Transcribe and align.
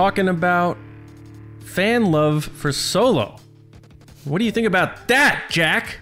Howard 0.00 0.14
talking 0.14 0.28
about 0.28 0.78
fan 1.62 2.10
love 2.10 2.46
for 2.46 2.72
Solo. 2.72 3.36
What 4.24 4.38
do 4.38 4.46
you 4.46 4.50
think 4.50 4.66
about 4.66 5.08
that, 5.08 5.48
Jack? 5.50 5.98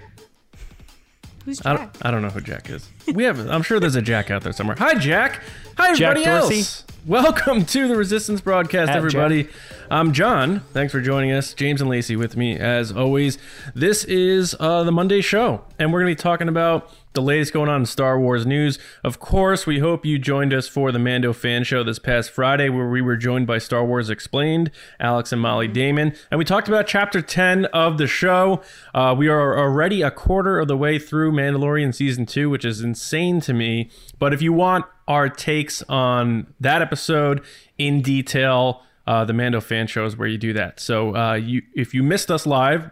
Who's 1.44 1.60
I 1.66 1.76
don't, 1.76 1.90
I 2.02 2.12
don't 2.12 2.22
know 2.22 2.28
who 2.28 2.40
Jack 2.40 2.70
is. 2.70 2.88
We 3.12 3.24
have. 3.24 3.40
I'm 3.50 3.62
sure 3.62 3.80
there's 3.80 3.96
a 3.96 4.02
Jack 4.02 4.30
out 4.30 4.42
there 4.44 4.52
somewhere. 4.52 4.76
Hi, 4.78 4.94
Jack. 4.94 5.42
Hi, 5.78 5.96
Jack 5.96 6.10
everybody 6.12 6.24
Dorsey. 6.26 6.58
else. 6.58 6.84
Welcome 7.06 7.64
to 7.64 7.88
the 7.88 7.96
Resistance 7.96 8.40
broadcast, 8.40 8.88
At 8.88 8.96
everybody. 8.96 9.48
I'm 9.90 10.12
John. 10.12 10.60
Thanks 10.72 10.92
for 10.92 11.00
joining 11.00 11.32
us. 11.32 11.52
James 11.52 11.80
and 11.80 11.90
Lacey 11.90 12.14
with 12.14 12.36
me 12.36 12.56
as 12.56 12.92
always. 12.92 13.36
This 13.74 14.04
is 14.04 14.54
uh, 14.60 14.84
the 14.84 14.92
Monday 14.92 15.22
show, 15.22 15.64
and 15.76 15.92
we're 15.92 16.02
going 16.04 16.14
to 16.14 16.16
be 16.16 16.22
talking 16.22 16.48
about 16.48 16.94
the 17.14 17.22
latest 17.22 17.52
going 17.52 17.68
on 17.68 17.80
in 17.80 17.86
Star 17.86 18.18
Wars 18.18 18.46
news. 18.46 18.78
Of 19.02 19.18
course, 19.18 19.66
we 19.66 19.78
hope 19.78 20.04
you 20.04 20.18
joined 20.18 20.52
us 20.52 20.68
for 20.68 20.92
the 20.92 20.98
Mando 20.98 21.32
fan 21.32 21.64
show 21.64 21.82
this 21.82 21.98
past 21.98 22.30
Friday, 22.30 22.68
where 22.68 22.88
we 22.88 23.02
were 23.02 23.16
joined 23.16 23.46
by 23.46 23.58
Star 23.58 23.84
Wars 23.84 24.10
Explained, 24.10 24.70
Alex 25.00 25.32
and 25.32 25.40
Molly 25.40 25.68
Damon, 25.68 26.14
and 26.30 26.38
we 26.38 26.44
talked 26.44 26.68
about 26.68 26.86
Chapter 26.86 27.20
10 27.22 27.66
of 27.66 27.98
the 27.98 28.06
show. 28.06 28.62
Uh, 28.94 29.14
we 29.16 29.28
are 29.28 29.58
already 29.58 30.02
a 30.02 30.10
quarter 30.10 30.58
of 30.58 30.68
the 30.68 30.76
way 30.76 30.98
through 30.98 31.32
Mandalorian 31.32 31.94
season 31.94 32.26
two, 32.26 32.50
which 32.50 32.64
is 32.64 32.80
insane 32.80 33.40
to 33.42 33.52
me. 33.52 33.90
But 34.18 34.32
if 34.32 34.42
you 34.42 34.52
want 34.52 34.84
our 35.06 35.28
takes 35.28 35.82
on 35.84 36.52
that 36.60 36.82
episode 36.82 37.42
in 37.78 38.02
detail, 38.02 38.82
uh, 39.06 39.24
the 39.24 39.32
Mando 39.32 39.60
fan 39.60 39.86
show 39.86 40.04
is 40.04 40.16
where 40.16 40.28
you 40.28 40.36
do 40.36 40.52
that. 40.52 40.78
So 40.78 41.16
uh, 41.16 41.34
you, 41.34 41.62
if 41.74 41.94
you 41.94 42.02
missed 42.02 42.30
us 42.30 42.46
live, 42.46 42.90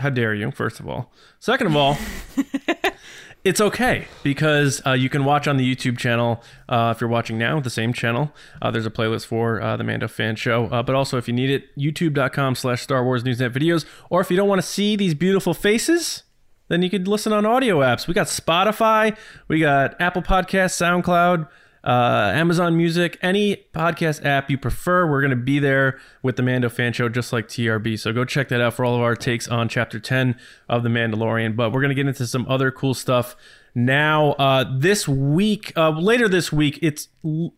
how 0.00 0.10
dare 0.10 0.34
you? 0.34 0.50
First 0.50 0.80
of 0.80 0.88
all, 0.88 1.12
second 1.38 1.66
of 1.68 1.76
all, 1.76 1.96
it's 3.44 3.60
okay 3.60 4.06
because 4.22 4.82
uh, 4.86 4.92
you 4.92 5.08
can 5.08 5.24
watch 5.24 5.48
on 5.48 5.56
the 5.56 5.74
YouTube 5.74 5.98
channel 5.98 6.42
uh, 6.68 6.92
if 6.94 7.00
you're 7.00 7.10
watching 7.10 7.38
now, 7.38 7.60
the 7.60 7.70
same 7.70 7.92
channel. 7.92 8.32
Uh, 8.60 8.70
there's 8.70 8.86
a 8.86 8.90
playlist 8.90 9.26
for 9.26 9.60
uh, 9.60 9.76
the 9.76 9.84
Mando 9.84 10.08
fan 10.08 10.36
show. 10.36 10.66
Uh, 10.66 10.82
but 10.82 10.94
also, 10.94 11.16
if 11.16 11.28
you 11.28 11.34
need 11.34 11.50
it, 11.50 11.76
youtube.com 11.78 12.54
slash 12.54 12.82
Star 12.82 13.04
Wars 13.04 13.24
Newsnet 13.24 13.50
videos. 13.50 13.86
Or 14.10 14.20
if 14.20 14.30
you 14.30 14.36
don't 14.36 14.48
want 14.48 14.60
to 14.60 14.66
see 14.66 14.96
these 14.96 15.14
beautiful 15.14 15.54
faces, 15.54 16.24
then 16.68 16.82
you 16.82 16.90
could 16.90 17.08
listen 17.08 17.32
on 17.32 17.46
audio 17.46 17.80
apps. 17.80 18.06
We 18.06 18.14
got 18.14 18.26
Spotify, 18.26 19.16
we 19.48 19.60
got 19.60 20.00
Apple 20.00 20.22
Podcasts, 20.22 20.76
SoundCloud, 20.80 21.48
uh, 21.82 22.30
Amazon 22.34 22.76
Music, 22.76 23.18
any 23.22 23.64
podcast 23.74 24.24
app 24.24 24.50
you 24.50 24.58
prefer. 24.58 25.10
We're 25.10 25.20
going 25.20 25.30
to 25.30 25.36
be 25.36 25.58
there 25.58 25.98
with 26.22 26.36
the 26.36 26.42
Mando 26.42 26.68
fan 26.68 26.92
show, 26.92 27.08
just 27.08 27.32
like 27.32 27.48
TRB. 27.48 27.98
So 27.98 28.12
go 28.12 28.24
check 28.24 28.48
that 28.48 28.60
out 28.60 28.74
for 28.74 28.84
all 28.84 28.94
of 28.96 29.00
our 29.00 29.16
takes 29.16 29.48
on 29.48 29.68
Chapter 29.68 29.98
10 29.98 30.36
of 30.68 30.82
The 30.82 30.88
Mandalorian. 30.88 31.56
But 31.56 31.72
we're 31.72 31.80
going 31.80 31.90
to 31.90 31.94
get 31.94 32.06
into 32.06 32.26
some 32.26 32.46
other 32.48 32.70
cool 32.70 32.94
stuff 32.94 33.34
now. 33.74 34.32
Uh, 34.32 34.64
this 34.78 35.08
week, 35.08 35.72
uh, 35.76 35.90
later 35.90 36.28
this 36.28 36.52
week, 36.52 36.78
it's 36.82 37.08
l- 37.24 37.54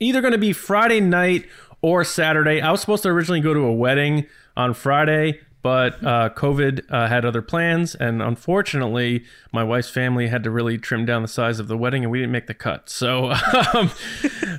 either 0.00 0.20
going 0.20 0.32
to 0.32 0.38
be 0.38 0.52
Friday 0.52 1.00
night 1.00 1.46
or 1.82 2.04
Saturday. 2.04 2.60
I 2.60 2.70
was 2.70 2.80
supposed 2.80 3.02
to 3.04 3.10
originally 3.10 3.40
go 3.40 3.54
to 3.54 3.60
a 3.60 3.72
wedding 3.72 4.26
on 4.56 4.74
Friday, 4.74 5.40
but 5.60 5.94
uh, 6.04 6.30
COVID 6.30 6.84
uh, 6.88 7.08
had 7.08 7.24
other 7.24 7.42
plans, 7.42 7.94
and 7.94 8.22
unfortunately, 8.22 9.24
my 9.52 9.64
wife's 9.64 9.90
family 9.90 10.28
had 10.28 10.44
to 10.44 10.50
really 10.50 10.78
trim 10.78 11.04
down 11.04 11.22
the 11.22 11.28
size 11.28 11.58
of 11.58 11.66
the 11.66 11.76
wedding, 11.76 12.04
and 12.04 12.12
we 12.12 12.18
didn't 12.18 12.32
make 12.32 12.46
the 12.46 12.54
cut. 12.54 12.88
So, 12.88 13.32
um, 13.74 13.90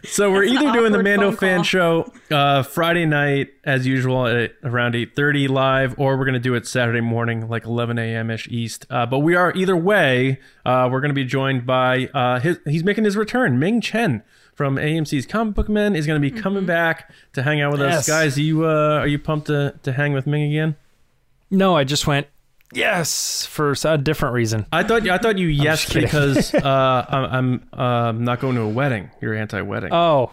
so 0.04 0.32
we're 0.32 0.44
either 0.44 0.72
doing 0.72 0.92
the 0.92 1.02
Mando 1.02 1.32
fan 1.32 1.64
show 1.64 2.12
uh, 2.30 2.64
Friday 2.64 3.06
night 3.06 3.50
as 3.64 3.88
usual 3.88 4.28
at 4.28 4.56
around 4.64 4.96
eight 4.96 5.16
thirty 5.16 5.48
live, 5.48 5.98
or 5.98 6.18
we're 6.18 6.26
gonna 6.26 6.40
do 6.40 6.56
it 6.56 6.68
Saturday 6.68 7.02
morning, 7.02 7.48
like 7.48 7.66
eleven 7.66 7.98
a.m. 7.98 8.30
ish 8.30 8.48
East. 8.50 8.86
Uh, 8.90 9.06
but 9.06 9.20
we 9.20 9.36
are 9.36 9.54
either 9.56 9.78
way. 9.78 10.40
Uh, 10.66 10.90
we're 10.92 11.02
gonna 11.02 11.14
be 11.14 11.26
joined 11.26 11.66
by 11.66 12.08
uh, 12.14 12.40
his. 12.40 12.60
He's 12.66 12.84
making 12.84 13.06
his 13.06 13.16
return, 13.16 13.58
Ming 13.58 13.80
Chen 13.80 14.24
from 14.60 14.76
AMC's 14.76 15.26
Comic 15.26 15.56
Book 15.56 15.70
Men 15.70 15.96
is 15.96 16.06
going 16.06 16.22
to 16.22 16.32
be 16.32 16.38
coming 16.38 16.66
back 16.66 17.10
to 17.32 17.44
hang 17.44 17.62
out 17.62 17.72
with 17.72 17.82
us, 17.82 18.06
guys. 18.06 18.38
Are 18.38 18.42
you 18.42 18.66
uh, 18.66 19.00
are 19.00 19.08
you 19.08 19.18
pumped 19.18 19.48
to, 19.48 19.74
to 19.84 19.94
hang 19.94 20.12
with 20.12 20.28
Ming 20.28 20.44
again? 20.44 20.76
No, 21.52 21.76
I 21.76 21.84
just 21.84 22.06
went 22.08 22.28
yes 22.74 23.46
for 23.46 23.74
a 23.86 23.98
different 23.98 24.34
reason. 24.36 24.66
I 24.72 24.84
thought 24.84 25.08
I 25.08 25.18
thought 25.18 25.38
you 25.38 25.48
yes 25.48 25.92
because 25.92 26.54
uh, 26.54 27.06
I'm 27.10 27.64
I'm 27.74 27.80
um, 27.80 28.24
not 28.24 28.40
going 28.40 28.56
to 28.56 28.62
a 28.62 28.70
wedding. 28.70 29.10
You're 29.22 29.34
anti-wedding. 29.36 29.92
Oh, 29.94 30.32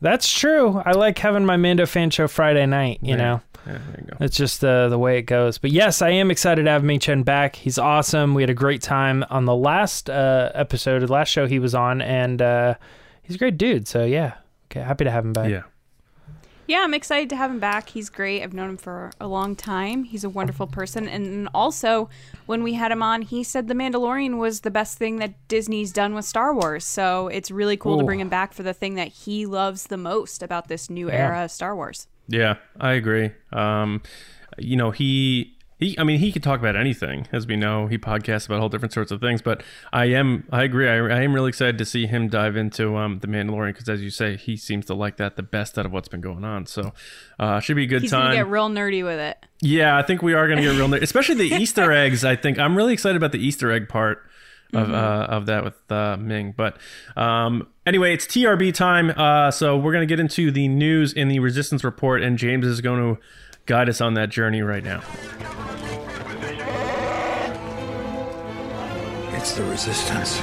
that's 0.00 0.30
true. 0.32 0.82
I 0.84 0.92
like 0.92 1.18
having 1.18 1.44
my 1.44 1.56
Mando 1.56 1.86
fan 1.86 2.10
show 2.10 2.28
Friday 2.28 2.66
night. 2.66 2.98
You 3.02 3.10
Yeah. 3.10 3.16
know, 3.16 3.40
Yeah, 3.66 3.72
there 3.72 4.00
you 4.00 4.06
go. 4.10 4.16
it's 4.24 4.36
just 4.36 4.64
uh, 4.64 4.88
the 4.88 4.98
way 4.98 5.18
it 5.18 5.22
goes. 5.22 5.58
But 5.58 5.70
yes, 5.72 6.00
I 6.02 6.10
am 6.10 6.30
excited 6.30 6.64
to 6.64 6.70
have 6.70 6.82
Ming 6.84 7.00
Chen 7.00 7.22
back. 7.22 7.56
He's 7.56 7.78
awesome. 7.78 8.34
We 8.34 8.42
had 8.42 8.50
a 8.50 8.54
great 8.54 8.82
time 8.82 9.24
on 9.30 9.44
the 9.44 9.54
last 9.56 10.08
uh, 10.10 10.50
episode, 10.54 11.00
the 11.00 11.12
last 11.12 11.28
show 11.28 11.46
he 11.46 11.58
was 11.58 11.74
on, 11.74 12.00
and 12.02 12.40
uh, 12.42 12.74
he's 13.22 13.36
a 13.36 13.38
great 13.38 13.58
dude. 13.58 13.86
So 13.88 14.04
yeah, 14.04 14.34
okay, 14.70 14.80
happy 14.80 15.04
to 15.04 15.10
have 15.10 15.24
him 15.24 15.32
back. 15.32 15.50
Yeah. 15.50 15.62
Yeah, 16.70 16.82
I'm 16.84 16.94
excited 16.94 17.28
to 17.30 17.36
have 17.36 17.50
him 17.50 17.58
back. 17.58 17.88
He's 17.88 18.08
great. 18.08 18.44
I've 18.44 18.54
known 18.54 18.70
him 18.70 18.76
for 18.76 19.10
a 19.20 19.26
long 19.26 19.56
time. 19.56 20.04
He's 20.04 20.22
a 20.22 20.28
wonderful 20.28 20.68
person. 20.68 21.08
And 21.08 21.48
also, 21.52 22.08
when 22.46 22.62
we 22.62 22.74
had 22.74 22.92
him 22.92 23.02
on, 23.02 23.22
he 23.22 23.42
said 23.42 23.66
The 23.66 23.74
Mandalorian 23.74 24.38
was 24.38 24.60
the 24.60 24.70
best 24.70 24.96
thing 24.96 25.16
that 25.16 25.34
Disney's 25.48 25.92
done 25.92 26.14
with 26.14 26.24
Star 26.24 26.54
Wars. 26.54 26.84
So 26.84 27.26
it's 27.26 27.50
really 27.50 27.76
cool 27.76 27.98
to 27.98 28.04
bring 28.04 28.20
him 28.20 28.28
back 28.28 28.52
for 28.52 28.62
the 28.62 28.72
thing 28.72 28.94
that 28.94 29.08
he 29.08 29.46
loves 29.46 29.88
the 29.88 29.96
most 29.96 30.44
about 30.44 30.68
this 30.68 30.88
new 30.88 31.08
Yeah. 31.08 31.16
era 31.16 31.44
of 31.46 31.50
Star 31.50 31.74
Wars. 31.74 32.06
Yeah, 32.28 32.54
I 32.78 32.92
agree. 32.92 33.32
Um, 33.52 34.00
you 34.56 34.76
know, 34.76 34.92
he 34.92 35.56
he. 35.80 35.98
I 35.98 36.04
mean, 36.04 36.20
he 36.20 36.30
could 36.30 36.42
talk 36.42 36.60
about 36.60 36.76
anything, 36.76 37.26
as 37.32 37.46
we 37.46 37.56
know. 37.56 37.88
He 37.88 37.98
podcasts 37.98 38.46
about 38.46 38.60
all 38.60 38.68
different 38.68 38.92
sorts 38.92 39.10
of 39.10 39.20
things. 39.20 39.42
But 39.42 39.62
I 39.92 40.04
am, 40.06 40.46
I 40.52 40.62
agree. 40.62 40.88
I, 40.88 40.96
I 40.98 41.22
am 41.22 41.32
really 41.34 41.48
excited 41.48 41.78
to 41.78 41.84
see 41.84 42.06
him 42.06 42.28
dive 42.28 42.54
into 42.56 42.96
um, 42.96 43.18
the 43.18 43.26
Mandalorian 43.26 43.72
because, 43.72 43.88
as 43.88 44.02
you 44.02 44.10
say, 44.10 44.36
he 44.36 44.56
seems 44.56 44.86
to 44.86 44.94
like 44.94 45.16
that 45.16 45.34
the 45.36 45.42
best 45.42 45.78
out 45.78 45.86
of 45.86 45.92
what's 45.92 46.08
been 46.08 46.20
going 46.20 46.44
on. 46.44 46.66
So, 46.66 46.92
uh, 47.40 47.58
should 47.58 47.76
be 47.76 47.84
a 47.84 47.86
good 47.88 48.02
He's 48.02 48.10
time. 48.12 48.30
to 48.30 48.36
get 48.36 48.46
real 48.48 48.68
nerdy 48.68 49.02
with 49.02 49.18
it. 49.18 49.44
Yeah, 49.62 49.96
I 49.98 50.02
think 50.02 50.22
we 50.22 50.34
are 50.34 50.46
going 50.46 50.58
to 50.58 50.62
get 50.62 50.76
real, 50.76 50.88
nerd- 50.88 51.02
especially 51.02 51.34
the 51.48 51.54
Easter 51.60 51.90
eggs. 51.90 52.24
I 52.24 52.36
think 52.36 52.58
I'm 52.58 52.76
really 52.76 52.92
excited 52.92 53.16
about 53.16 53.32
the 53.32 53.44
Easter 53.44 53.72
egg 53.72 53.88
part 53.88 54.18
of 54.18 54.26
Mm-hmm. 54.72 54.94
uh, 54.94 54.96
of 55.36 55.46
that 55.46 55.64
with 55.64 55.74
uh, 55.90 56.16
Ming. 56.16 56.54
But 56.56 56.76
um, 57.16 57.66
anyway, 57.84 58.14
it's 58.14 58.24
TRB 58.26 58.72
time. 58.72 59.10
Uh, 59.10 59.50
so 59.50 59.76
we're 59.76 59.90
going 59.90 60.06
to 60.06 60.12
get 60.12 60.20
into 60.20 60.52
the 60.52 60.68
news 60.68 61.12
in 61.12 61.26
the 61.26 61.40
Resistance 61.40 61.82
report, 61.82 62.22
and 62.22 62.38
James 62.38 62.64
is 62.64 62.80
going 62.80 63.16
to 63.16 63.20
guide 63.70 63.88
us 63.88 64.00
on 64.00 64.14
that 64.14 64.30
journey 64.30 64.62
right 64.62 64.82
now. 64.82 65.00
It's 69.36 69.52
the 69.54 69.62
resistance. 69.62 70.40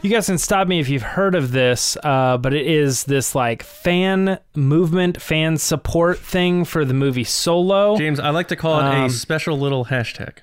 You 0.00 0.10
guys 0.10 0.26
can 0.26 0.38
stop 0.38 0.68
me 0.68 0.78
if 0.78 0.88
you've 0.88 1.02
heard 1.02 1.34
of 1.34 1.50
this, 1.50 1.96
uh, 2.04 2.38
but 2.38 2.54
it 2.54 2.64
is 2.68 3.02
this 3.02 3.34
like 3.34 3.64
fan 3.64 4.38
movement, 4.54 5.20
fan 5.20 5.56
support 5.58 6.20
thing 6.20 6.64
for 6.64 6.84
the 6.84 6.94
movie 6.94 7.24
Solo. 7.24 7.96
James, 7.98 8.20
I 8.20 8.30
like 8.30 8.46
to 8.48 8.56
call 8.56 8.78
it 8.78 8.84
a 8.84 9.00
Um, 9.02 9.10
special 9.10 9.58
little 9.58 9.86
hashtag. 9.86 10.38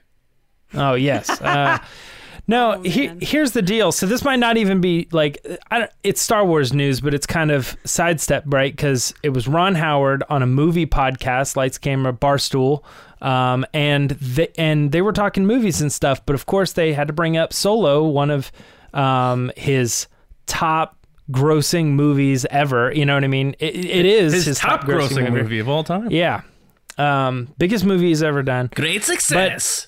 Oh 0.74 0.96
yes. 0.96 1.30
Uh, 1.42 1.80
no, 2.48 2.82
he, 2.82 3.08
here's 3.22 3.52
the 3.52 3.62
deal. 3.62 3.92
So 3.92 4.06
this 4.06 4.24
might 4.24 4.38
not 4.40 4.58
even 4.58 4.80
be 4.80 5.08
like 5.12 5.46
I 5.70 5.80
don't, 5.80 5.92
it's 6.04 6.22
Star 6.22 6.46
Wars 6.46 6.74
news, 6.74 7.02
but 7.02 7.14
it's 7.14 7.28
kind 7.28 7.52
of 7.52 7.76
sidestep, 7.84 8.44
right? 8.48 8.74
Because 8.74 9.14
it 9.22 9.30
was 9.30 9.48
Ron 9.48 9.76
Howard 9.76 10.24
on 10.30 10.42
a 10.42 10.48
movie 10.48 10.86
podcast, 10.86 11.56
Lights 11.56 11.78
Camera 11.78 12.14
Barstool, 12.14 12.84
um, 13.22 13.66
and 13.74 14.12
they, 14.12 14.48
and 14.58 14.92
they 14.92 15.02
were 15.02 15.14
talking 15.14 15.46
movies 15.46 15.82
and 15.82 15.92
stuff. 15.92 16.26
But 16.26 16.36
of 16.36 16.46
course, 16.46 16.74
they 16.74 16.94
had 16.94 17.08
to 17.08 17.14
bring 17.14 17.36
up 17.36 17.52
Solo, 17.52 18.04
one 18.04 18.32
of 18.32 18.52
um, 18.94 19.52
his 19.58 20.08
top 20.46 20.98
grossing 21.30 21.88
movies 21.88 22.46
ever. 22.50 22.94
You 22.94 23.06
know 23.06 23.14
what 23.16 23.24
I 23.24 23.28
mean? 23.28 23.56
It, 23.60 23.76
it 23.76 24.06
is 24.06 24.46
His, 24.46 24.60
top 24.60 24.86
grossing 24.86 25.32
movie. 25.32 25.60
of 25.60 25.68
all 25.68 25.84
time. 25.84 26.12
Yeah. 26.12 26.42
Um, 26.98 27.54
biggest 27.58 27.86
movie 27.86 28.08
he's 28.08 28.24
ever 28.24 28.42
done. 28.42 28.72
Great 28.74 29.04
success. 29.04 29.88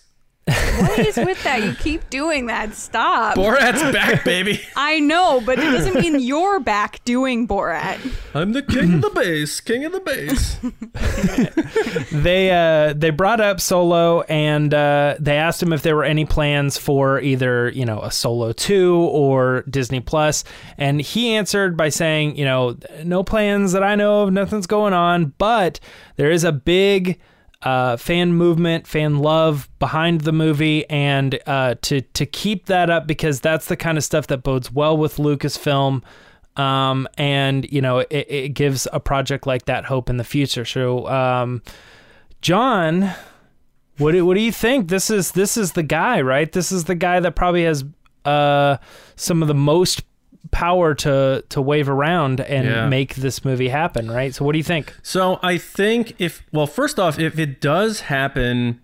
What 0.49 0.99
is 0.99 1.17
with 1.17 1.43
that? 1.43 1.63
You 1.63 1.73
keep 1.73 2.09
doing 2.09 2.47
that. 2.47 2.73
Stop. 2.73 3.35
Borat's 3.35 3.81
back, 3.91 4.23
baby. 4.25 4.61
I 4.75 4.99
know, 4.99 5.41
but 5.45 5.59
it 5.59 5.63
doesn't 5.63 5.95
mean 5.95 6.19
you're 6.19 6.59
back 6.59 7.03
doing 7.05 7.47
Borat. 7.47 7.99
I'm 8.33 8.53
the 8.53 8.61
king 8.61 8.95
of 8.95 9.01
the 9.01 9.09
bass. 9.09 9.59
King 9.59 9.85
of 9.85 9.91
the 9.91 9.99
bass. 9.99 10.57
they 12.11 12.51
uh, 12.51 12.93
they 12.93 13.09
brought 13.09 13.41
up 13.41 13.59
Solo 13.59 14.21
and 14.23 14.73
uh, 14.73 15.15
they 15.19 15.37
asked 15.37 15.61
him 15.61 15.73
if 15.73 15.81
there 15.81 15.95
were 15.95 16.03
any 16.03 16.25
plans 16.25 16.77
for 16.77 17.19
either 17.19 17.69
you 17.69 17.85
know 17.85 18.01
a 18.01 18.11
Solo 18.11 18.51
two 18.51 18.95
or 18.95 19.63
Disney 19.69 19.99
Plus, 19.99 20.43
and 20.77 21.01
he 21.01 21.35
answered 21.35 21.77
by 21.77 21.89
saying 21.89 22.35
you 22.35 22.45
know 22.45 22.77
no 23.03 23.23
plans 23.23 23.71
that 23.73 23.83
I 23.83 23.95
know 23.95 24.23
of, 24.23 24.33
nothing's 24.33 24.67
going 24.67 24.93
on, 24.93 25.33
but 25.37 25.79
there 26.15 26.31
is 26.31 26.43
a 26.43 26.51
big 26.51 27.19
uh, 27.61 27.97
fan 27.97 28.33
movement, 28.33 28.87
fan 28.87 29.19
love 29.19 29.69
behind 29.79 30.21
the 30.21 30.31
movie, 30.31 30.89
and 30.89 31.39
uh, 31.45 31.75
to 31.81 32.01
to 32.01 32.25
keep 32.25 32.67
that 32.67 32.89
up 32.89 33.07
because 33.07 33.41
that's 33.41 33.65
the 33.65 33.75
kind 33.75 33.97
of 33.97 34.03
stuff 34.03 34.27
that 34.27 34.43
bodes 34.43 34.71
well 34.71 34.95
with 34.97 35.17
Lucasfilm. 35.17 36.03
Um, 36.55 37.07
and 37.17 37.69
you 37.71 37.81
know, 37.81 37.99
it, 37.99 38.27
it 38.29 38.49
gives 38.49 38.87
a 38.91 38.99
project 38.99 39.45
like 39.45 39.65
that 39.65 39.85
hope 39.85 40.09
in 40.09 40.17
the 40.17 40.23
future. 40.23 40.65
So, 40.65 41.07
um, 41.07 41.61
John, 42.41 43.13
what 43.97 44.13
do, 44.13 44.25
what 44.25 44.35
do 44.35 44.41
you 44.41 44.51
think? 44.51 44.87
This 44.87 45.09
is 45.09 45.31
this 45.31 45.57
is 45.57 45.73
the 45.73 45.83
guy, 45.83 46.21
right? 46.21 46.51
This 46.51 46.71
is 46.71 46.85
the 46.85 46.95
guy 46.95 47.19
that 47.19 47.35
probably 47.35 47.63
has 47.63 47.83
uh, 48.25 48.77
some 49.15 49.41
of 49.41 49.47
the 49.47 49.55
most 49.55 50.03
power 50.51 50.93
to 50.95 51.43
to 51.49 51.61
wave 51.61 51.89
around 51.89 52.41
and 52.41 52.67
Yeah. 52.67 52.87
make 52.89 53.15
this 53.15 53.45
movie 53.45 53.69
happen, 53.69 54.09
right? 54.11 54.33
So 54.33 54.43
what 54.45 54.53
do 54.53 54.57
you 54.57 54.63
think? 54.63 54.95
So 55.03 55.39
I 55.43 55.57
think 55.57 56.15
if 56.19 56.43
well, 56.51 56.67
first 56.67 56.99
off, 56.99 57.19
if 57.19 57.37
it 57.39 57.61
does 57.61 58.01
happen, 58.01 58.79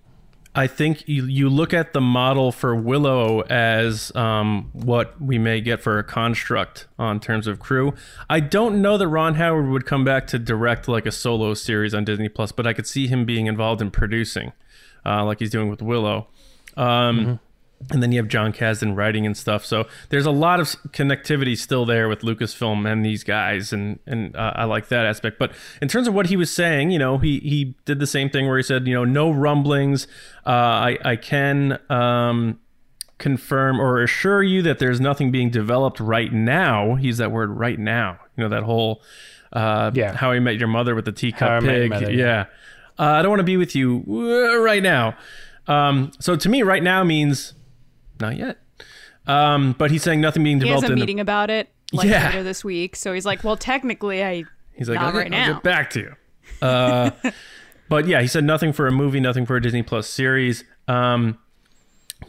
I 0.57 0.67
think 0.67 1.05
you, 1.05 1.25
you 1.25 1.49
look 1.49 1.73
at 1.73 1.91
the 1.91 1.99
model 1.99 2.53
for 2.53 2.73
Willow 2.75 3.41
as 3.41 4.15
um, 4.15 4.69
what 4.71 5.19
we 5.21 5.37
may 5.37 5.59
get 5.59 5.81
for 5.81 5.99
a 5.99 6.03
construct 6.03 6.87
on 6.97 7.19
terms 7.19 7.45
of 7.45 7.59
crew. 7.59 7.93
I 8.29 8.39
don't 8.39 8.81
know 8.81 8.97
that 8.97 9.07
Ron 9.09 9.35
Howard 9.35 9.67
would 9.67 9.85
come 9.85 10.05
back 10.05 10.27
to 10.27 10.39
direct 10.39 10.87
like 10.87 11.05
a 11.05 11.11
solo 11.11 11.55
series 11.55 11.93
on 11.93 12.05
Disney 12.05 12.29
Plus, 12.29 12.53
but 12.53 12.65
I 12.65 12.71
could 12.71 12.87
see 12.87 13.07
him 13.07 13.25
being 13.25 13.47
involved 13.47 13.81
in 13.81 13.91
producing, 13.91 14.53
uh, 15.05 15.25
like 15.25 15.39
he's 15.39 15.49
doing 15.49 15.69
with 15.69 15.81
Willow. 15.81 16.27
Um, 16.77 17.39
And 17.91 18.01
then 18.01 18.11
you 18.11 18.19
have 18.19 18.27
Jon 18.27 18.53
Kasdan 18.53 18.95
writing 18.95 19.25
and 19.25 19.35
stuff. 19.35 19.65
So 19.65 19.85
there's 20.09 20.25
a 20.25 20.31
lot 20.31 20.59
of 20.59 20.67
connectivity 20.91 21.57
still 21.57 21.85
there 21.85 22.07
with 22.07 22.21
Lucasfilm 22.21 22.89
and 22.91 23.05
these 23.05 23.23
guys, 23.23 23.73
and 23.73 23.99
and 24.07 24.35
uh, 24.35 24.53
I 24.55 24.63
like 24.63 24.87
that 24.87 25.05
aspect. 25.05 25.37
But 25.37 25.51
in 25.81 25.87
terms 25.87 26.07
of 26.07 26.13
what 26.13 26.27
he 26.27 26.37
was 26.37 26.49
saying, 26.49 26.91
you 26.91 26.99
know, 26.99 27.17
he 27.17 27.39
he 27.39 27.75
did 27.85 27.99
the 27.99 28.07
same 28.07 28.29
thing 28.29 28.47
where 28.47 28.57
he 28.57 28.63
said, 28.63 28.87
you 28.87 28.93
know, 28.93 29.05
no 29.05 29.29
rumblings. 29.29 30.07
Uh, 30.45 30.49
I 30.49 30.97
I 31.03 31.15
can 31.17 31.79
um, 31.89 32.59
confirm 33.17 33.79
or 33.79 34.01
assure 34.01 34.41
you 34.41 34.61
that 34.63 34.79
there's 34.79 34.99
nothing 35.01 35.31
being 35.31 35.49
developed 35.49 35.99
right 35.99 36.31
now. 36.31 36.95
He's 36.95 37.17
that 37.17 37.31
word 37.31 37.51
right 37.51 37.77
now. 37.77 38.19
You 38.35 38.43
know 38.43 38.49
that 38.49 38.63
whole 38.63 39.01
uh, 39.53 39.91
Yeah. 39.93 40.15
How 40.15 40.31
I 40.31 40.39
Met 40.39 40.57
Your 40.57 40.67
Mother 40.67 40.95
with 40.95 41.05
the 41.05 41.11
teacup 41.11 41.49
How 41.49 41.55
I 41.55 41.59
Met 41.59 41.73
Your 41.73 41.81
pig. 41.83 41.89
Mother, 41.89 42.11
yeah. 42.11 42.17
yeah. 42.17 42.45
Uh, 42.97 43.11
I 43.13 43.21
don't 43.21 43.29
want 43.29 43.39
to 43.39 43.45
be 43.45 43.57
with 43.57 43.75
you 43.75 44.03
uh, 44.07 44.57
right 44.59 44.83
now. 44.83 45.17
Um, 45.67 46.11
so 46.19 46.35
to 46.35 46.49
me, 46.49 46.61
right 46.61 46.83
now 46.83 47.03
means 47.03 47.53
not 48.19 48.37
yet. 48.37 48.57
Um, 49.27 49.73
but 49.77 49.89
he's 49.91 50.03
saying 50.03 50.21
nothing 50.21 50.43
being 50.43 50.59
He 50.61 50.67
has 50.67 50.81
developed 50.81 50.89
a 50.89 50.93
in 50.93 50.99
meeting 50.99 51.19
about 51.19 51.49
it 51.49 51.69
like 51.91 52.07
Yeah. 52.07 52.27
later 52.27 52.43
this 52.43 52.63
week. 52.63 52.95
So 52.95 53.13
he's 53.13 53.25
like, 53.25 53.43
well, 53.43 53.57
technically, 53.57 54.23
I 54.23 54.43
He's 54.73 54.89
like, 54.89 54.99
Not 54.99 55.09
okay, 55.09 55.17
right 55.17 55.33
I'll 55.33 55.47
now. 55.47 55.53
get 55.53 55.63
back 55.63 55.89
to 55.91 55.99
you. 56.01 56.15
Uh, 56.61 57.11
but 57.89 58.07
yeah, 58.07 58.21
he 58.21 58.27
said 58.27 58.43
nothing 58.43 58.73
for 58.73 58.87
a 58.87 58.91
movie, 58.91 59.19
nothing 59.19 59.45
for 59.45 59.55
a 59.55 59.61
Disney 59.61 59.83
Plus 59.83 60.07
series. 60.07 60.63
Um, 60.87 61.37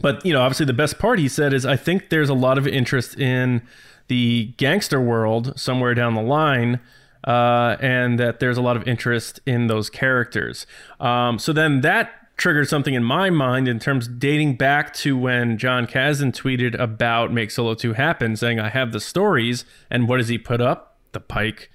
but 0.01 0.25
you 0.25 0.33
know, 0.33 0.41
obviously, 0.41 0.65
the 0.65 0.73
best 0.73 0.97
part 0.97 1.19
he 1.19 1.27
said 1.27 1.53
is 1.53 1.65
I 1.65 1.75
think 1.75 2.09
there's 2.09 2.29
a 2.29 2.33
lot 2.33 2.57
of 2.57 2.65
interest 2.67 3.19
in 3.19 3.61
the 4.07 4.53
gangster 4.57 5.01
world 5.01 5.59
somewhere 5.59 5.93
down 5.93 6.13
the 6.15 6.21
line. 6.21 6.79
Uh, 7.23 7.75
and 7.81 8.17
that 8.19 8.39
there's 8.39 8.57
a 8.57 8.61
lot 8.61 8.77
of 8.77 8.87
interest 8.87 9.41
in 9.45 9.67
those 9.67 9.89
characters. 9.89 10.65
Um, 11.01 11.37
so 11.39 11.51
then 11.51 11.81
that 11.81 12.26
triggered 12.37 12.69
something 12.69 12.93
in 12.93 13.03
my 13.03 13.29
mind 13.29 13.67
in 13.67 13.79
terms 13.79 14.07
dating 14.07 14.55
back 14.55 14.93
to 14.93 15.17
when 15.17 15.57
Jon 15.57 15.87
Kasdan 15.87 16.31
tweeted 16.31 16.79
about 16.79 17.33
Make 17.33 17.51
Solo 17.51 17.73
2 17.73 17.93
Happen, 17.93 18.35
saying, 18.35 18.59
I 18.59 18.69
have 18.69 18.91
the 18.91 18.99
stories. 18.99 19.65
And 19.89 20.07
what 20.07 20.17
does 20.17 20.27
he 20.27 20.37
put 20.37 20.61
up? 20.61 20.97
The 21.13 21.19
Pike 21.19 21.71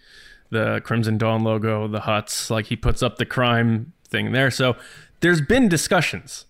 the 0.53 0.83
Crimson 0.85 1.19
Dawn 1.19 1.43
logo, 1.43 1.89
the 1.89 2.01
huts, 2.01 2.51
like 2.51 2.67
he 2.67 2.77
puts 2.77 3.03
up 3.03 3.17
the 3.17 3.25
crime 3.25 3.93
thing 4.07 4.33
there. 4.33 4.51
So 4.51 4.77
there's 5.21 5.41
been 5.41 5.69
discussions. 5.69 6.45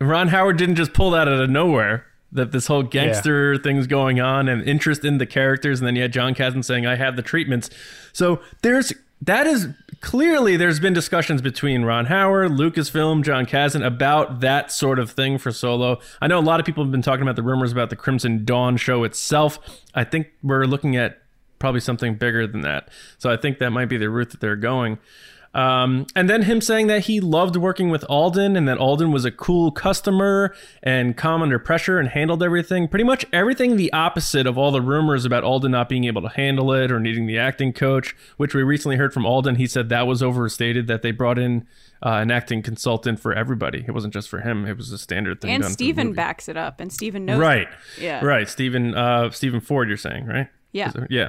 Ron 0.00 0.28
Howard 0.28 0.58
didn't 0.58 0.76
just 0.76 0.92
pull 0.92 1.10
that 1.12 1.26
out 1.26 1.40
of 1.40 1.50
nowhere. 1.50 2.06
That 2.32 2.52
this 2.52 2.66
whole 2.66 2.82
gangster 2.82 3.56
thing's 3.56 3.86
going 3.86 4.20
on 4.20 4.48
and 4.48 4.62
interest 4.62 5.04
in 5.04 5.18
the 5.18 5.26
characters, 5.26 5.80
and 5.80 5.86
then 5.86 5.96
you 5.96 6.02
had 6.02 6.12
Jon 6.12 6.34
Kasdan 6.34 6.64
saying, 6.64 6.84
"I 6.84 6.96
have 6.96 7.16
the 7.16 7.22
treatments." 7.22 7.70
So 8.12 8.40
there's 8.62 8.92
that 9.22 9.46
is 9.46 9.68
clearly 10.00 10.56
there's 10.56 10.80
been 10.80 10.92
discussions 10.92 11.42
between 11.42 11.82
Ron 11.82 12.06
Howard, 12.06 12.52
Lucasfilm, 12.52 13.24
Jon 13.24 13.46
Kasdan 13.46 13.84
about 13.84 14.40
that 14.40 14.70
sort 14.70 14.98
of 14.98 15.10
thing 15.10 15.38
for 15.38 15.50
Solo. 15.50 15.98
I 16.20 16.26
know 16.26 16.38
a 16.38 16.40
lot 16.40 16.60
of 16.60 16.66
people 16.66 16.84
have 16.84 16.92
been 16.92 17.02
talking 17.02 17.22
about 17.22 17.36
the 17.36 17.42
rumors 17.42 17.72
about 17.72 17.90
the 17.90 17.96
Crimson 17.96 18.44
Dawn 18.44 18.76
show 18.76 19.04
itself. 19.04 19.58
I 19.94 20.04
think 20.04 20.28
we're 20.42 20.64
looking 20.64 20.96
at 20.96 21.22
probably 21.58 21.80
something 21.80 22.16
bigger 22.16 22.46
than 22.46 22.60
that. 22.60 22.88
So 23.18 23.30
I 23.30 23.36
think 23.36 23.58
that 23.58 23.70
might 23.70 23.86
be 23.86 23.96
the 23.96 24.10
route 24.10 24.30
that 24.30 24.40
they're 24.40 24.56
going. 24.56 24.98
Um, 25.54 26.06
and 26.14 26.28
then 26.28 26.42
him 26.42 26.60
saying 26.60 26.88
that 26.88 27.04
he 27.06 27.18
loved 27.20 27.56
working 27.56 27.88
with 27.88 28.04
Alden 28.10 28.56
and 28.56 28.68
that 28.68 28.76
Alden 28.76 29.10
was 29.10 29.24
a 29.24 29.30
cool 29.30 29.70
customer 29.70 30.54
and 30.82 31.16
calm 31.16 31.40
under 31.40 31.58
pressure 31.58 31.98
and 31.98 32.08
handled 32.10 32.42
everything. 32.42 32.88
Pretty 32.88 33.04
much 33.04 33.24
everything 33.32 33.76
the 33.76 33.90
opposite 33.92 34.46
of 34.46 34.58
all 34.58 34.70
the 34.70 34.82
rumors 34.82 35.24
about 35.24 35.44
Alden 35.44 35.72
not 35.72 35.88
being 35.88 36.04
able 36.04 36.20
to 36.22 36.28
handle 36.28 36.72
it 36.74 36.92
or 36.92 37.00
needing 37.00 37.26
the 37.26 37.38
acting 37.38 37.72
coach, 37.72 38.14
which 38.36 38.54
we 38.54 38.62
recently 38.62 38.96
heard 38.96 39.14
from 39.14 39.24
Alden. 39.24 39.54
He 39.56 39.66
said 39.66 39.88
that 39.88 40.06
was 40.06 40.22
overstated, 40.22 40.88
that 40.88 41.00
they 41.00 41.10
brought 41.10 41.38
in 41.38 41.66
uh, 42.04 42.10
an 42.20 42.30
acting 42.30 42.60
consultant 42.62 43.18
for 43.18 43.32
everybody. 43.32 43.82
It 43.88 43.92
wasn't 43.92 44.12
just 44.12 44.28
for 44.28 44.40
him, 44.40 44.66
it 44.66 44.76
was 44.76 44.92
a 44.92 44.98
standard 44.98 45.40
thing. 45.40 45.52
and 45.52 45.62
done 45.62 45.68
for 45.70 45.72
the 45.72 45.84
Steven 45.84 46.12
backs 46.12 46.48
it 46.50 46.58
up, 46.58 46.80
and 46.80 46.92
Steven 46.92 47.24
knows. 47.24 47.38
Right. 47.38 47.68
Yeah. 47.98 48.22
Right. 48.22 48.46
Stephen 48.48 48.94
uh 48.94 49.30
Stephen 49.30 49.60
Ford, 49.60 49.88
you're 49.88 49.96
saying, 49.96 50.26
right? 50.26 50.48
Yeah. 50.72 50.92
Yeah. 51.08 51.28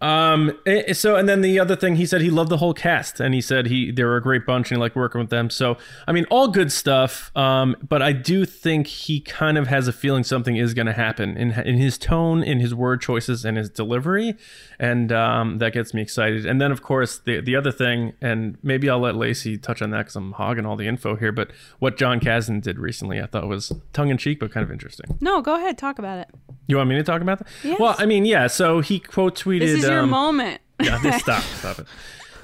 Um 0.00 0.52
eh, 0.64 0.92
so 0.92 1.16
and 1.16 1.28
then 1.28 1.40
the 1.40 1.58
other 1.58 1.74
thing 1.74 1.96
he 1.96 2.06
said 2.06 2.20
he 2.20 2.30
loved 2.30 2.50
the 2.50 2.58
whole 2.58 2.72
cast 2.72 3.18
and 3.18 3.34
he 3.34 3.40
said 3.40 3.66
he 3.66 3.90
they 3.90 4.04
were 4.04 4.16
a 4.16 4.22
great 4.22 4.46
bunch 4.46 4.70
and 4.70 4.76
he 4.76 4.80
liked 4.80 4.94
working 4.94 5.20
with 5.20 5.30
them. 5.30 5.50
So 5.50 5.76
I 6.06 6.12
mean 6.12 6.24
all 6.30 6.48
good 6.48 6.70
stuff. 6.70 7.32
Um 7.36 7.76
but 7.86 8.00
I 8.00 8.12
do 8.12 8.44
think 8.44 8.86
he 8.86 9.20
kind 9.20 9.58
of 9.58 9.66
has 9.66 9.88
a 9.88 9.92
feeling 9.92 10.22
something 10.22 10.56
is 10.56 10.72
going 10.72 10.86
to 10.86 10.92
happen 10.92 11.36
in 11.36 11.50
in 11.50 11.78
his 11.78 11.98
tone, 11.98 12.42
in 12.44 12.60
his 12.60 12.74
word 12.74 13.00
choices 13.00 13.44
and 13.44 13.56
his 13.56 13.70
delivery 13.70 14.36
and 14.78 15.10
um 15.10 15.58
that 15.58 15.72
gets 15.72 15.92
me 15.92 16.02
excited. 16.02 16.46
And 16.46 16.60
then 16.60 16.70
of 16.70 16.82
course 16.82 17.18
the 17.18 17.40
the 17.40 17.56
other 17.56 17.72
thing 17.72 18.12
and 18.20 18.56
maybe 18.62 18.88
I'll 18.88 19.00
let 19.00 19.16
Lacey 19.16 19.58
touch 19.58 19.82
on 19.82 19.90
that 19.90 20.06
cuz 20.06 20.14
I'm 20.16 20.32
hogging 20.32 20.64
all 20.64 20.76
the 20.76 20.86
info 20.86 21.16
here, 21.16 21.32
but 21.32 21.50
what 21.80 21.96
Jon 21.96 22.20
Kasdan 22.20 22.62
did 22.62 22.78
recently 22.78 23.20
I 23.20 23.26
thought 23.26 23.48
was 23.48 23.72
tongue 23.92 24.10
in 24.10 24.16
cheek 24.18 24.38
but 24.38 24.52
kind 24.52 24.62
of 24.62 24.70
interesting. 24.70 25.18
No, 25.20 25.42
go 25.42 25.56
ahead, 25.56 25.76
talk 25.76 25.98
about 25.98 26.18
it. 26.18 26.28
You 26.68 26.76
want 26.76 26.88
me 26.90 26.96
to 26.96 27.02
talk 27.02 27.22
about 27.22 27.38
that? 27.38 27.48
Yes. 27.64 27.80
Well, 27.80 27.96
I 27.98 28.04
mean, 28.04 28.26
yeah. 28.26 28.46
So 28.46 28.80
he 28.80 29.00
quote 29.00 29.34
tweeted. 29.34 29.87
Your 29.90 30.02
um, 30.02 30.10
moment. 30.10 30.60
Yeah, 30.82 30.98
this- 31.02 31.22
stop, 31.22 31.42
stop 31.42 31.78
it. 31.80 31.86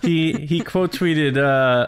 He 0.03 0.33
he 0.47 0.61
quote 0.61 0.91
tweeted 0.93 1.37
uh, 1.39 1.87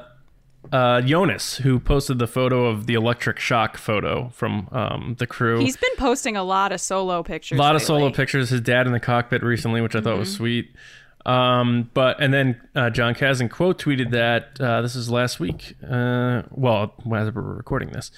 uh, 0.75 1.01
Jonas, 1.03 1.57
who 1.59 1.79
posted 1.81 2.19
the 2.19 2.27
photo 2.27 2.67
of 2.67 2.87
the 2.87 2.95
electric 2.95 3.39
shock 3.39 3.77
photo 3.77 4.29
from 4.31 4.69
um, 4.73 5.17
the 5.19 5.27
crew. 5.27 5.59
He's 5.61 5.77
been 5.77 5.95
posting 5.99 6.37
a 6.37 6.43
lot 6.45 6.73
of 6.73 6.81
solo 6.81 7.23
pictures. 7.23 7.59
a 7.59 7.63
lot 7.63 7.77
of 7.77 7.83
solo 7.83 8.11
pictures. 8.11 8.51
His 8.51 8.61
dad 8.61 8.87
in 8.87 8.93
the 8.93 9.01
cockpit 9.01 9.43
recently, 9.43 9.81
which 9.81 9.95
I 9.95 10.01
thought 10.01 10.11
Mm-hmm. 10.13 10.21
was 10.21 10.33
sweet. 10.35 10.75
Um, 11.27 11.91
but 11.93 12.21
and 12.21 12.33
then 12.33 12.61
uh, 12.77 12.91
Jon 12.91 13.15
Kasdan 13.15 13.51
quote 13.51 13.79
tweeted 13.83 14.13
that 14.13 14.61
uh, 14.61 14.81
this 14.83 14.95
is 14.95 15.11
last 15.11 15.41
week. 15.41 15.75
Uh, 15.83 16.43
well, 16.53 16.95
as 17.15 17.33
we're 17.35 17.43
recording 17.43 17.91
this. 17.91 18.13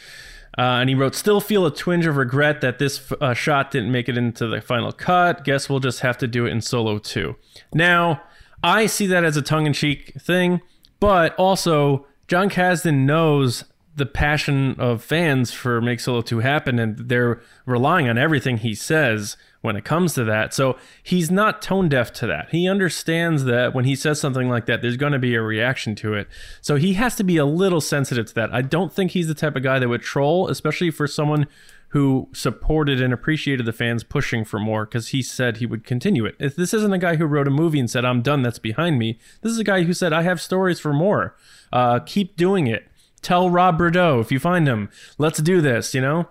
Uh, 0.59 0.81
and 0.81 0.89
he 0.89 0.95
wrote, 0.95 1.15
"Still 1.15 1.41
feel 1.41 1.65
a 1.65 1.75
twinge 1.75 2.05
of 2.05 2.17
regret 2.17 2.61
that 2.63 2.79
this 2.79 3.13
uh, 3.21 3.33
shot 3.33 3.71
didn't 3.71 3.93
make 3.93 4.09
it 4.09 4.19
into 4.19 4.49
the 4.49 4.61
final 4.61 4.91
cut. 4.91 5.45
Guess 5.45 5.71
we'll 5.71 5.79
just 5.79 6.01
have 6.01 6.19
to 6.19 6.27
do 6.27 6.47
it 6.47 6.51
in 6.51 6.61
solo 6.61 6.99
too." 6.99 7.37
Now, 7.73 8.23
I 8.63 8.87
see 8.87 9.07
that 9.07 9.25
as 9.25 9.37
a 9.37 9.43
tongue-in-cheek 9.43 10.15
thing, 10.21 10.61
but 10.99 11.35
also 11.37 12.07
Jon 12.27 12.51
Kasdan 12.51 13.07
knows 13.07 13.65
the 13.95 14.07
passion 14.07 14.75
of 14.79 15.03
fans 15.03 15.53
for 15.53 15.81
Make 15.81 16.01
Solo 16.01 16.23
2 16.23 16.39
happen, 16.39 16.79
and 16.79 17.09
they're 17.09 17.41
relying 17.67 18.09
on 18.09 18.17
everything 18.17 18.59
he 18.59 18.75
says 18.75 19.37
when 19.61 19.77
it 19.77 19.85
comes 19.85 20.15
to 20.15 20.25
that. 20.25 20.55
So 20.55 20.77
he's 21.03 21.31
not 21.31 21.61
tone 21.61 21.89
deaf 21.89 22.13
to 22.15 22.27
that. 22.27 22.51
He 22.51 22.69
understands 22.69 23.45
that 23.45 23.75
when 23.75 23.85
he 23.85 23.97
says 23.97 24.21
something 24.21 24.49
like 24.49 24.67
that, 24.67 24.83
there's 24.83 24.97
going 24.97 25.13
to 25.13 25.19
be 25.19 25.35
a 25.35 25.43
reaction 25.43 25.95
to 25.97 26.15
it. 26.15 26.29
So 26.61 26.77
he 26.77 26.95
has 26.95 27.17
to 27.17 27.25
be 27.25 27.37
a 27.37 27.45
little 27.45 27.81
sensitive 27.81 28.27
to 28.27 28.35
that. 28.35 28.55
I 28.55 28.63
don't 28.63 28.93
think 28.93 29.13
he's 29.13 29.29
the 29.29 29.35
type 29.35 29.57
of 29.57 29.63
guy 29.63 29.79
that 29.79 29.89
would 29.89 30.03
troll, 30.03 30.49
especially 30.49 30.91
for 30.91 31.07
someone 31.07 31.47
who 31.89 32.29
supported 32.33 33.01
and 33.01 33.15
appreciated 33.15 33.65
the 33.65 33.73
fans 33.73 34.05
pushing 34.05 34.45
for 34.45 34.61
more 34.61 34.85
because 34.85 35.09
he 35.09 35.23
said 35.23 35.57
he 35.57 35.67
would 35.67 35.85
continue 35.85 36.27
it. 36.27 36.37
If 36.39 36.55
this 36.55 36.75
isn't 36.75 36.93
a 36.93 36.99
guy 36.99 37.17
who 37.17 37.25
wrote 37.25 37.49
a 37.49 37.51
movie 37.51 37.81
and 37.81 37.91
said, 37.91 38.05
I'm 38.05 38.21
done, 38.21 38.43
that's 38.43 38.59
behind 38.59 38.99
me. 38.99 39.19
This 39.41 39.53
is 39.53 39.59
a 39.59 39.65
guy 39.65 39.85
who 39.85 39.95
said, 39.95 40.13
I 40.13 40.23
have 40.23 40.41
stories 40.41 40.79
for 40.79 40.93
more. 40.93 41.35
Uh, 41.73 42.01
keep 42.01 42.37
doing 42.37 42.67
it. 42.67 42.87
Tell 43.23 43.51
Rob 43.51 43.79
Bordeaux 43.79 44.21
if 44.21 44.31
you 44.31 44.39
find 44.39 44.69
him, 44.69 44.91
let's 45.17 45.41
do 45.41 45.61
this, 45.61 45.95
you 45.95 46.01
know? 46.01 46.29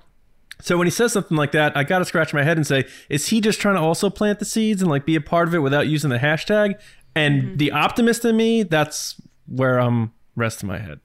So 0.59 0.77
when 0.77 0.87
he 0.87 0.91
says 0.91 1.13
something 1.13 1.37
like 1.37 1.51
that, 1.51 1.77
I 1.77 1.83
got 1.83 1.99
to 1.99 2.05
scratch 2.05 2.33
my 2.33 2.43
head 2.43 2.57
and 2.57 2.65
say, 2.65 2.85
is 3.09 3.27
he 3.27 3.41
just 3.41 3.59
trying 3.59 3.75
to 3.75 3.81
also 3.81 4.09
plant 4.09 4.39
the 4.39 4.45
seeds 4.45 4.81
and 4.81 4.89
like 4.89 5.05
be 5.05 5.15
a 5.15 5.21
part 5.21 5.47
of 5.47 5.53
it 5.53 5.59
without 5.59 5.87
using 5.87 6.09
the 6.09 6.17
hashtag? 6.17 6.79
And 7.15 7.57
the 7.57 7.71
optimist 7.71 8.25
in 8.25 8.35
me, 8.35 8.63
that's 8.63 9.19
where 9.47 9.79
I'm 9.79 10.11
resting 10.35 10.67
my 10.67 10.79
head. 10.79 10.99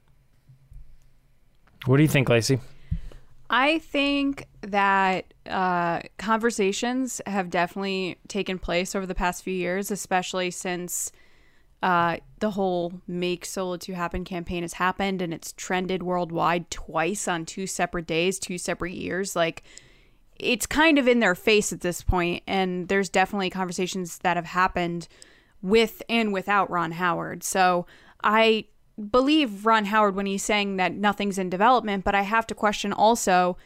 What 1.86 1.96
do 1.96 2.02
you 2.02 2.08
think, 2.08 2.28
Lacey? 2.28 2.60
I 3.50 3.78
think 3.80 4.46
that 4.62 5.34
uh, 5.46 6.00
conversations 6.18 7.20
have 7.26 7.50
definitely 7.50 8.16
taken 8.28 8.58
place 8.58 8.94
over 8.94 9.04
the 9.04 9.14
past 9.14 9.42
few 9.42 9.54
years, 9.54 9.90
especially 9.90 10.50
since 10.50 11.12
uh, 11.82 12.18
the 12.38 12.52
whole 12.52 12.92
Make 13.06 13.44
Solo 13.44 13.76
2 13.76 13.92
Happen 13.92 14.24
campaign 14.24 14.62
has 14.62 14.74
happened 14.74 15.20
and 15.20 15.34
it's 15.34 15.52
trended 15.52 16.02
worldwide 16.02 16.70
twice 16.70 17.26
on 17.26 17.44
two 17.44 17.66
separate 17.66 18.06
days, 18.06 18.38
two 18.38 18.58
separate 18.58 18.94
years. 18.94 19.34
Like, 19.34 19.62
it's 20.36 20.66
kind 20.66 20.98
of 20.98 21.06
in 21.06 21.20
their 21.20 21.34
face 21.34 21.72
at 21.72 21.80
this 21.80 22.02
point, 22.02 22.42
and 22.46 22.88
there's 22.88 23.08
definitely 23.08 23.50
conversations 23.50 24.18
that 24.18 24.36
have 24.36 24.46
happened 24.46 25.08
with 25.60 26.02
and 26.08 26.32
without 26.32 26.70
Ron 26.70 26.92
Howard. 26.92 27.44
So 27.44 27.86
I 28.24 28.66
believe 29.10 29.66
Ron 29.66 29.86
Howard 29.86 30.16
when 30.16 30.26
he's 30.26 30.42
saying 30.42 30.76
that 30.76 30.94
nothing's 30.94 31.38
in 31.38 31.50
development, 31.50 32.04
but 32.04 32.14
I 32.14 32.22
have 32.22 32.46
to 32.48 32.54
question 32.54 32.92
also 32.92 33.56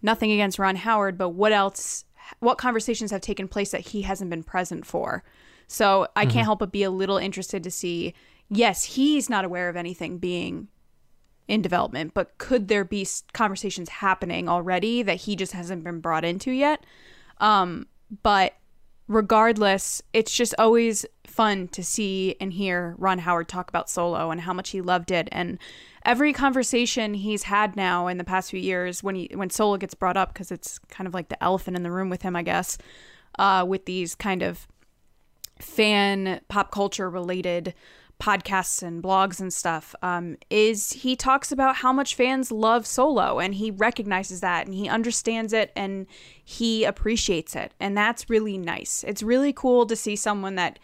nothing 0.00 0.30
against 0.30 0.58
Ron 0.58 0.76
Howard, 0.76 1.18
but 1.18 1.30
what 1.30 1.52
else 1.52 2.04
what 2.40 2.56
conversations 2.56 3.10
have 3.10 3.20
taken 3.20 3.48
place 3.48 3.72
that 3.72 3.88
he 3.88 4.02
hasn't 4.02 4.30
been 4.30 4.42
present 4.42 4.86
for. 4.86 5.22
So 5.66 6.08
I 6.16 6.26
can't 6.26 6.44
help 6.44 6.58
but 6.58 6.72
be 6.72 6.82
a 6.82 6.90
little 6.90 7.16
interested 7.16 7.64
to 7.64 7.70
see. 7.70 8.14
Yes, 8.48 8.84
he's 8.84 9.30
not 9.30 9.44
aware 9.44 9.68
of 9.68 9.76
anything 9.76 10.18
being 10.18 10.68
in 11.48 11.62
development, 11.62 12.14
but 12.14 12.38
could 12.38 12.68
there 12.68 12.84
be 12.84 13.06
conversations 13.32 13.88
happening 13.88 14.48
already 14.48 15.02
that 15.02 15.22
he 15.22 15.36
just 15.36 15.52
hasn't 15.52 15.84
been 15.84 16.00
brought 16.00 16.24
into 16.24 16.50
yet? 16.50 16.84
Um, 17.38 17.86
but 18.22 18.54
regardless, 19.08 20.02
it's 20.12 20.32
just 20.32 20.54
always 20.58 21.04
fun 21.26 21.68
to 21.68 21.82
see 21.82 22.36
and 22.40 22.52
hear 22.52 22.94
Ron 22.98 23.18
Howard 23.18 23.48
talk 23.48 23.68
about 23.68 23.90
Solo 23.90 24.30
and 24.30 24.40
how 24.40 24.52
much 24.52 24.70
he 24.70 24.80
loved 24.80 25.10
it. 25.10 25.28
And 25.32 25.58
every 26.04 26.32
conversation 26.32 27.14
he's 27.14 27.44
had 27.44 27.76
now 27.76 28.06
in 28.06 28.18
the 28.18 28.24
past 28.24 28.50
few 28.50 28.60
years, 28.60 29.02
when 29.02 29.14
he 29.14 29.30
when 29.34 29.50
Solo 29.50 29.76
gets 29.76 29.94
brought 29.94 30.16
up, 30.16 30.32
because 30.32 30.50
it's 30.50 30.78
kind 30.88 31.06
of 31.06 31.14
like 31.14 31.28
the 31.28 31.42
elephant 31.42 31.76
in 31.76 31.82
the 31.82 31.90
room 31.90 32.10
with 32.10 32.22
him, 32.22 32.36
I 32.36 32.42
guess, 32.42 32.78
uh, 33.38 33.64
with 33.66 33.84
these 33.86 34.14
kind 34.14 34.42
of 34.42 34.66
fan 35.62 36.40
pop 36.48 36.70
culture 36.70 37.08
related 37.08 37.74
podcasts 38.22 38.84
and 38.84 39.02
blogs 39.02 39.40
and 39.40 39.52
stuff 39.52 39.96
um, 40.00 40.36
is 40.48 40.92
he 40.92 41.16
talks 41.16 41.50
about 41.50 41.76
how 41.76 41.92
much 41.92 42.14
fans 42.14 42.52
love 42.52 42.86
solo 42.86 43.40
and 43.40 43.56
he 43.56 43.68
recognizes 43.72 44.40
that 44.40 44.64
and 44.64 44.74
he 44.74 44.88
understands 44.88 45.52
it 45.52 45.72
and 45.74 46.06
he 46.44 46.84
appreciates 46.84 47.56
it. 47.56 47.72
And 47.80 47.96
that's 47.96 48.30
really 48.30 48.56
nice. 48.58 49.04
It's 49.08 49.24
really 49.24 49.52
cool 49.52 49.86
to 49.86 49.96
see 49.96 50.14
someone 50.14 50.54
that 50.54 50.78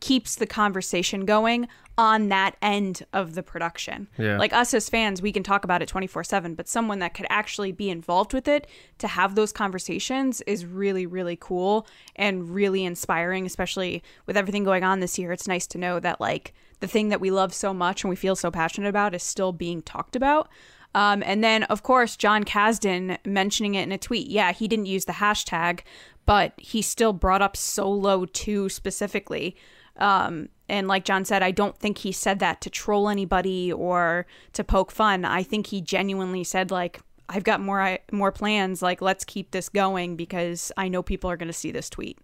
keeps 0.00 0.36
the 0.36 0.46
conversation 0.46 1.24
going 1.24 1.68
on 1.98 2.28
that 2.28 2.56
end 2.62 3.04
of 3.12 3.34
the 3.34 3.42
production. 3.42 4.06
Yeah. 4.16 4.38
like 4.38 4.52
us 4.52 4.72
as 4.72 4.88
fans 4.88 5.20
we 5.20 5.32
can 5.32 5.42
talk 5.42 5.64
about 5.64 5.82
it 5.82 5.88
24/7 5.88 6.54
but 6.54 6.68
someone 6.68 7.00
that 7.00 7.12
could 7.12 7.26
actually 7.28 7.72
be 7.72 7.90
involved 7.90 8.32
with 8.32 8.46
it 8.46 8.68
to 8.98 9.08
have 9.08 9.34
those 9.34 9.52
conversations 9.52 10.40
is 10.42 10.64
really 10.64 11.06
really 11.06 11.36
cool 11.36 11.86
and 12.14 12.50
really 12.54 12.84
inspiring 12.84 13.44
especially 13.44 14.02
with 14.26 14.36
everything 14.36 14.62
going 14.62 14.84
on 14.84 15.00
this 15.00 15.18
year. 15.18 15.32
It's 15.32 15.48
nice 15.48 15.66
to 15.68 15.78
know 15.78 15.98
that 15.98 16.20
like 16.20 16.54
the 16.78 16.86
thing 16.86 17.08
that 17.08 17.20
we 17.20 17.32
love 17.32 17.52
so 17.52 17.74
much 17.74 18.04
and 18.04 18.10
we 18.10 18.16
feel 18.16 18.36
so 18.36 18.52
passionate 18.52 18.88
about 18.88 19.14
is 19.14 19.24
still 19.24 19.50
being 19.52 19.82
talked 19.82 20.14
about. 20.14 20.48
Um, 20.94 21.22
and 21.26 21.42
then 21.42 21.64
of 21.64 21.82
course 21.82 22.16
Jon 22.16 22.44
Kasdan 22.44 23.18
mentioning 23.26 23.74
it 23.74 23.82
in 23.82 23.90
a 23.92 23.98
tweet. 23.98 24.28
Yeah 24.28 24.52
he 24.52 24.68
didn't 24.68 24.86
use 24.86 25.06
the 25.06 25.14
hashtag 25.14 25.80
but 26.26 26.52
he 26.58 26.80
still 26.80 27.12
brought 27.12 27.42
up 27.42 27.56
solo 27.56 28.24
2 28.24 28.68
specifically 28.68 29.56
um, 29.98 30.48
and 30.68 30.86
like 30.88 31.04
John 31.04 31.24
said, 31.24 31.42
I 31.42 31.50
don't 31.50 31.76
think 31.76 31.98
he 31.98 32.12
said 32.12 32.38
that 32.40 32.60
to 32.62 32.70
troll 32.70 33.08
anybody 33.08 33.72
or 33.72 34.26
to 34.52 34.64
poke 34.64 34.90
fun. 34.90 35.24
I 35.24 35.42
think 35.42 35.68
he 35.68 35.80
genuinely 35.80 36.44
said 36.44 36.70
like, 36.70 37.00
"I've 37.28 37.44
got 37.44 37.60
more 37.60 37.80
I- 37.80 38.00
more 38.12 38.32
plans. 38.32 38.82
Like, 38.82 39.00
let's 39.00 39.24
keep 39.24 39.50
this 39.50 39.68
going 39.68 40.16
because 40.16 40.70
I 40.76 40.88
know 40.88 41.02
people 41.02 41.30
are 41.30 41.36
going 41.36 41.48
to 41.48 41.52
see 41.52 41.70
this 41.70 41.88
tweet." 41.90 42.18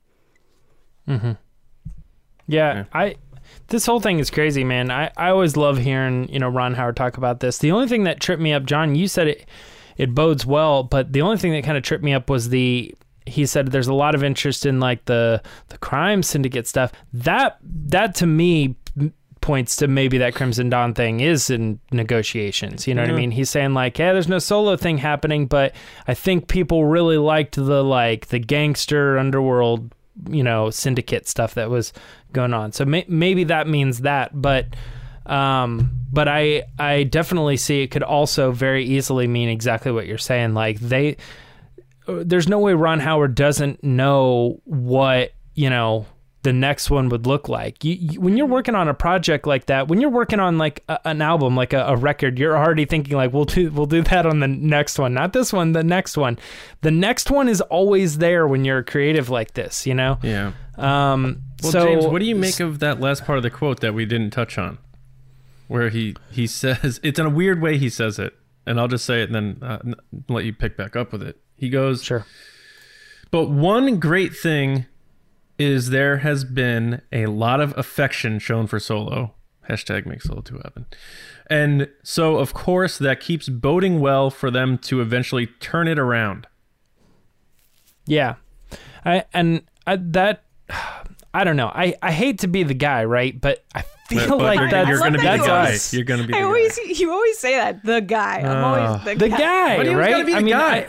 mm-hmm 1.09 1.33
Yeah, 2.47 2.85
I 2.93 3.17
this 3.69 3.87
whole 3.87 4.01
thing 4.01 4.19
is 4.19 4.31
crazy, 4.31 4.65
man. 4.65 4.91
I, 4.91 5.11
I 5.17 5.29
always 5.29 5.57
love 5.57 5.79
hearing, 5.79 6.29
you 6.33 6.39
know, 6.39 6.49
Ron 6.49 6.75
Howard 6.75 6.97
talk 6.97 7.17
about 7.17 7.41
this. 7.41 7.59
The 7.59 7.73
only 7.73 7.89
thing 7.89 8.05
that 8.05 8.21
tripped 8.21 8.43
me 8.43 8.53
up, 8.53 8.65
John, 8.65 8.95
you 8.95 9.09
said 9.09 9.29
it 9.29 9.47
it 9.97 10.15
bodes 10.15 10.45
well, 10.45 10.83
but 10.83 11.13
the 11.13 11.23
only 11.23 11.37
thing 11.37 11.53
that 11.53 11.63
kind 11.65 11.77
of 11.77 11.85
tripped 11.85 12.03
me 12.03 12.13
up 12.15 12.29
was 12.29 12.49
the 12.49 12.95
he 13.27 13.47
said 13.47 13.69
there's 13.69 13.89
a 13.89 13.95
lot 13.95 14.15
of 14.15 14.23
interest 14.23 14.67
in 14.67 14.81
like 14.81 15.05
the 15.07 15.43
the 15.69 15.79
crime 15.79 16.23
syndicate 16.23 16.67
stuff. 16.67 16.93
That 17.13 17.59
that 17.63 18.15
to 18.17 18.27
me 18.27 18.77
points 19.41 19.77
to 19.77 19.87
maybe 19.87 20.17
that 20.19 20.35
Crimson 20.35 20.71
Dawn 20.71 20.95
thing 20.95 21.21
is 21.21 21.51
in 21.51 21.79
negotiations. 21.93 22.87
You 22.87 22.95
know 22.95 23.03
what 23.03 23.11
I 23.11 23.15
mean? 23.15 23.31
He's 23.31 23.51
saying 23.51 23.75
like, 23.75 23.99
yeah, 23.99 24.15
there's 24.15 24.27
no 24.27 24.39
solo 24.39 24.75
thing 24.77 24.97
happening, 24.97 25.47
but 25.47 25.75
I 26.09 26.15
think 26.15 26.49
people 26.49 26.87
really 26.87 27.19
liked 27.19 27.57
the 27.57 27.85
like 27.85 28.29
the 28.29 28.39
gangster 28.39 29.19
underworld, 29.19 29.93
you 30.31 30.43
know, 30.43 30.71
syndicate 30.71 31.29
stuff 31.29 31.55
that 31.55 31.69
was 31.69 31.93
going 32.33 32.55
on. 32.55 32.73
So 32.73 32.87
may- 32.87 33.05
maybe 33.07 33.45
that 33.45 33.69
means 33.69 34.01
that, 34.01 34.31
but 34.41 34.67
um 35.27 35.91
but 36.13 36.29
I 36.29 36.65
I 36.79 37.05
definitely 37.05 37.57
see 37.57 37.83
it 37.83 37.89
could 37.89 38.03
also 38.03 38.53
very 38.53 38.85
easily 38.85 39.27
mean 39.27 39.49
exactly 39.49 39.91
what 39.91 40.07
you're 40.07 40.19
saying 40.19 40.53
like 40.53 40.79
they 40.81 41.17
there's 42.07 42.49
no 42.49 42.59
way 42.59 42.75
Ron 42.75 43.01
Howard 43.01 43.35
doesn't 43.35 43.83
know 43.83 44.61
what, 44.65 45.33
you 45.55 45.71
know, 45.71 46.07
the 46.45 46.53
next 46.53 46.91
one 46.91 47.09
would 47.09 47.27
look 47.27 47.49
like. 47.49 47.83
You, 47.83 47.95
you, 47.95 48.21
when 48.21 48.37
you're 48.37 48.47
working 48.47 48.75
on 48.75 48.87
a 48.87 48.95
project 48.95 49.47
like 49.47 49.67
that, 49.67 49.89
when 49.89 50.01
you're 50.01 50.11
working 50.11 50.41
on 50.41 50.59
like 50.59 50.85
a, 50.89 51.01
an 51.09 51.23
album, 51.23 51.57
like 51.57 51.73
a, 51.73 51.85
a 51.87 51.97
record, 51.97 52.39
you're 52.39 52.57
already 52.57 52.85
thinking 52.85 53.17
like 53.17 53.33
we'll 53.33 53.47
do 53.47 53.71
we'll 53.71 53.87
do 53.87 54.03
that 54.03 54.27
on 54.27 54.41
the 54.41 54.49
next 54.49 54.99
one, 54.99 55.15
not 55.15 55.33
this 55.33 55.53
one, 55.53 55.73
the 55.73 55.83
next 55.83 56.17
one. 56.17 56.39
The 56.83 56.91
next 56.91 57.31
one 57.31 57.49
is 57.49 57.61
always 57.63 58.19
there 58.19 58.47
when 58.47 58.65
you're 58.65 58.83
creative 58.83 59.31
like 59.31 59.55
this, 59.55 59.87
you 59.87 59.95
know. 59.95 60.19
Yeah. 60.23 60.53
Um, 60.77 61.43
Well, 61.63 61.73
so 61.73 61.85
James, 61.87 62.07
what 62.07 62.19
do 62.19 62.27
you 62.27 62.37
make 62.37 62.61
of 62.61 62.79
that 62.81 63.01
last 63.01 63.25
part 63.25 63.39
of 63.39 63.43
the 63.43 63.51
quote 63.51 63.81
that 63.81 63.95
we 63.95 64.05
didn't 64.05 64.31
touch 64.31 64.59
on, 64.59 64.77
where 65.67 65.89
he 65.89 66.15
he 66.31 66.47
says 66.61 67.01
it's 67.03 67.19
in 67.19 67.25
a 67.27 67.31
weird 67.31 67.63
way 67.63 67.79
he 67.79 67.89
says 67.89 68.19
it, 68.19 68.35
and 68.67 68.79
I'll 68.79 68.89
just 68.89 69.07
say 69.07 69.23
it 69.23 69.31
and 69.31 69.59
then 69.63 69.69
uh, 69.69 69.79
let 70.29 70.45
you 70.45 70.53
pick 70.53 70.77
back 70.77 70.95
up 70.95 71.11
with 71.11 71.23
it. 71.23 71.41
He 71.57 71.69
goes, 71.69 72.03
Sure. 72.03 72.27
But 73.31 73.51
one 73.51 73.99
great 73.99 74.37
thing 74.37 74.87
is 75.59 75.91
there 75.91 76.19
has 76.19 76.45
been 76.45 77.03
a 77.13 77.27
lot 77.27 77.61
of 77.61 77.77
affection 77.77 78.39
shown 78.39 78.67
for 78.67 78.79
Solo. 78.79 79.35
Hashtag 79.69 80.07
make 80.07 80.23
Solo 80.23 80.41
2 80.41 80.57
happen. 80.59 80.87
And 81.49 81.89
so, 82.03 82.37
of 82.37 82.55
course, 82.55 82.99
that 82.99 83.21
keeps 83.21 83.49
boding 83.49 84.01
well 84.01 84.31
for 84.31 84.51
them 84.51 84.79
to 84.79 85.01
eventually 85.01 85.47
turn 85.47 85.89
it 85.89 85.99
around. 85.99 86.47
Yeah, 88.07 88.35
I 89.05 89.25
and 89.33 89.63
I, 89.87 89.97
that 89.97 90.45
I 91.35 91.45
don't 91.45 91.57
know. 91.57 91.69
I 91.69 91.95
I 92.03 92.13
hate 92.13 92.41
to 92.41 92.47
be 92.47 92.63
the 92.63 92.75
guy, 92.75 93.05
right? 93.05 93.39
But 93.39 93.65
I 93.75 93.83
feel 94.09 94.39
But 94.39 94.39
like 94.39 94.61
you're, 94.61 94.71
that's 94.71 94.89
you're 94.89 94.99
going 94.99 95.13
to 95.13 95.19
be 95.19 95.25
the 95.25 95.37
that's 95.37 95.91
guy. 95.91 95.97
You're 95.97 96.05
going 96.05 96.21
to 96.21 96.27
be 96.27 96.33
the 96.33 96.39
I 96.39 96.41
guy. 96.43 96.47
always 96.47 96.79
you 97.01 97.11
always 97.13 97.39
say 97.39 97.57
that 97.57 97.85
the 97.85 98.01
guy. 98.01 98.41
I'm 98.41 98.65
always 98.65 99.01
ah. 99.01 99.03
the, 99.05 99.15
the 99.15 99.29
guy, 99.31 99.77
But 99.77 99.87
he 99.87 99.95
was 99.95 99.99
right? 100.07 100.27
be 100.27 100.33
the 100.33 100.39
I 100.39 100.43
mean, 100.43 100.53
guy. 100.53 100.77
I, 100.77 100.87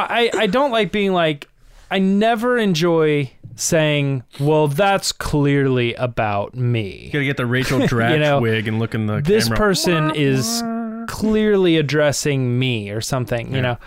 I 0.00 0.30
I 0.34 0.46
don't 0.46 0.70
like 0.70 0.92
being 0.92 1.12
like. 1.12 1.48
I 1.88 2.00
never 2.00 2.58
enjoy 2.58 3.30
saying, 3.54 4.24
"Well, 4.40 4.66
that's 4.68 5.12
clearly 5.12 5.94
about 5.94 6.54
me." 6.54 7.04
You 7.06 7.12
got 7.12 7.18
to 7.20 7.24
get 7.24 7.36
the 7.36 7.46
Rachel 7.46 7.78
Dratch 7.88 8.18
know, 8.18 8.40
wig 8.40 8.66
and 8.66 8.78
look 8.78 8.94
in 8.94 9.06
the 9.06 9.20
This 9.20 9.44
camera. 9.44 9.56
person 9.58 10.12
is 10.16 10.62
clearly 11.06 11.76
addressing 11.76 12.58
me 12.58 12.90
or 12.90 13.00
something, 13.00 13.54
you 13.54 13.62
know. 13.62 13.78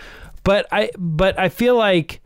But 0.43 0.67
I 0.71 0.91
but 0.97 1.37
I 1.37 1.49
feel 1.49 1.75
like 1.75 2.21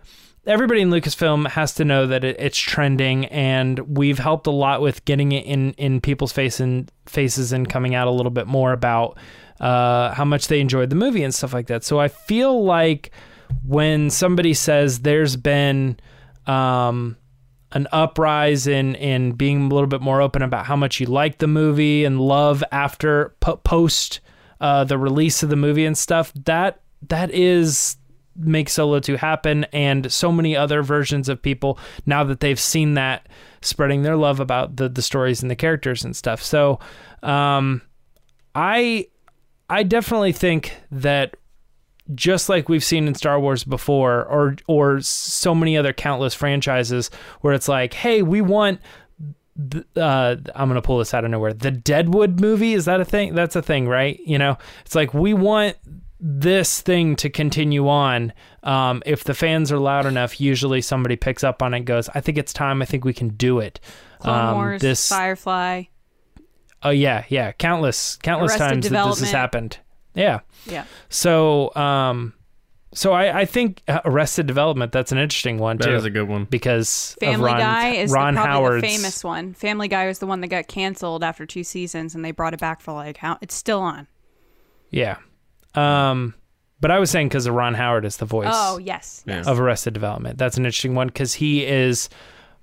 everybody 0.45 0.81
in 0.81 0.89
Lucasfilm 0.91 1.47
has 1.49 1.73
to 1.75 1.85
know 1.85 2.05
that 2.07 2.23
it, 2.23 2.35
it's 2.39 2.57
trending, 2.57 3.25
and 3.25 3.79
we've 3.97 4.19
helped 4.19 4.45
a 4.45 4.51
lot 4.51 4.81
with 4.81 5.03
getting 5.05 5.31
it 5.31 5.45
in 5.45 5.71
in 5.73 6.01
people's 6.01 6.31
face 6.31 6.59
and 6.59 6.91
faces 7.07 7.51
and 7.51 7.67
coming 7.67 7.95
out 7.95 8.07
a 8.07 8.11
little 8.11 8.31
bit 8.31 8.45
more 8.45 8.71
about 8.73 9.17
uh, 9.59 10.13
how 10.13 10.25
much 10.25 10.47
they 10.47 10.59
enjoyed 10.59 10.89
the 10.89 10.95
movie 10.95 11.23
and 11.23 11.33
stuff 11.33 11.53
like 11.53 11.67
that. 11.67 11.83
So 11.83 11.99
I 11.99 12.07
feel 12.07 12.63
like 12.63 13.11
when 13.65 14.09
somebody 14.09 14.53
says 14.53 14.99
there's 14.99 15.35
been 15.35 15.99
um, 16.47 17.17
an 17.71 17.87
uprise 17.91 18.67
in 18.67 18.95
in 18.95 19.33
being 19.33 19.63
a 19.65 19.73
little 19.73 19.87
bit 19.87 20.01
more 20.01 20.21
open 20.21 20.41
about 20.41 20.65
how 20.65 20.75
much 20.75 20.99
you 20.99 21.07
like 21.07 21.39
the 21.39 21.47
movie 21.47 22.05
and 22.05 22.19
love 22.19 22.63
after 22.71 23.35
po- 23.39 23.57
post 23.57 24.19
uh, 24.61 24.83
the 24.83 24.97
release 24.97 25.43
of 25.43 25.49
the 25.49 25.55
movie 25.55 25.85
and 25.85 25.97
stuff. 25.97 26.31
That 26.45 26.81
that 27.09 27.31
is 27.31 27.97
make 28.35 28.69
solo 28.69 28.99
2 28.99 29.15
happen 29.15 29.63
and 29.65 30.11
so 30.11 30.31
many 30.31 30.55
other 30.55 30.81
versions 30.81 31.29
of 31.29 31.41
people 31.41 31.77
now 32.05 32.23
that 32.23 32.39
they've 32.39 32.59
seen 32.59 32.95
that 32.95 33.29
spreading 33.61 34.01
their 34.01 34.15
love 34.15 34.39
about 34.39 34.75
the 34.77 34.89
the 34.89 35.03
stories 35.03 35.43
and 35.43 35.51
the 35.51 35.55
characters 35.55 36.03
and 36.03 36.15
stuff 36.15 36.41
so 36.41 36.79
um 37.21 37.79
i 38.55 39.05
i 39.69 39.83
definitely 39.83 40.31
think 40.31 40.75
that 40.91 41.37
just 42.13 42.49
like 42.49 42.69
we've 42.69 42.83
seen 42.83 43.07
in 43.07 43.15
Star 43.15 43.39
Wars 43.39 43.63
before, 43.63 44.25
or 44.25 44.55
or 44.67 45.01
so 45.01 45.55
many 45.55 45.77
other 45.77 45.93
countless 45.93 46.33
franchises, 46.33 47.09
where 47.41 47.53
it's 47.53 47.67
like, 47.67 47.93
hey, 47.93 48.21
we 48.21 48.41
want. 48.41 48.81
Uh, 49.95 50.35
I'm 50.55 50.67
gonna 50.67 50.81
pull 50.81 50.97
this 50.97 51.13
out 51.13 51.25
of 51.25 51.31
nowhere. 51.31 51.53
The 51.53 51.71
Deadwood 51.71 52.39
movie 52.39 52.73
is 52.73 52.85
that 52.85 52.99
a 52.99 53.05
thing? 53.05 53.35
That's 53.35 53.55
a 53.55 53.61
thing, 53.61 53.87
right? 53.87 54.19
You 54.25 54.37
know, 54.39 54.57
it's 54.85 54.95
like 54.95 55.13
we 55.13 55.33
want 55.33 55.77
this 56.19 56.81
thing 56.81 57.15
to 57.17 57.29
continue 57.29 57.87
on. 57.87 58.33
Um, 58.63 59.03
if 59.05 59.23
the 59.25 59.33
fans 59.33 59.71
are 59.71 59.77
loud 59.77 60.05
enough, 60.05 60.41
usually 60.41 60.81
somebody 60.81 61.15
picks 61.17 61.43
up 61.43 61.61
on 61.61 61.73
it, 61.73 61.77
and 61.77 61.85
goes, 61.85 62.09
"I 62.15 62.21
think 62.21 62.37
it's 62.37 62.51
time. 62.53 62.81
I 62.81 62.85
think 62.85 63.05
we 63.05 63.13
can 63.13 63.29
do 63.29 63.59
it." 63.59 63.79
Clone 64.19 64.39
Um, 64.39 64.55
Wars, 64.55 64.81
this 64.81 65.07
Firefly. 65.07 65.83
Oh 66.81 66.89
yeah, 66.89 67.25
yeah, 67.29 67.51
countless, 67.51 68.17
countless 68.17 68.53
Arrested 68.53 68.69
times 68.69 68.89
that 68.89 69.05
this 69.05 69.19
has 69.19 69.31
happened. 69.31 69.77
Yeah. 70.15 70.39
Yeah. 70.65 70.85
So, 71.09 71.73
um, 71.75 72.33
so 72.93 73.11
I, 73.13 73.39
I 73.41 73.45
think 73.45 73.81
uh, 73.87 74.01
Arrested 74.05 74.45
Development 74.45 74.91
that's 74.91 75.11
an 75.11 75.17
interesting 75.17 75.57
one 75.57 75.77
That 75.77 75.85
too, 75.87 75.95
is 75.95 76.05
a 76.05 76.09
good 76.11 76.27
one. 76.27 76.45
because 76.45 77.15
of 77.21 77.27
Family 77.27 77.51
Ron, 77.51 77.59
Guy 77.59 77.89
is 77.95 78.11
the, 78.11 78.15
Ron 78.15 78.35
probably 78.35 78.51
Howard's 78.51 78.81
the 78.83 78.87
famous 78.87 79.23
one. 79.23 79.53
Family 79.55 79.87
Guy 79.87 80.05
was 80.07 80.19
the 80.19 80.27
one 80.27 80.41
that 80.41 80.47
got 80.49 80.67
canceled 80.67 81.23
after 81.23 81.45
two 81.45 81.63
seasons, 81.63 82.13
and 82.13 82.23
they 82.23 82.31
brought 82.31 82.53
it 82.53 82.59
back 82.59 82.81
for 82.81 82.93
like 82.93 83.17
how 83.17 83.37
it's 83.41 83.55
still 83.55 83.79
on. 83.81 84.07
Yeah. 84.91 85.17
Um, 85.73 86.35
But 86.79 86.91
I 86.91 86.99
was 86.99 87.09
saying 87.09 87.29
because 87.29 87.49
Ron 87.49 87.73
Howard 87.73 88.05
is 88.05 88.17
the 88.17 88.25
voice 88.25 88.49
Oh 88.51 88.77
yes, 88.77 89.23
yes. 89.25 89.47
of 89.47 89.59
Arrested 89.59 89.93
Development. 89.95 90.37
That's 90.37 90.57
an 90.57 90.65
interesting 90.65 90.93
one 90.93 91.07
because 91.07 91.33
he 91.33 91.65
is 91.65 92.09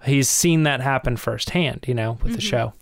he's 0.05 0.29
seen 0.29 0.63
that 0.63 0.81
happen 0.81 1.17
firsthand, 1.17 1.85
you 1.89 1.95
know, 1.95 2.19
with 2.23 2.35
the 2.35 2.41
show. 2.41 2.73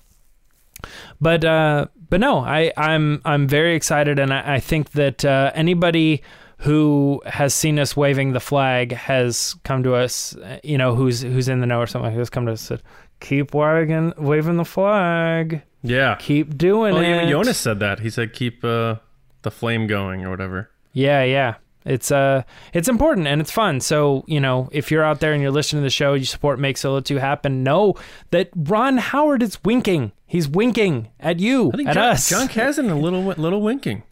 But 1.20 1.44
uh, 1.44 1.87
but 2.11 2.20
no, 2.20 2.38
I 2.38 2.73
I'm 2.76 3.20
I'm 3.25 3.47
very 3.49 3.75
excited, 3.75 4.18
and 4.18 4.32
I, 4.32 4.54
I 4.54 4.61
think 4.61 4.90
that 4.92 5.25
uh, 5.25 5.50
anybody 5.54 6.23
who 6.62 7.23
has 7.25 7.54
seen 7.54 7.78
us 7.78 7.97
waving 7.97 8.32
the 8.32 8.40
flag 8.40 8.92
has 8.92 9.54
come 9.64 9.82
to 9.85 9.94
us, 9.94 10.37
you 10.64 10.76
know, 10.78 10.94
who's 10.94 11.23
who's 11.23 11.49
in 11.49 11.61
the 11.61 11.66
know 11.66 11.80
or 11.80 11.87
something, 11.87 12.12
has 12.12 12.30
come 12.30 12.47
to 12.47 12.52
us 12.52 12.68
and 12.70 12.80
said, 12.80 12.88
"Keep 13.20 13.54
wagging, 13.54 14.12
waving 14.18 14.56
the 14.56 14.64
flag, 14.64 15.62
Yeah. 15.82 16.16
keep 16.18 16.56
doing 16.58 16.94
Oh, 16.94 17.00
it." 17.00 17.08
even 17.08 17.28
Jonas 17.28 17.58
said 17.58 17.78
that. 17.80 18.00
He 18.00 18.11
said 18.11 18.32
keep 18.32 18.64
uh, 18.64 18.97
the 19.42 19.50
flame 19.50 19.87
going 19.87 20.25
or 20.25 20.30
whatever. 20.30 20.70
Yeah, 20.92 21.23
yeah. 21.23 21.54
It's 21.85 22.11
uh 22.11 22.42
it's 22.75 22.88
important 22.88 23.28
and 23.28 23.40
it's 23.40 23.52
fun. 23.52 23.80
So, 23.80 24.25
you 24.26 24.40
know, 24.40 24.68
if 24.73 24.90
you're 24.90 25.04
out 25.04 25.20
there 25.20 25.32
and 25.32 25.40
you're 25.40 25.52
listening 25.52 25.80
to 25.82 25.87
the 25.87 25.90
show, 25.90 26.14
you 26.14 26.25
support 26.25 26.58
Make 26.58 26.76
Solo 26.76 27.00
2 27.00 27.16
happen, 27.18 27.62
know 27.62 27.94
that 28.30 28.50
Ron 28.54 28.99
Howard 28.99 29.42
is 29.42 29.62
winking. 29.64 30.12
He's 30.28 30.47
winking 30.49 31.08
at 31.18 31.40
you, 31.40 31.70
I 31.73 31.76
think 31.78 31.88
at 31.88 31.94
John, 31.94 32.04
us. 32.11 32.28
Jon 32.28 32.47
Kasdan 32.49 32.90
a 32.90 32.94
little 32.94 33.23
little 33.25 33.61
winking. 33.62 34.02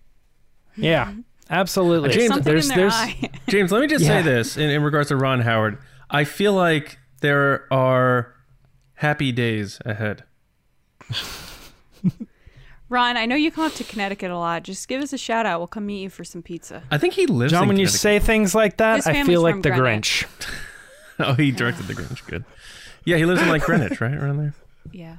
yeah. 0.77 1.13
Absolutely. 1.49 2.09
James- 2.11 2.27
Something 2.29 2.43
there's 2.53 2.69
in 2.71 2.77
their 2.77 2.91
there's 2.91 2.95
eye. 2.95 3.31
James, 3.49 3.71
let 3.71 3.81
me 3.81 3.87
just 3.87 4.05
Yeah. 4.05 4.19
say 4.19 4.23
this 4.23 4.57
in, 4.57 4.69
in 4.69 4.83
regards 4.83 5.11
to 5.11 5.17
Ron 5.17 5.43
Howard. 5.43 5.79
I 6.11 6.25
feel 6.25 6.55
like 6.55 6.99
there 7.21 7.73
are 7.73 8.35
happy 8.95 9.31
days 9.31 9.79
ahead. 9.85 10.25
Ron, 12.89 13.17
I 13.17 13.27
know 13.27 13.35
you 13.35 13.51
come 13.51 13.65
up 13.65 13.73
to 13.75 13.85
Connecticut 13.85 14.31
a 14.31 14.39
lot. 14.39 14.63
Just 14.63 14.87
give 14.87 15.03
us 15.03 15.13
a 15.13 15.19
shout 15.19 15.45
out. 15.45 15.59
We'll 15.59 15.67
come 15.67 15.87
meet 15.87 16.03
you 16.03 16.11
for 16.11 16.23
some 16.25 16.43
pizza. 16.43 16.85
I 16.91 16.99
think 16.99 17.15
he 17.15 17.27
lives 17.27 17.51
John, 17.53 17.65
in 17.65 17.69
when 17.69 17.77
you 17.79 17.89
say 17.89 18.21
things 18.21 18.55
like 18.55 18.77
that, 18.77 19.07
I 19.07 19.25
feel 19.25 19.43
like 19.43 19.63
the 19.63 19.71
Greenwich. 19.71 20.27
Grinch. 20.39 20.51
Oh, 21.19 21.33
he 21.33 21.51
directed 21.51 21.87
the 21.87 21.95
Grinch. 21.95 22.27
Good. 22.27 22.45
Yeah, 23.07 23.17
he 23.17 23.25
lives 23.25 23.41
in 23.41 23.49
like 23.49 23.63
Greenwich, 23.63 24.01
right 24.03 24.13
around 24.13 24.37
there. 24.37 24.55
Yeah. 24.93 25.17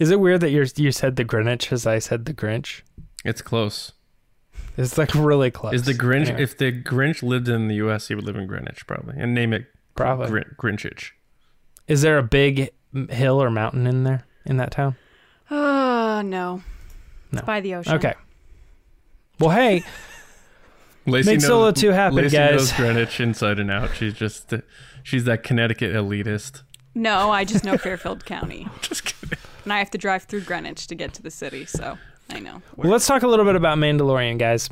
Is 0.00 0.10
it 0.10 0.18
weird 0.18 0.40
that 0.40 0.50
you 0.50 0.64
you 0.76 0.90
said 0.90 1.14
the 1.14 1.22
Greenwich 1.24 1.70
as 1.70 1.86
I 1.86 2.00
said 2.00 2.24
the 2.24 2.34
Grinch? 2.34 2.80
It's 3.24 3.42
close. 3.42 3.92
It's 4.76 4.96
like 4.98 5.14
really 5.14 5.50
close. 5.50 5.74
Is 5.74 5.84
the 5.84 5.94
Grinch? 5.94 6.26
Anyway, 6.28 6.42
If 6.42 6.56
the 6.58 6.72
Grinch 6.72 7.22
lived 7.22 7.48
in 7.48 7.68
the 7.68 7.74
U.S., 7.76 8.08
he 8.08 8.14
would 8.14 8.24
live 8.24 8.36
in 8.36 8.46
Greenwich 8.46 8.86
probably, 8.86 9.14
and 9.18 9.34
name 9.34 9.52
it 9.52 9.66
probably. 9.94 10.28
Grin- 10.28 10.56
Grinchich. 10.58 11.10
Is 11.86 12.02
there 12.02 12.18
a 12.18 12.22
big 12.22 12.70
hill 13.10 13.40
or 13.42 13.50
mountain 13.50 13.86
in 13.86 14.04
there 14.04 14.24
in 14.46 14.56
that 14.56 14.70
town? 14.72 14.96
Oh 15.50 16.22
no. 16.24 16.62
It's 17.32 17.42
by 17.42 17.60
the 17.60 17.74
ocean. 17.76 17.94
Okay. 17.94 18.14
Well, 19.38 19.50
hey, 19.50 19.84
Lacey 21.06 21.30
Make 21.30 21.40
knows, 21.40 21.46
Solo 21.48 21.72
2 21.72 21.90
happen, 21.90 22.16
Lacey 22.16 22.36
guys. 22.36 22.52
knows 22.56 22.72
Greenwich 22.76 23.20
inside 23.20 23.58
and 23.58 23.70
out. 23.70 23.94
She's 23.94 24.14
just, 24.14 24.52
she's 25.02 25.24
that 25.24 25.42
Connecticut 25.42 25.92
elitist. 25.94 26.62
No, 26.94 27.30
I 27.30 27.44
just 27.44 27.64
know 27.64 27.76
Fairfield 27.78 28.24
County, 28.24 28.66
Just 28.82 29.04
kidding. 29.04 29.38
and 29.64 29.72
I 29.72 29.78
have 29.78 29.90
to 29.92 29.98
drive 29.98 30.24
through 30.24 30.42
Greenwich 30.42 30.86
to 30.88 30.94
get 30.94 31.14
to 31.14 31.22
the 31.22 31.30
city. 31.30 31.64
So 31.66 31.96
I 32.30 32.40
know. 32.40 32.62
Well, 32.76 32.90
let's 32.90 33.06
talk 33.06 33.22
a 33.22 33.26
little 33.28 33.44
bit 33.44 33.56
about 33.56 33.78
Mandalorian, 33.78 34.38
guys. 34.38 34.68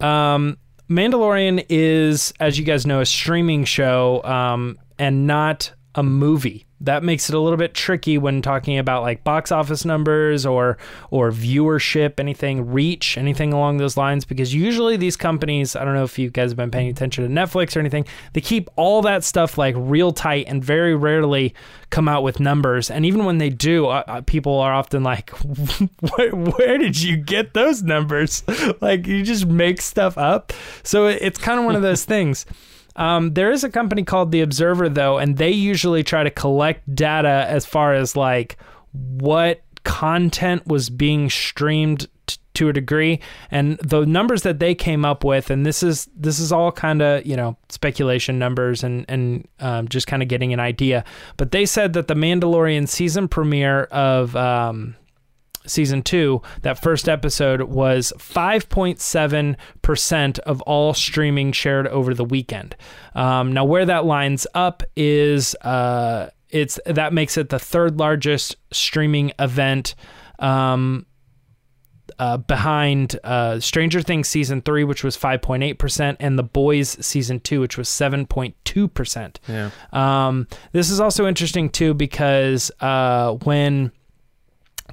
Um, 0.00 0.58
Mandalorian 0.88 1.64
is, 1.68 2.32
as 2.40 2.58
you 2.58 2.64
guys 2.64 2.86
know, 2.86 3.00
a 3.00 3.06
streaming 3.06 3.64
show 3.64 4.22
um, 4.24 4.78
and 4.98 5.26
not 5.26 5.72
a 5.94 6.02
movie. 6.02 6.65
That 6.82 7.02
makes 7.02 7.30
it 7.30 7.34
a 7.34 7.40
little 7.40 7.56
bit 7.56 7.72
tricky 7.72 8.18
when 8.18 8.42
talking 8.42 8.76
about 8.76 9.00
like 9.02 9.24
box 9.24 9.50
office 9.50 9.86
numbers 9.86 10.44
or 10.44 10.76
or 11.10 11.30
viewership, 11.32 12.20
anything, 12.20 12.70
reach, 12.70 13.16
anything 13.16 13.54
along 13.54 13.78
those 13.78 13.96
lines. 13.96 14.26
Because 14.26 14.52
usually 14.52 14.98
these 14.98 15.16
companies, 15.16 15.74
I 15.74 15.84
don't 15.86 15.94
know 15.94 16.04
if 16.04 16.18
you 16.18 16.28
guys 16.28 16.50
have 16.50 16.56
been 16.58 16.70
paying 16.70 16.88
attention 16.90 17.24
to 17.24 17.30
Netflix 17.30 17.74
or 17.76 17.80
anything, 17.80 18.06
they 18.34 18.42
keep 18.42 18.68
all 18.76 19.00
that 19.02 19.24
stuff 19.24 19.56
like 19.56 19.74
real 19.78 20.12
tight 20.12 20.44
and 20.48 20.62
very 20.62 20.94
rarely 20.94 21.54
come 21.88 22.08
out 22.08 22.22
with 22.22 22.40
numbers. 22.40 22.90
And 22.90 23.06
even 23.06 23.24
when 23.24 23.38
they 23.38 23.48
do, 23.48 23.86
uh, 23.86 24.02
uh, 24.06 24.20
people 24.20 24.58
are 24.58 24.74
often 24.74 25.02
like, 25.02 25.30
where, 26.16 26.30
where 26.32 26.76
did 26.76 27.00
you 27.00 27.16
get 27.16 27.54
those 27.54 27.82
numbers? 27.82 28.42
like 28.82 29.06
you 29.06 29.22
just 29.22 29.46
make 29.46 29.80
stuff 29.80 30.18
up. 30.18 30.52
So 30.82 31.06
it- 31.06 31.20
it's 31.22 31.38
kind 31.38 31.58
of 31.58 31.64
one 31.64 31.74
of 31.76 31.82
those 31.82 32.04
things. 32.14 32.44
Um, 32.96 33.34
there 33.34 33.50
is 33.50 33.62
a 33.62 33.70
company 33.70 34.02
called 34.02 34.32
The 34.32 34.40
Observer, 34.40 34.88
though, 34.88 35.18
and 35.18 35.36
they 35.36 35.50
usually 35.50 36.02
try 36.02 36.24
to 36.24 36.30
collect 36.30 36.94
data 36.94 37.46
as 37.48 37.64
far 37.64 37.94
as 37.94 38.16
like 38.16 38.56
what 38.92 39.62
content 39.84 40.66
was 40.66 40.90
being 40.90 41.30
streamed 41.30 42.08
t- 42.26 42.38
to 42.54 42.68
a 42.68 42.72
degree. 42.72 43.20
And 43.50 43.78
the 43.78 44.04
numbers 44.04 44.42
that 44.42 44.58
they 44.58 44.74
came 44.74 45.04
up 45.04 45.22
with 45.22 45.50
and 45.50 45.64
this 45.64 45.82
is 45.82 46.08
this 46.16 46.40
is 46.40 46.50
all 46.50 46.72
kind 46.72 47.02
of 47.02 47.24
you 47.24 47.36
know 47.36 47.56
speculation 47.68 48.38
numbers 48.38 48.82
and 48.82 49.04
and 49.08 49.46
um, 49.60 49.86
just 49.88 50.06
kind 50.06 50.22
of 50.22 50.28
getting 50.28 50.52
an 50.52 50.60
idea. 50.60 51.04
But 51.36 51.52
they 51.52 51.66
said 51.66 51.92
that 51.92 52.08
the 52.08 52.14
mandalorian 52.14 52.88
season 52.88 53.28
premiere 53.28 53.84
of 53.84 54.34
um, 54.34 54.96
season 55.66 56.02
two, 56.02 56.42
that 56.62 56.80
first 56.80 57.08
episode 57.08 57.62
was 57.62 58.12
5.7% 58.18 60.38
of 60.40 60.60
all 60.62 60.94
streaming 60.94 61.52
shared 61.52 61.86
over 61.88 62.14
the 62.14 62.24
weekend. 62.24 62.76
Um, 63.14 63.52
now, 63.52 63.64
where 63.64 63.86
that 63.86 64.04
lines 64.04 64.46
up 64.54 64.82
is 64.96 65.54
uh, 65.56 66.30
it's 66.50 66.78
that 66.86 67.12
makes 67.12 67.36
it 67.36 67.48
the 67.48 67.58
third 67.58 67.98
largest 67.98 68.56
streaming 68.72 69.32
event. 69.38 69.94
Um, 70.38 71.06
uh, 72.18 72.38
behind 72.38 73.18
uh, 73.24 73.60
Stranger 73.60 74.00
Things 74.00 74.28
season 74.28 74.62
three, 74.62 74.84
which 74.84 75.04
was 75.04 75.16
5.8%, 75.16 76.16
and 76.18 76.38
The 76.38 76.42
Boys 76.42 76.96
season 77.04 77.40
two, 77.40 77.60
which 77.60 77.76
was 77.76 77.88
7.2%. 77.88 79.36
Yeah. 79.48 79.70
Um, 79.92 80.48
this 80.72 80.90
is 80.90 81.00
also 81.00 81.26
interesting 81.26 81.68
too 81.68 81.94
because 81.94 82.70
uh, 82.80 83.32
when 83.44 83.92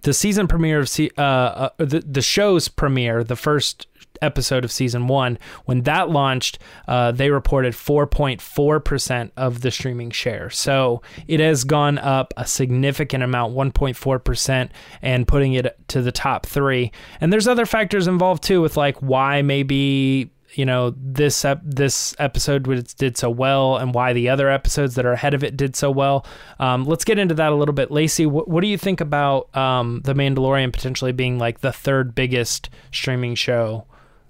the 0.04 0.14
season 0.14 0.48
premiere 0.48 0.82
of 0.82 1.00
uh, 1.18 1.22
uh, 1.22 1.70
the 1.78 2.02
the 2.02 2.22
show's 2.22 2.68
premiere, 2.68 3.24
the 3.24 3.36
first 3.36 3.88
episode 4.22 4.64
of 4.64 4.72
season 4.72 5.08
one, 5.08 5.38
when 5.66 5.82
that 5.82 6.10
launched, 6.10 6.60
uh, 6.88 7.12
they 7.12 7.30
reported 7.30 7.74
4.4 7.74 8.84
percent 8.84 9.34
of 9.36 9.62
the 9.62 9.72
streaming 9.72 10.12
share. 10.12 10.50
So 10.50 11.02
it 11.28 11.40
has 11.40 11.64
gone 11.64 11.98
up 11.98 12.34
a 12.38 12.46
significant 12.46 13.24
amount, 13.24 13.54
1.4 13.54 14.24
percent, 14.24 14.72
and 15.02 15.28
putting 15.28 15.54
it 15.54 15.76
to 15.90 16.02
the 16.02 16.12
top 16.12 16.46
three. 16.46 16.92
And 17.20 17.34
there's 17.34 17.48
other 17.48 17.66
factors 17.66 18.08
involved 18.08 18.44
too, 18.44 18.62
with 18.62 18.78
like 18.78 18.98
why 18.98 19.42
maybe 19.42 20.32
you 20.58 20.66
know 20.66 20.94
this 20.98 21.44
ep- 21.46 21.62
this 21.64 22.16
episode 22.20 22.64
did 22.98 23.18
so 23.18 23.30
well 23.30 23.78
and 23.78 23.94
why 23.94 24.14
the 24.14 24.30
other 24.30 24.50
episodes 24.50 24.96
that 24.96 25.06
are 25.06 25.14
ahead 25.14 25.34
of 25.34 25.44
it 25.44 25.58
did 25.58 25.76
so 25.76 25.92
well. 25.92 26.26
Um, 26.60 26.86
let's 26.86 27.04
get 27.04 27.20
into 27.20 27.36
that 27.36 27.52
a 27.52 27.56
little 27.56 27.74
bit. 27.74 27.92
Lacey, 27.92 28.26
wh- 28.26 28.48
what 28.48 28.62
do 28.62 28.68
you 28.68 28.78
think 28.78 29.02
about 29.02 29.56
um, 29.56 30.02
the 30.04 30.14
Mandalorian 30.14 30.72
potentially 30.72 31.12
being 31.12 31.40
like 31.40 31.62
the 31.62 31.72
third 31.72 32.16
biggest 32.16 32.70
streaming 32.92 33.36
show 33.36 33.86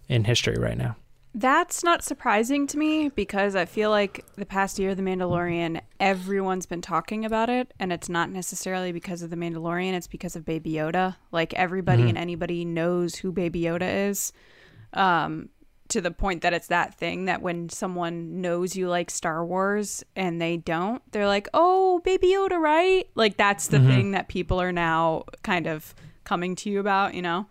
in 0.07 0.23
history 0.23 0.55
right 0.59 0.77
now? 0.77 0.95
That's 1.35 1.83
not 1.83 2.03
surprising 2.03 2.67
to 2.67 2.77
me 2.77 3.09
because 3.09 3.55
I 3.55 3.65
feel 3.65 3.89
like 3.89 4.23
the 4.35 4.45
past 4.45 4.77
year, 4.77 4.93
The 4.93 5.01
Mandalorian, 5.01 5.81
everyone's 5.99 6.67
been 6.67 6.81
talking 6.81 7.25
about 7.25 7.49
it, 7.49 7.73
and 7.79 7.91
it's 7.91 8.07
not 8.07 8.29
necessarily 8.29 8.91
because 8.91 9.23
of 9.23 9.31
The 9.31 9.35
Mandalorian, 9.35 9.93
it's 9.93 10.05
because 10.05 10.35
of 10.35 10.45
Baby 10.45 10.73
Yoda. 10.73 11.15
Like 11.31 11.55
everybody 11.55 12.03
and 12.07 12.19
anybody 12.19 12.65
knows 12.65 13.15
who 13.15 13.31
Baby 13.31 13.61
Yoda 13.61 14.09
is. 14.09 14.31
Um, 14.93 15.49
to 15.93 16.01
the 16.01 16.11
point 16.11 16.41
that 16.41 16.53
it's 16.53 16.67
that 16.67 16.93
thing 16.95 17.25
that 17.25 17.41
when 17.41 17.69
someone 17.69 18.41
knows 18.41 18.75
you 18.75 18.89
like 18.89 19.09
Star 19.09 19.45
Wars 19.45 20.03
and 20.15 20.41
they 20.41 20.57
don't, 20.57 21.01
they're 21.11 21.27
like, 21.27 21.47
"Oh, 21.53 21.99
Baby 21.99 22.33
Yoda, 22.33 22.59
right?" 22.59 23.07
Like 23.15 23.37
that's 23.37 23.67
the 23.67 23.79
thing 23.79 24.11
that 24.11 24.27
people 24.27 24.61
are 24.61 24.71
now 24.71 25.23
kind 25.43 25.67
of 25.67 25.95
coming 26.23 26.55
to 26.57 26.69
you 26.69 26.79
about, 26.79 27.13
you 27.13 27.21
know. 27.21 27.47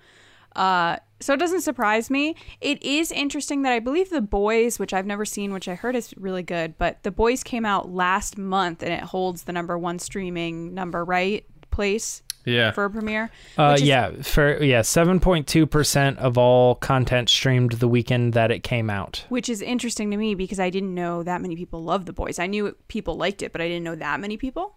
Uh, 0.55 0.97
so 1.21 1.33
it 1.35 1.39
doesn't 1.39 1.61
surprise 1.63 2.11
me. 2.11 2.35
It 2.61 2.83
is 2.83 3.13
interesting 3.13 3.63
that 3.63 3.73
I 3.73 3.79
believe 3.79 4.11
The 4.11 4.21
Boys, 4.21 4.79
which 4.79 4.93
I've 4.93 5.07
never 5.07 5.25
seen, 5.25 5.53
which 5.53 5.69
I 5.69 5.75
heard 5.75 5.95
is 5.97 6.13
really 6.17 6.43
good, 6.43 6.77
but 6.79 7.03
The 7.05 7.13
Boys 7.13 7.43
came 7.45 7.65
out 7.65 7.91
last 7.91 8.37
month 8.37 8.83
and 8.83 8.93
it 8.93 9.01
holds 9.01 9.45
the 9.45 9.53
number 9.53 9.79
one 9.79 9.99
streaming 9.99 10.75
number, 10.75 11.05
right? 11.05 11.47
Place 11.71 12.23
Yeah. 12.45 12.73
for 12.73 12.85
a 12.85 12.91
premiere. 12.91 13.31
Uh, 13.57 13.75
is- 13.77 13.83
yeah, 13.83 14.11
for 14.23 14.63
yeah, 14.63 14.83
seven 14.83 15.21
point 15.21 15.47
two 15.47 15.67
percent 15.67 16.19
of 16.19 16.37
all 16.37 16.75
content 16.77 17.29
streamed 17.29 17.73
the 17.73 17.89
weekend 17.89 18.33
that 18.35 18.51
it 18.51 18.61
came 18.63 18.91
out. 18.91 19.25
Which 19.29 19.49
is 19.49 19.63
interesting 19.63 20.11
to 20.11 20.17
me 20.17 20.35
because 20.35 20.59
I 20.61 20.71
didn't 20.71 20.95
know 20.95 21.23
that 21.23 21.41
many 21.41 21.55
people 21.57 21.83
loved 21.83 22.07
The 22.07 22.13
Boys. 22.13 22.39
I 22.39 22.47
knew 22.47 22.77
people 22.89 23.17
liked 23.17 23.43
it, 23.43 23.53
but 23.53 23.61
I 23.61 23.69
didn't 23.69 23.85
know 23.85 23.95
that 23.97 24.19
many 24.21 24.37
people. 24.37 24.75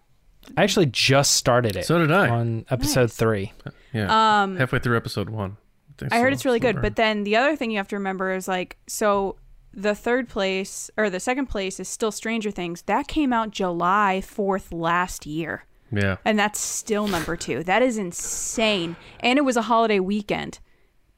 I 0.56 0.62
actually 0.62 0.86
just 0.86 1.34
started 1.34 1.74
it. 1.76 1.86
So 1.86 1.98
did 1.98 2.12
I. 2.12 2.28
on 2.28 2.66
episode 2.70 3.00
Nice. 3.02 3.16
three. 3.16 3.52
Yeah. 3.92 4.42
Um, 4.42 4.56
Halfway 4.56 4.78
through 4.78 4.96
episode 4.96 5.28
one. 5.28 5.56
think 5.98 6.12
I 6.12 6.20
heard 6.20 6.30
so- 6.30 6.34
it's 6.34 6.44
really 6.44 6.58
so 6.60 6.68
good. 6.68 6.74
far. 6.76 6.82
But 6.82 6.96
then 6.96 7.24
the 7.24 7.34
other 7.36 7.56
thing 7.56 7.72
you 7.72 7.78
have 7.78 7.88
to 7.88 7.96
remember 7.96 8.32
is 8.32 8.46
like, 8.46 8.76
so 8.86 9.36
the 9.74 9.94
third 9.94 10.28
place 10.28 10.88
or 10.96 11.10
the 11.10 11.18
second 11.20 11.46
place 11.46 11.80
is 11.80 11.88
still 11.88 12.12
Stranger 12.12 12.50
Things. 12.52 12.82
That 12.82 13.08
came 13.08 13.32
out 13.32 13.50
July 13.50 14.22
4th 14.24 14.66
last 14.72 15.26
year. 15.26 15.64
Yeah. 15.90 16.16
And 16.24 16.38
that's 16.38 16.58
still 16.60 17.06
number 17.08 17.36
two. 17.36 17.62
That 17.64 17.82
is 17.82 17.98
insane. 17.98 18.96
And 19.20 19.38
it 19.38 19.42
was 19.42 19.56
a 19.56 19.62
holiday 19.62 20.00
weekend. 20.00 20.58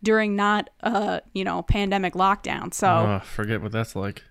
during 0.03 0.37
not 0.37 0.71
a 0.81 1.21
you 1.33 1.43
know 1.43 1.63
pandemic 1.63 2.15
lockdown. 2.15 2.73
So 2.73 2.87
Oh, 2.87 3.21
forget 3.25 3.61
what 3.61 3.73
that's 3.73 3.97
like. 3.97 4.23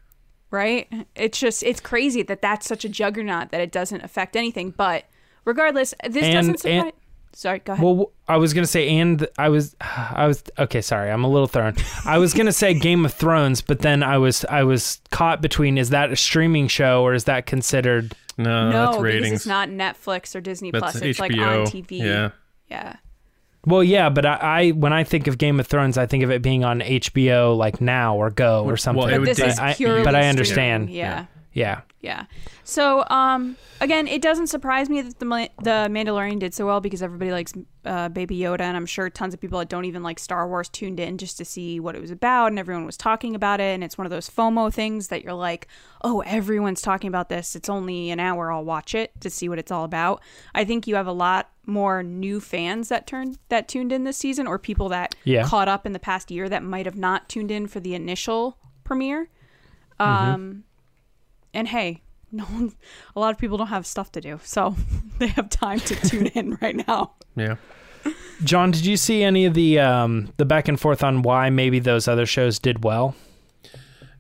right? 0.49 0.87
It's 1.15 1.37
just 1.39 1.61
it's 1.63 1.81
crazy 1.81 2.23
that 2.23 2.41
that's 2.41 2.65
such 2.65 2.85
a 2.85 2.89
juggernaut 2.89 3.49
that 3.51 3.59
it 3.61 3.71
doesn't 3.71 4.01
affect 4.01 4.35
anything. 4.37 4.71
But 4.71 5.03
regardless, 5.43 5.93
this 6.09 6.23
And- 6.23 6.33
doesn't 6.33 6.59
surprise. 6.61 6.83
and- 6.83 6.91
Sorry, 7.37 7.59
go 7.59 7.73
ahead. 7.73 7.85
Well, 7.85 8.11
I 8.27 8.37
was 8.37 8.55
gonna 8.55 8.65
say, 8.65 8.89
and 8.89 9.27
I 9.37 9.49
was, 9.49 9.75
I 9.81 10.25
was 10.25 10.43
okay. 10.57 10.81
Sorry, 10.81 11.11
I'm 11.11 11.23
a 11.23 11.29
little 11.29 11.47
thrown. 11.47 11.75
I 12.03 12.17
was 12.17 12.33
gonna 12.33 12.51
say 12.51 12.73
Game 12.73 13.05
of 13.05 13.13
Thrones, 13.13 13.61
but 13.61 13.79
then 13.79 14.01
I 14.01 14.17
was, 14.17 14.43
I 14.45 14.63
was 14.63 14.99
caught 15.11 15.39
between: 15.41 15.77
is 15.77 15.91
that 15.91 16.11
a 16.11 16.15
streaming 16.15 16.67
show 16.67 17.03
or 17.03 17.13
is 17.13 17.25
that 17.25 17.45
considered? 17.45 18.15
No, 18.39 18.69
no, 18.69 18.71
that's 18.71 18.89
because 18.97 19.03
ratings. 19.03 19.33
it's 19.33 19.45
not 19.45 19.69
Netflix 19.69 20.35
or 20.35 20.41
Disney 20.41 20.71
That's 20.71 20.81
Plus. 20.81 20.95
It's 20.97 21.19
HBO. 21.19 21.29
like 21.37 21.39
on 21.39 21.65
TV. 21.67 21.99
Yeah. 21.99 22.29
Yeah. 22.69 22.95
Well, 23.67 23.83
yeah, 23.83 24.09
but 24.09 24.25
I, 24.25 24.33
I, 24.35 24.69
when 24.71 24.93
I 24.93 25.03
think 25.03 25.27
of 25.27 25.37
Game 25.37 25.59
of 25.59 25.67
Thrones, 25.67 25.97
I 25.97 26.05
think 26.07 26.23
of 26.23 26.31
it 26.31 26.41
being 26.41 26.63
on 26.63 26.79
HBO, 26.79 27.55
like 27.55 27.81
now 27.81 28.15
or 28.15 28.29
Go 28.31 28.63
or 28.65 28.77
something. 28.77 29.09
it 29.09 29.17
But 29.19 29.25
this 29.25 29.37
take- 29.37 29.47
is 29.49 29.59
I- 29.59 29.73
purely. 29.73 30.03
but 30.03 30.15
I 30.15 30.19
streaming. 30.21 30.29
understand. 30.29 30.89
Yeah. 30.89 31.03
yeah, 31.03 31.25
Yeah. 31.57 31.81
Yeah. 32.01 32.25
So, 32.63 33.03
um, 33.09 33.57
again, 33.81 34.07
it 34.07 34.21
doesn't 34.21 34.47
surprise 34.47 34.89
me 34.89 35.01
that 35.01 35.17
the 35.17 35.25
Ma- 35.25 35.47
the 35.63 35.87
Mandalorian 35.89 36.37
did 36.37 36.53
so 36.53 36.67
well 36.67 36.79
because 36.79 37.01
everybody 37.01 37.31
likes 37.31 37.53
uh, 37.83 38.09
Baby 38.09 38.37
Yoda, 38.37 38.61
and 38.61 38.77
I'm 38.77 38.85
sure 38.85 39.09
tons 39.09 39.33
of 39.33 39.41
people 39.41 39.57
that 39.57 39.67
don't 39.67 39.85
even 39.85 40.03
like 40.03 40.19
Star 40.19 40.47
Wars 40.47 40.69
tuned 40.69 40.99
in 40.99 41.17
just 41.17 41.35
to 41.39 41.45
see 41.45 41.79
what 41.79 41.95
it 41.95 42.01
was 42.01 42.11
about, 42.11 42.47
and 42.47 42.59
everyone 42.59 42.85
was 42.85 42.95
talking 42.95 43.33
about 43.33 43.59
it, 43.59 43.73
and 43.73 43.83
it's 43.83 43.97
one 43.97 44.05
of 44.05 44.11
those 44.11 44.29
FOMO 44.29 44.71
things 44.71 45.07
that 45.07 45.23
you're 45.23 45.33
like, 45.33 45.67
oh, 46.03 46.21
everyone's 46.27 46.81
talking 46.81 47.07
about 47.07 47.29
this. 47.29 47.55
It's 47.55 47.69
only 47.69 48.11
an 48.11 48.19
hour. 48.19 48.51
I'll 48.51 48.63
watch 48.63 48.93
it 48.93 49.19
to 49.21 49.29
see 49.31 49.49
what 49.49 49.57
it's 49.57 49.71
all 49.71 49.83
about. 49.83 50.21
I 50.53 50.63
think 50.63 50.85
you 50.85 50.93
have 50.95 51.07
a 51.07 51.11
lot 51.11 51.49
more 51.65 52.03
new 52.03 52.39
fans 52.39 52.89
that 52.89 53.07
turned 53.07 53.39
that 53.49 53.67
tuned 53.67 53.91
in 53.91 54.03
this 54.03 54.17
season, 54.17 54.45
or 54.45 54.59
people 54.59 54.89
that 54.89 55.15
Yeah. 55.23 55.43
caught 55.43 55.67
up 55.67 55.87
in 55.87 55.93
the 55.93 55.99
past 55.99 56.29
year 56.29 56.47
that 56.49 56.61
might 56.63 56.85
have 56.85 56.95
not 56.97 57.27
tuned 57.27 57.49
in 57.49 57.65
for 57.65 57.79
the 57.79 57.95
initial 57.95 58.59
premiere. 58.83 59.29
Um, 59.99 60.63
and 61.57 61.67
hey, 61.67 62.03
no 62.31 62.43
one, 62.45 62.73
a 63.15 63.19
lot 63.19 63.33
of 63.33 63.39
people 63.39 63.57
don't 63.57 63.67
have 63.67 63.87
stuff 63.87 64.11
to 64.13 64.21
do, 64.21 64.39
so 64.43 64.75
they 65.17 65.27
have 65.27 65.49
time 65.49 65.79
to 65.81 65.95
tune 66.07 66.27
in 66.35 66.57
right 66.61 66.87
now. 66.87 67.13
Yeah. 67.35 67.55
John, 68.43 68.71
did 68.71 68.85
you 68.85 68.95
see 68.95 69.23
any 69.23 69.45
of 69.45 69.53
the 69.55 69.79
um, 69.79 70.31
the 70.37 70.45
back 70.45 70.67
and 70.67 70.79
forth 70.79 71.03
on 71.03 71.23
why 71.23 71.49
maybe 71.49 71.79
those 71.79 72.07
other 72.07 72.25
shows 72.25 72.59
did 72.59 72.83
well? 72.83 73.15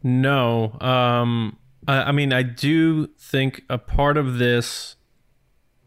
No. 0.03 0.77
Um 0.81 1.57
I, 1.87 2.03
I 2.03 2.11
mean 2.11 2.33
I 2.33 2.43
do 2.43 3.07
think 3.19 3.61
a 3.69 3.77
part 3.77 4.17
of 4.17 4.39
this 4.39 4.95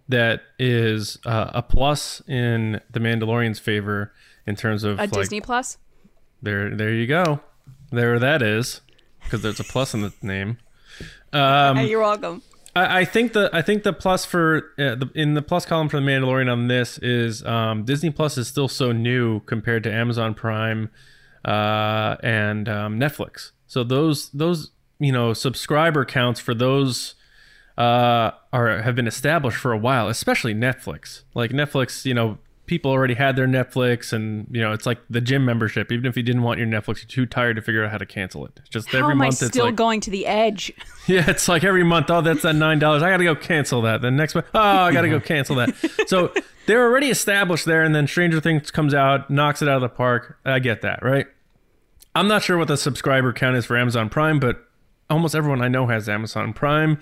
that 0.08 0.40
is 0.58 1.18
uh, 1.26 1.50
a 1.54 1.62
plus 1.62 2.20
in 2.26 2.80
the 2.90 3.00
Mandalorian's 3.00 3.58
favor 3.58 4.12
in 4.46 4.56
terms 4.56 4.82
of 4.82 4.98
A 4.98 5.02
like 5.02 5.10
Disney 5.12 5.40
Plus. 5.40 5.78
there 6.42 6.74
there 6.74 6.92
you 6.92 7.06
go. 7.06 7.40
There 7.90 8.18
that 8.18 8.40
is 8.40 8.80
because 9.24 9.42
there's 9.42 9.60
a 9.60 9.64
plus 9.64 9.94
in 9.94 10.00
the 10.02 10.12
name. 10.22 10.58
Um 11.32 11.76
Hey, 11.76 11.90
you're 11.90 12.00
welcome. 12.00 12.42
I, 12.74 13.00
I 13.00 13.04
think 13.04 13.32
the 13.32 13.50
I 13.52 13.62
think 13.62 13.82
the 13.82 13.92
plus 13.92 14.24
for 14.24 14.72
uh, 14.78 14.94
the, 14.94 15.10
in 15.14 15.34
the 15.34 15.42
plus 15.42 15.66
column 15.66 15.88
for 15.88 15.98
the 16.00 16.06
Mandalorian 16.06 16.50
on 16.50 16.68
this 16.68 16.98
is 16.98 17.44
um, 17.44 17.84
Disney 17.84 18.10
Plus 18.10 18.38
is 18.38 18.48
still 18.48 18.68
so 18.68 18.92
new 18.92 19.40
compared 19.40 19.82
to 19.84 19.92
Amazon 19.92 20.34
Prime 20.34 20.90
uh, 21.44 22.16
and 22.22 22.68
um, 22.68 22.98
Netflix. 22.98 23.50
So 23.66 23.82
those 23.84 24.30
those 24.30 24.70
you 24.98 25.12
know 25.12 25.32
subscriber 25.32 26.04
counts 26.04 26.38
for 26.40 26.54
those 26.54 27.14
uh, 27.76 28.32
are 28.52 28.82
have 28.82 28.94
been 28.94 29.08
established 29.08 29.58
for 29.58 29.72
a 29.72 29.78
while, 29.78 30.08
especially 30.08 30.54
Netflix. 30.54 31.22
Like 31.34 31.50
Netflix, 31.50 32.04
you 32.04 32.14
know, 32.14 32.38
people 32.70 32.92
already 32.92 33.14
had 33.14 33.34
their 33.34 33.48
Netflix, 33.48 34.12
and 34.12 34.46
you 34.48 34.60
know, 34.60 34.72
it's 34.72 34.86
like 34.86 34.98
the 35.10 35.20
gym 35.20 35.44
membership. 35.44 35.90
Even 35.90 36.06
if 36.06 36.16
you 36.16 36.22
didn't 36.22 36.42
want 36.42 36.60
your 36.60 36.68
Netflix, 36.68 37.02
you're 37.02 37.08
too 37.08 37.26
tired 37.26 37.56
to 37.56 37.62
figure 37.62 37.84
out 37.84 37.90
how 37.90 37.98
to 37.98 38.06
cancel 38.06 38.46
it. 38.46 38.52
It's 38.60 38.68
just 38.68 38.88
How 38.90 39.00
every 39.00 39.10
am 39.10 39.22
I 39.22 39.24
month, 39.24 39.42
it's 39.42 39.50
still 39.50 39.64
like 39.64 39.74
going 39.74 40.00
to 40.02 40.10
the 40.10 40.24
edge? 40.24 40.72
yeah, 41.08 41.28
it's 41.28 41.48
like 41.48 41.64
every 41.64 41.82
month. 41.82 42.10
Oh, 42.10 42.20
that's 42.20 42.42
that 42.42 42.54
nine 42.54 42.78
dollars. 42.78 43.02
I 43.02 43.10
got 43.10 43.16
to 43.16 43.24
go 43.24 43.34
cancel 43.34 43.82
that. 43.82 44.02
Then 44.02 44.14
next 44.14 44.36
month, 44.36 44.46
oh, 44.54 44.60
I 44.60 44.92
got 44.92 45.02
to 45.02 45.08
go 45.08 45.18
cancel 45.18 45.56
that. 45.56 45.74
So 46.06 46.32
they're 46.66 46.86
already 46.86 47.08
established 47.10 47.64
there, 47.64 47.82
and 47.82 47.92
then 47.92 48.06
Stranger 48.06 48.40
Things 48.40 48.70
comes 48.70 48.94
out, 48.94 49.28
knocks 49.30 49.62
it 49.62 49.68
out 49.68 49.74
of 49.74 49.82
the 49.82 49.88
park. 49.88 50.38
I 50.44 50.60
get 50.60 50.82
that, 50.82 51.02
right? 51.02 51.26
I'm 52.14 52.28
not 52.28 52.44
sure 52.44 52.56
what 52.56 52.68
the 52.68 52.76
subscriber 52.76 53.32
count 53.32 53.56
is 53.56 53.66
for 53.66 53.76
Amazon 53.76 54.08
Prime, 54.08 54.38
but 54.38 54.64
almost 55.10 55.34
everyone 55.34 55.60
I 55.60 55.66
know 55.66 55.88
has 55.88 56.08
Amazon 56.08 56.52
Prime, 56.52 57.00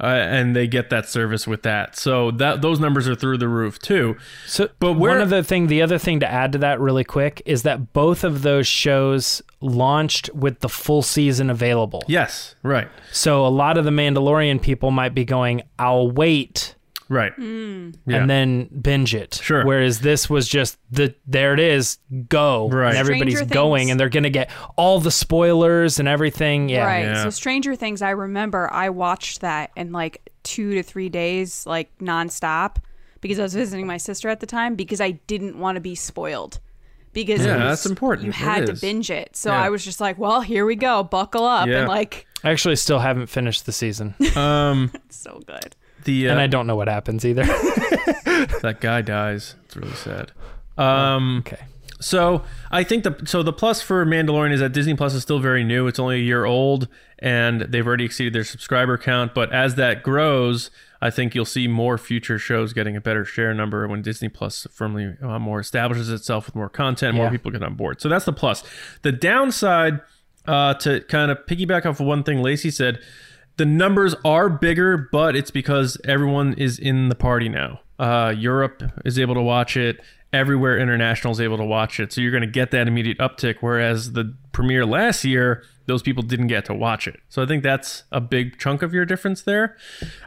uh, 0.00 0.06
and 0.06 0.54
they 0.54 0.66
get 0.66 0.90
that 0.90 1.08
service 1.08 1.46
with 1.46 1.62
that. 1.62 1.96
So 1.96 2.30
that 2.32 2.62
those 2.62 2.80
numbers 2.80 3.08
are 3.08 3.14
through 3.14 3.38
the 3.38 3.48
roof 3.48 3.78
too. 3.78 4.16
So, 4.46 4.68
But 4.78 4.94
one 4.94 5.20
of 5.20 5.30
the 5.30 5.42
thing, 5.42 5.68
the 5.68 5.82
other 5.82 5.98
thing 5.98 6.20
to 6.20 6.30
add 6.30 6.52
to 6.52 6.58
that 6.58 6.80
really 6.80 7.04
quick 7.04 7.42
is 7.46 7.62
that 7.62 7.92
both 7.92 8.24
of 8.24 8.42
those 8.42 8.66
shows 8.66 9.42
launched 9.60 10.30
with 10.34 10.60
the 10.60 10.68
full 10.68 11.02
season 11.02 11.50
available. 11.50 12.02
Yes, 12.06 12.54
right, 12.62 12.88
So 13.12 13.46
a 13.46 13.48
lot 13.48 13.78
of 13.78 13.84
the 13.84 13.90
Mandalorian 13.90 14.60
people 14.60 14.90
might 14.90 15.14
be 15.14 15.24
going, 15.24 15.62
"I'll 15.78 16.10
wait." 16.10 16.73
Right. 17.08 17.32
Yeah. 17.38 17.44
And 17.44 18.30
then 18.30 18.64
binge 18.80 19.14
it. 19.14 19.34
Sure. 19.42 19.64
Whereas 19.64 20.00
this 20.00 20.28
was 20.30 20.48
just 20.48 20.78
the 20.90 21.14
there 21.26 21.54
it 21.54 21.60
is, 21.60 21.98
go. 22.28 22.68
Right. 22.68 22.90
And 22.90 22.98
everybody's 22.98 23.36
Stranger 23.36 23.54
going 23.54 23.80
Things. 23.82 23.90
and 23.92 24.00
they're 24.00 24.08
gonna 24.08 24.30
get 24.30 24.50
all 24.76 25.00
the 25.00 25.10
spoilers 25.10 25.98
and 25.98 26.08
everything. 26.08 26.68
Yeah. 26.68 26.84
Right. 26.84 27.02
Yeah. 27.04 27.22
So 27.24 27.30
Stranger 27.30 27.74
Things, 27.76 28.02
I 28.02 28.10
remember 28.10 28.72
I 28.72 28.90
watched 28.90 29.40
that 29.42 29.70
in 29.76 29.92
like 29.92 30.30
two 30.42 30.74
to 30.74 30.82
three 30.82 31.08
days, 31.08 31.66
like 31.66 31.96
nonstop, 31.98 32.76
because 33.20 33.38
I 33.38 33.42
was 33.42 33.54
visiting 33.54 33.86
my 33.86 33.96
sister 33.96 34.28
at 34.28 34.40
the 34.40 34.46
time 34.46 34.74
because 34.74 35.00
I 35.00 35.12
didn't 35.26 35.58
want 35.58 35.76
to 35.76 35.80
be 35.80 35.94
spoiled. 35.94 36.60
Because 37.12 37.46
Yeah, 37.46 37.54
was- 37.68 37.78
that's 37.80 37.86
important. 37.86 38.26
You 38.26 38.32
had 38.32 38.66
to 38.66 38.72
binge 38.74 39.10
it. 39.10 39.36
So 39.36 39.50
Yeah. 39.50 39.62
I 39.62 39.70
was 39.70 39.84
just 39.84 40.00
like, 40.00 40.18
well, 40.18 40.40
here 40.40 40.66
we 40.66 40.74
go. 40.74 41.04
Buckle 41.04 41.44
up. 41.44 41.68
Yeah. 41.68 41.80
And 41.80 41.88
like, 41.88 42.26
I 42.42 42.50
actually 42.50 42.76
still 42.76 42.98
haven't 42.98 43.28
finished 43.28 43.66
the 43.66 43.72
season. 43.72 44.14
Um, 44.36 44.90
it's 45.06 45.16
so 45.16 45.40
good. 45.46 45.76
The 46.04 46.28
uh, 46.28 46.32
and 46.32 46.40
I 46.40 46.46
don't 46.46 46.66
know 46.66 46.76
what 46.76 46.88
happens 46.88 47.24
either. 47.24 47.44
that 48.62 48.78
guy 48.80 49.02
dies. 49.02 49.54
It's 49.64 49.76
really 49.76 49.92
sad. 49.92 50.32
Um, 50.76 51.44
okay. 51.46 51.64
So 52.00 52.42
I 52.70 52.84
think 52.84 53.04
the 53.04 53.22
so 53.24 53.42
the 53.42 53.52
plus 53.52 53.80
for 53.80 54.04
Mandalorian 54.04 54.52
is 54.52 54.60
that 54.60 54.72
Disney 54.72 54.94
Plus 54.94 55.14
is 55.14 55.22
still 55.22 55.38
very 55.38 55.64
new. 55.64 55.86
It's 55.86 55.98
only 55.98 56.16
a 56.16 56.22
year 56.22 56.44
old, 56.44 56.88
and 57.18 57.62
they've 57.62 57.86
already 57.86 58.04
exceeded 58.04 58.32
their 58.32 58.44
subscriber 58.44 58.98
count. 58.98 59.34
But 59.34 59.52
as 59.52 59.76
that 59.76 60.02
grows, 60.02 60.70
I 61.00 61.10
think 61.10 61.34
you'll 61.34 61.44
see 61.44 61.66
more 61.68 61.96
future 61.96 62.38
shows 62.38 62.72
getting 62.72 62.96
a 62.96 63.00
better 63.00 63.24
share 63.24 63.54
number 63.54 63.86
when 63.88 64.02
Disney 64.02 64.28
Plus 64.28 64.66
firmly 64.70 65.16
uh, 65.22 65.38
more 65.38 65.60
establishes 65.60 66.10
itself 66.10 66.46
with 66.46 66.54
more 66.54 66.68
content, 66.68 67.16
more 67.16 67.30
people 67.30 67.50
get 67.50 67.62
on 67.62 67.74
board. 67.74 68.00
So 68.00 68.08
that's 68.08 68.24
the 68.24 68.32
plus. 68.32 68.64
The 69.02 69.12
downside, 69.12 70.00
uh, 70.46 70.74
to 70.74 71.00
kind 71.02 71.30
of 71.30 71.38
piggyback 71.46 71.86
off 71.86 72.00
of 72.00 72.06
one 72.06 72.22
thing 72.22 72.42
Lacey 72.42 72.70
said, 72.70 73.00
the 73.56 73.64
numbers 73.64 74.14
are 74.24 74.48
bigger, 74.48 75.08
but 75.12 75.36
it's 75.36 75.50
because 75.50 75.98
everyone 76.04 76.54
is 76.54 76.78
in 76.78 77.08
the 77.08 77.14
party 77.14 77.48
now. 77.48 77.80
Uh, 77.98 78.34
Europe 78.36 78.82
is 79.04 79.18
able 79.18 79.34
to 79.34 79.42
watch 79.42 79.76
it. 79.76 80.00
Everywhere 80.32 80.76
international 80.78 81.32
is 81.32 81.40
able 81.40 81.58
to 81.58 81.64
watch 81.64 82.00
it. 82.00 82.12
So 82.12 82.20
you're 82.20 82.32
going 82.32 82.42
to 82.42 82.48
get 82.48 82.72
that 82.72 82.88
immediate 82.88 83.18
uptick. 83.18 83.56
Whereas 83.60 84.12
the 84.12 84.34
premiere 84.50 84.84
last 84.84 85.24
year, 85.24 85.62
those 85.86 86.02
people 86.02 86.24
didn't 86.24 86.48
get 86.48 86.64
to 86.64 86.74
watch 86.74 87.06
it. 87.06 87.20
So 87.28 87.40
I 87.40 87.46
think 87.46 87.62
that's 87.62 88.02
a 88.10 88.20
big 88.20 88.58
chunk 88.58 88.82
of 88.82 88.92
your 88.92 89.04
difference 89.04 89.42
there. 89.42 89.76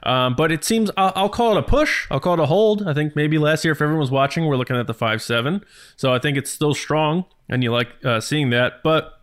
Um, 0.03 0.33
but 0.35 0.49
it 0.49 0.63
seems 0.63 0.91
I'll, 0.95 1.11
I'll 1.15 1.29
call 1.29 1.57
it 1.57 1.59
a 1.59 1.63
push. 1.63 2.07
I'll 2.09 2.21
call 2.21 2.35
it 2.35 2.39
a 2.39 2.45
hold. 2.45 2.87
I 2.87 2.93
think 2.93 3.17
maybe 3.17 3.37
last 3.37 3.65
year, 3.65 3.73
if 3.73 3.81
everyone 3.81 3.99
was 3.99 4.11
watching, 4.11 4.45
we're 4.45 4.55
looking 4.55 4.77
at 4.77 4.87
the 4.87 4.93
five 4.93 5.21
seven. 5.21 5.65
So 5.97 6.13
I 6.13 6.19
think 6.19 6.37
it's 6.37 6.51
still 6.51 6.73
strong, 6.73 7.25
and 7.49 7.61
you 7.61 7.73
like 7.73 7.89
uh, 8.05 8.21
seeing 8.21 8.49
that. 8.51 8.83
But 8.83 9.16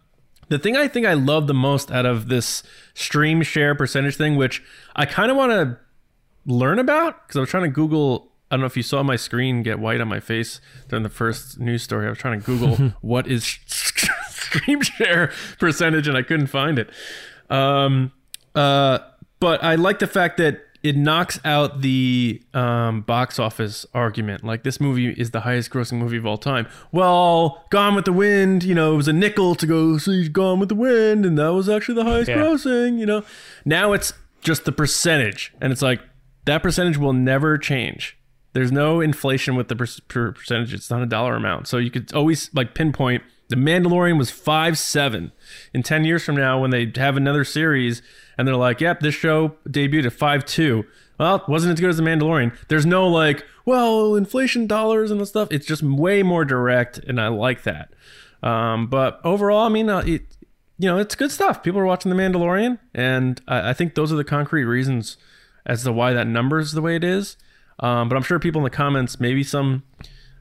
the 0.49 0.59
thing 0.59 0.77
I 0.77 0.89
think 0.89 1.07
I 1.07 1.15
love 1.15 1.47
the 1.47 1.55
most 1.55 1.91
out 1.91 2.07
of 2.07 2.29
this 2.29 2.63
stream 2.95 3.43
share 3.43 3.75
percentage 3.75 4.17
thing, 4.17 4.37
which 4.37 4.63
I 4.95 5.07
kind 5.07 5.31
of 5.31 5.37
want 5.37 5.53
to 5.53 5.79
learn 6.47 6.79
about 6.79 7.27
because 7.27 7.37
I 7.37 7.41
was 7.41 7.49
trying 7.49 7.65
to 7.65 7.71
Google. 7.71 8.33
I 8.51 8.57
don't 8.57 8.61
know 8.61 8.67
if 8.67 8.77
you 8.77 8.83
saw 8.83 9.03
my 9.03 9.17
screen 9.17 9.63
get 9.63 9.79
white 9.79 10.01
on 10.01 10.09
my 10.09 10.21
face 10.21 10.61
during 10.89 11.03
the 11.03 11.09
first 11.09 11.59
news 11.59 11.83
story. 11.83 12.07
I 12.07 12.11
was 12.11 12.19
trying 12.19 12.41
to 12.41 12.47
Google 12.47 12.77
what 13.01 13.27
is 13.27 13.59
stream 13.67 14.83
share 14.83 15.33
percentage 15.59 16.07
and 16.07 16.17
I 16.17 16.23
couldn't 16.23 16.49
find 16.49 16.79
it. 16.79 16.91
Um, 17.51 18.13
uh, 18.55 18.99
but 19.41 19.63
I 19.65 19.75
like 19.75 19.99
the 19.99 20.07
fact 20.07 20.37
that 20.39 20.61
it 20.85 20.97
knocks 20.97 21.41
out 21.45 21.81
the 21.81 22.41
um, 22.53 23.01
box 23.01 23.39
office 23.39 23.87
argument. 23.95 24.45
Like 24.45 24.63
this 24.65 24.81
movie 24.81 25.09
is 25.11 25.31
the 25.33 25.41
highest 25.41 25.71
grossing 25.71 25.95
movie 25.99 26.19
of 26.19 26.27
all 26.27 26.37
time. 26.39 26.69
Well, 26.93 27.65
Gone 27.71 27.95
with 27.97 28.05
the 28.05 28.13
Wind, 28.13 28.63
you 28.63 28.75
know, 28.75 28.93
it 28.93 28.97
was 28.97 29.09
a 29.09 29.13
nickel 29.15 29.55
to 29.57 29.67
go 29.67 29.97
see 29.99 30.29
Gone 30.29 30.61
with 30.61 30.69
the 30.69 30.75
Wind, 30.77 31.25
and 31.25 31.39
that 31.39 31.49
was 31.55 31.69
actually 31.71 31.95
the 31.97 32.05
highest 32.05 32.29
Yeah. 32.29 32.37
grossing. 32.37 32.99
You 32.99 33.07
know, 33.07 33.25
now 33.65 33.95
it's 33.95 34.13
just 34.43 34.67
the 34.67 34.73
percentage, 34.73 35.53
and 35.61 35.73
it's 35.73 35.83
like 35.83 36.01
that 36.45 36.63
percentage 36.63 36.99
will 36.99 37.15
never 37.15 37.57
change. 37.57 38.19
There's 38.53 38.71
no 38.71 39.01
inflation 39.01 39.57
with 39.57 39.69
the 39.69 39.75
per- 39.75 39.87
per- 40.07 40.33
percentage. 40.33 40.75
It's 40.75 40.91
not 40.91 41.03
a 41.03 41.07
dollar 41.07 41.35
amount, 41.35 41.67
so 41.67 41.79
you 41.79 41.91
could 41.91 42.13
always 42.15 42.51
like 42.55 42.75
pinpoint. 42.75 43.23
The 43.55 43.61
Mandalorian 43.61 44.19
was 44.19 44.33
five 44.33 44.77
seven. 44.77 45.31
In 45.73 45.85
ten 45.85 46.05
years 46.05 46.25
from 46.25 46.35
now, 46.35 46.61
when 46.61 46.71
they 46.71 46.91
have 46.97 47.17
another 47.17 47.45
series 47.45 48.03
and 48.37 48.49
they're 48.49 48.57
like, 48.57 48.81
"Yep, 48.81 48.99
this 48.99 49.15
show 49.15 49.55
debuted 49.69 50.07
at 50.07 50.13
five 50.13 50.45
two. 50.45 50.85
Well, 51.21 51.37
it 51.37 51.49
wasn't 51.49 51.75
as 51.75 51.81
good 51.81 51.91
as 51.91 51.97
the 51.97 52.03
Mandalorian. 52.03 52.57
There's 52.67 52.85
no 52.85 53.07
like, 53.07 53.47
well, 53.65 54.17
inflation 54.17 54.67
dollars 54.67 55.13
and 55.13 55.25
stuff. 55.29 55.47
It's 55.53 55.67
just 55.67 55.85
way 55.85 56.25
more 56.25 56.45
direct, 56.45 56.99
and 56.99 57.21
I 57.21 57.29
like 57.29 57.63
that. 57.63 57.91
Um, 58.43 58.89
but 58.89 59.21
overall, 59.23 59.65
I 59.65 59.69
mean, 59.69 59.89
uh, 59.89 59.99
it, 59.99 60.23
you 60.77 60.89
know, 60.89 60.99
it's 60.99 61.15
good 61.15 61.31
stuff. 61.31 61.63
People 61.63 61.79
are 61.79 61.87
watching 61.87 62.11
The 62.11 62.21
Mandalorian, 62.21 62.81
and 62.93 63.41
I, 63.47 63.71
I 63.71 63.73
think 63.73 63.95
those 63.95 64.13
are 64.13 64.17
the 64.17 64.25
concrete 64.25 64.65
reasons 64.65 65.17
as 65.65 65.85
to 65.85 65.93
why 65.93 66.13
that 66.13 66.27
number 66.27 66.59
is 66.59 66.73
the 66.73 66.83
way 66.83 66.97
it 66.97 67.05
is. 67.05 67.37
Um, 67.79 68.09
but 68.09 68.17
I'm 68.17 68.23
sure 68.25 68.41
people 68.41 68.61
in 68.63 68.65
the 68.65 68.71
comments, 68.71 69.21
maybe 69.21 69.45
some 69.45 69.85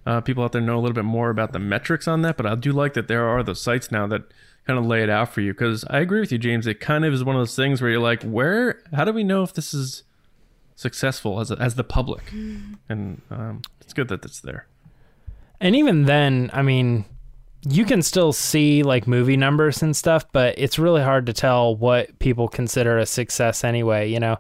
uh, 0.06 0.22
people 0.22 0.44
out 0.44 0.52
there 0.52 0.62
know 0.62 0.78
a 0.78 0.82
little 0.82 0.94
bit 0.94 1.06
more 1.06 1.30
about 1.30 1.54
the 1.54 1.60
metrics 1.60 2.08
on 2.08 2.22
that. 2.24 2.38
But 2.38 2.46
I 2.46 2.56
do 2.56 2.72
like 2.72 2.94
that 2.94 3.08
there 3.08 3.28
are 3.28 3.44
those 3.44 3.62
sites 3.62 3.92
now 3.92 4.08
that 4.08 4.24
kind 4.66 4.80
of 4.80 4.86
lay 4.86 5.04
it 5.04 5.10
out 5.10 5.34
for 5.34 5.42
you 5.42 5.54
because 5.54 5.84
I 5.90 6.00
agree 6.00 6.20
with 6.20 6.32
you, 6.32 6.38
James. 6.38 6.68
It 6.68 6.80
kind 6.80 7.06
of 7.06 7.14
is 7.14 7.24
one 7.24 7.36
of 7.36 7.40
those 7.40 7.56
things 7.56 7.82
where 7.82 7.92
you're 7.92 8.00
like, 8.00 8.24
where? 8.24 8.82
How 8.94 9.06
do 9.06 9.12
we 9.14 9.24
know 9.24 9.44
if 9.44 9.54
this 9.54 9.74
is 9.74 10.04
successful 10.76 11.40
as 11.40 11.52
a, 11.52 11.58
as 11.60 11.76
the 11.76 11.84
public? 11.84 12.32
And 12.90 13.22
um, 13.30 13.62
it's 13.82 13.94
good 13.94 14.08
that 14.10 14.26
it's 14.26 14.42
there. 14.42 14.68
And 15.60 15.76
even 15.76 16.04
then, 16.04 16.50
I 16.54 16.62
mean, 16.62 17.06
you 17.68 17.86
can 17.86 18.02
still 18.02 18.34
see 18.34 18.84
like 18.84 19.08
movie 19.08 19.38
numbers 19.38 19.82
and 19.82 19.96
stuff, 19.96 20.26
but 20.34 20.56
it's 20.58 20.78
really 20.78 21.02
hard 21.02 21.26
to 21.28 21.34
tell 21.34 21.76
what 21.76 22.20
people 22.20 22.48
consider 22.50 22.98
a 22.98 23.06
success 23.06 23.64
anyway, 23.64 24.10
you 24.10 24.20
know? 24.20 24.38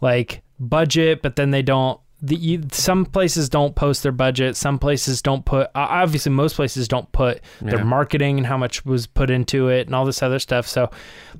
Like 0.00 0.42
budget, 0.60 1.22
but 1.22 1.36
then 1.36 1.50
they 1.50 1.62
don't 1.62 2.00
the, 2.20 2.34
you, 2.34 2.62
some 2.72 3.04
places 3.06 3.48
don't 3.48 3.76
post 3.76 4.02
their 4.02 4.12
budget. 4.12 4.56
Some 4.56 4.78
places 4.78 5.22
don't 5.22 5.44
put. 5.44 5.70
Obviously, 5.74 6.32
most 6.32 6.56
places 6.56 6.88
don't 6.88 7.10
put 7.12 7.40
their 7.60 7.84
marketing 7.84 8.38
and 8.38 8.46
how 8.46 8.56
much 8.56 8.84
was 8.84 9.06
put 9.06 9.30
into 9.30 9.68
it 9.68 9.86
and 9.86 9.94
all 9.94 10.04
this 10.04 10.22
other 10.22 10.40
stuff. 10.40 10.66
So, 10.66 10.90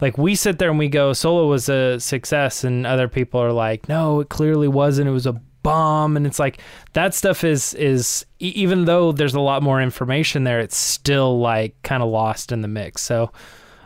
like, 0.01 0.17
we 0.19 0.37
sit 0.37 0.59
there 0.59 0.71
and 0.71 0.79
we 0.79 0.89
go, 0.89 1.13
"Solo 1.13 1.49
was 1.49 1.69
a 1.69 1.99
success," 1.99 2.63
and 2.63 2.87
other 2.87 3.09
people 3.09 3.41
are 3.41 3.53
like, 3.53 3.89
"No, 3.89 4.21
it 4.21 4.29
clearly 4.29 4.69
wasn't. 4.69 5.09
It 5.09 5.13
was 5.13 5.27
a 5.27 5.41
bomb." 5.65 6.17
And 6.17 6.27
it's 6.27 6.39
like 6.39 6.61
that 6.93 7.13
stuff 7.13 7.43
is 7.43 7.75
is 7.75 8.25
even 8.39 8.85
though 8.85 9.11
there's 9.11 9.35
a 9.35 9.41
lot 9.41 9.65
more 9.65 9.83
information 9.83 10.45
there, 10.45 10.61
it's 10.61 10.77
still 10.77 11.41
like 11.41 11.75
kind 11.83 12.05
of 12.05 12.09
lost 12.09 12.53
in 12.53 12.63
the 12.63 12.69
mix. 12.69 13.03
So. 13.03 13.33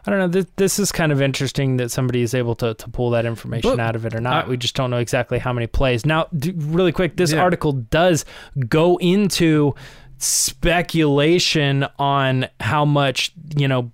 I 0.07 0.11
don't 0.11 0.19
know. 0.19 0.29
This, 0.29 0.47
this 0.57 0.79
is 0.79 0.91
kind 0.91 1.13
of 1.13 1.23
interesting 1.23 1.77
that 1.77 1.91
somebody 1.91 2.23
is 2.23 2.35
able 2.35 2.55
to, 2.57 2.75
to 2.75 2.89
pull 2.91 3.11
that 3.11 3.25
information 3.25 3.71
But 3.71 3.79
out 3.81 3.95
of 3.95 4.05
it 4.05 4.15
or 4.15 4.21
not. 4.21 4.49
We 4.49 4.57
just 4.57 4.75
don't 4.75 4.91
know 4.91 4.97
exactly 4.99 5.39
how 5.39 5.53
many 5.53 5.67
plays. 5.69 6.05
Now, 6.05 6.27
d- 6.37 6.53
really 6.57 6.91
quick, 6.93 7.17
this 7.17 7.33
Yeah. 7.33 7.41
article 7.43 7.73
does 7.73 8.25
go 8.69 8.97
into 8.97 9.75
speculation 10.19 11.87
on 11.99 12.47
how 12.61 12.85
much, 12.85 13.33
you 13.57 13.69
know, 13.69 13.93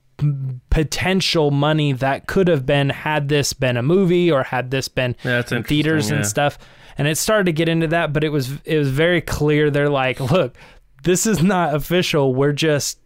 potential 0.70 1.50
money 1.50 1.92
that 1.92 2.26
could 2.26 2.48
have 2.48 2.66
been 2.66 2.90
had 2.90 3.28
this 3.28 3.52
been 3.52 3.76
a 3.76 3.82
movie 3.82 4.30
or 4.30 4.42
had 4.42 4.70
this 4.70 4.88
been 4.88 5.14
Yeah, 5.24 5.42
in 5.50 5.62
theaters 5.62 6.06
interesting, 6.10 6.16
and 6.16 6.26
stuff. 6.26 6.58
And 6.96 7.06
it 7.06 7.16
started 7.16 7.44
to 7.46 7.52
get 7.52 7.68
into 7.68 7.86
that, 7.88 8.12
but 8.12 8.24
it 8.24 8.30
was 8.30 8.50
it 8.64 8.76
was 8.78 8.88
very 8.90 9.20
clear 9.20 9.70
they're 9.70 9.88
like, 9.88 10.18
look, 10.18 10.56
this 11.04 11.26
is 11.26 11.42
not 11.42 11.74
official. 11.74 12.34
We're 12.34 12.52
just 12.52 12.98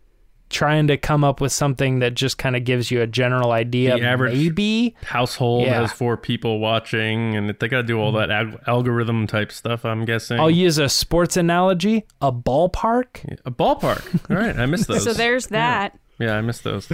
trying 0.53 0.87
to 0.87 0.97
come 0.97 1.25
up 1.25 1.41
with 1.41 1.51
something 1.51 1.99
that 1.99 2.15
just 2.15 2.38
kind 2.38 2.55
of 2.55 2.62
gives 2.65 2.91
you 2.91 3.01
a 3.03 3.07
general 3.07 3.51
idea. 3.51 3.97
The 3.99 4.05
average- 4.05 4.35
maybe 4.38 4.95
Household 5.05 5.65
Yeah. 5.67 5.81
has 5.81 5.93
four 5.93 6.17
people 6.17 6.61
watching, 6.61 7.35
and 7.37 7.49
they 7.51 7.69
got 7.69 7.79
to 7.79 7.83
do 7.83 7.99
all 7.99 8.12
that 8.12 8.31
al- 8.31 8.61
algorithm 8.67 9.27
type 9.27 9.51
stuff. 9.51 9.85
I'm 9.85 10.05
guessing. 10.05 10.38
I'll 10.38 10.51
use 10.51 10.79
a 10.79 10.88
sports 10.88 11.37
analogy, 11.37 12.05
a 12.21 12.31
ballpark. 12.31 13.38
a 13.45 13.51
ballpark. 13.51 14.31
All 14.31 14.37
right, 14.37 14.57
I 14.57 14.67
missed 14.67 14.87
those. 14.87 15.03
So 15.05 15.12
there's 15.12 15.47
that. 15.49 15.99
Yeah, 16.19 16.37
I 16.37 16.41
missed 16.43 16.62
those. 16.62 16.88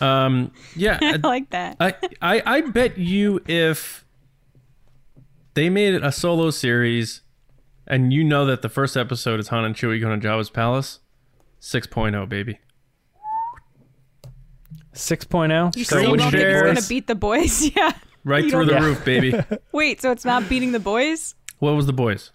Um, 0.00 0.52
yeah, 0.74 0.98
I 1.02 1.16
like 1.22 1.50
that. 1.50 1.76
I, 1.80 1.94
I 2.22 2.42
I 2.46 2.60
bet 2.62 2.96
you 2.96 3.40
if 3.46 4.04
they 5.54 5.68
made 5.68 5.94
it 5.94 6.04
a 6.04 6.12
solo 6.12 6.50
series, 6.50 7.22
and 7.86 8.12
you 8.12 8.22
know 8.24 8.44
that 8.46 8.62
the 8.62 8.68
first 8.68 8.96
episode 8.96 9.40
is 9.40 9.48
Han 9.48 9.64
and 9.64 9.74
Chewie 9.74 10.00
going 10.00 10.18
to 10.20 10.26
Jabba's 10.28 10.50
palace, 10.50 11.00
6.0 11.60 12.28
baby. 12.28 12.58
6.0. 14.96 15.76
You 15.76 15.84
So 15.84 15.98
still 15.98 16.10
would 16.10 16.18
don't 16.20 16.34
it's 16.34 16.62
gonna 16.62 16.80
beat 16.88 17.06
the 17.06 17.14
boys? 17.14 17.70
Yeah. 17.76 17.92
Right 18.24 18.44
You 18.44 18.50
through 18.50 18.64
the 18.66 18.72
don't- 18.72 18.82
roof, 18.82 19.04
baby. 19.04 19.34
Wait, 19.72 20.02
so 20.02 20.10
it's 20.10 20.24
not 20.24 20.48
beating 20.48 20.72
the 20.72 20.80
boys? 20.80 21.34
what 21.58 21.74
was 21.76 21.86
the 21.86 21.92
boys? 21.92 22.32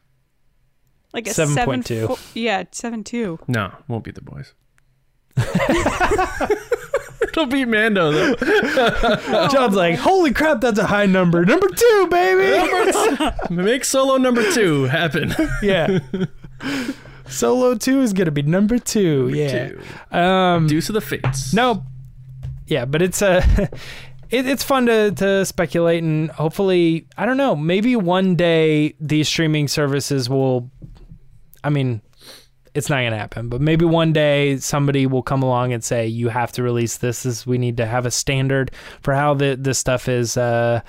Like 1.14 1.28
a 1.28 1.32
7.2. 1.32 1.54
seven 1.54 1.84
fo- 2.08 2.18
yeah, 2.34 2.64
seven 2.72 3.04
two. 3.04 3.38
No, 3.48 3.72
won't 3.90 4.04
beat 4.06 4.16
the 4.16 4.22
boys. 4.22 4.54
It'll 7.22 7.46
beat 7.46 7.66
Mando 7.68 8.12
though. 8.12 9.48
John's 9.50 9.76
like, 9.76 9.96
holy 9.96 10.34
crap, 10.34 10.60
that's 10.62 10.80
a 10.80 10.86
high 10.88 11.06
number. 11.06 11.46
Number 11.46 11.68
two, 11.70 12.08
baby. 12.10 13.32
Make 13.50 13.86
solo 13.86 14.18
number 14.18 14.50
two 14.52 14.84
happen. 14.86 15.34
yeah. 15.62 16.00
Solo 17.28 17.76
two 17.76 18.02
is 18.02 18.12
gonna 18.14 18.32
be 18.32 18.42
number 18.42 18.80
two. 18.80 19.30
yeah. 19.34 19.70
Two. 19.70 19.82
Um. 20.18 20.68
Deuce 20.68 20.90
of 20.90 20.94
the 20.96 21.02
Fates. 21.02 21.54
No. 21.54 21.86
Yeah, 22.72 22.86
but 22.86 23.02
it's 23.02 23.22
uh, 23.22 23.46
it, 24.30 24.48
it's 24.48 24.64
fun 24.64 24.86
to 24.86 25.12
to 25.12 25.46
speculate 25.46 26.02
and 26.04 26.32
hopefully 26.32 27.06
I 27.18 27.26
don't 27.26 27.36
know 27.36 27.54
maybe 27.54 27.98
one 27.98 28.38
day 28.38 28.96
these 29.00 29.28
streaming 29.28 29.68
services 29.68 30.30
will. 30.30 30.72
I 31.66 31.70
mean, 31.70 32.02
it's 32.74 32.90
not 32.90 33.04
gonna 33.04 33.18
happen, 33.18 33.50
but 33.50 33.60
maybe 33.60 33.84
one 33.84 34.14
day 34.14 34.56
somebody 34.56 35.06
will 35.06 35.22
come 35.22 35.44
along 35.44 35.74
and 35.74 35.84
say 35.84 36.08
you 36.08 36.30
have 36.30 36.54
to 36.54 36.64
release 36.64 36.98
this. 36.98 37.24
This 37.24 37.46
we 37.46 37.58
need 37.58 37.76
to 37.76 37.86
have 37.86 38.06
a 38.06 38.12
standard 38.12 38.72
for 39.02 39.14
how 39.14 39.34
the 39.34 39.58
this 39.60 39.78
stuff 39.78 40.08
is. 40.08 40.38
Uh, 40.38 40.80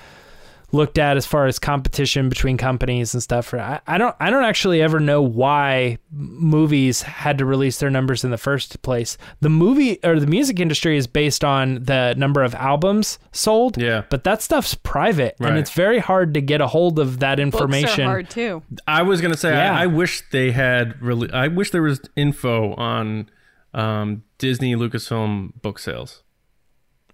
looked 0.73 0.97
at 0.97 1.15
as 1.15 1.25
far 1.25 1.45
as 1.45 1.59
competition 1.59 2.27
between 2.27 2.57
companies 2.57 3.13
and 3.13 3.23
stuff. 3.23 3.53
I, 3.53 3.79
I 3.87 3.97
don't 3.97 4.15
I 4.19 4.29
don't 4.29 4.43
actually 4.43 4.81
ever 4.81 4.99
know 4.99 5.21
why 5.21 5.99
movies 6.11 7.03
had 7.03 7.37
to 7.37 7.45
release 7.45 7.77
their 7.77 7.89
numbers 7.91 8.23
in 8.23 8.31
the 8.31 8.37
first 8.37 8.81
place. 8.81 9.17
The 9.39 9.49
movie 9.49 9.99
or 10.03 10.19
the 10.19 10.27
music 10.27 10.59
industry 10.59 10.97
is 10.97 11.07
based 11.07 11.43
on 11.45 11.83
the 11.83 12.15
number 12.17 12.43
of 12.43 12.55
albums 12.55 13.19
sold. 13.31 13.77
Yeah. 13.77 14.03
But 14.09 14.23
that 14.25 14.41
stuff's 14.41 14.73
private 14.73 15.35
Right. 15.39 15.49
and 15.49 15.57
it's 15.59 15.71
very 15.71 15.99
hard 15.99 16.33
to 16.33 16.41
get 16.41 16.59
a 16.59 16.67
hold 16.67 16.97
of 16.99 17.19
that 17.19 17.39
information. 17.39 17.81
Books 17.83 17.99
information. 17.99 18.05
are 18.05 18.09
hard 18.09 18.29
too. 18.29 18.63
I 18.87 19.03
was 19.03 19.21
gonna 19.21 19.37
say 19.37 19.51
Yeah. 19.53 19.77
I, 19.77 19.83
I 19.83 19.85
wish 19.87 20.23
they 20.31 20.51
had 20.51 20.99
really. 21.01 21.31
I 21.31 21.47
wish 21.49 21.69
there 21.69 21.83
was 21.83 22.01
info 22.15 22.73
on 22.73 23.29
um, 23.75 24.23
Disney 24.39 24.75
Lucasfilm 24.75 25.61
book 25.61 25.77
sales. 25.79 26.23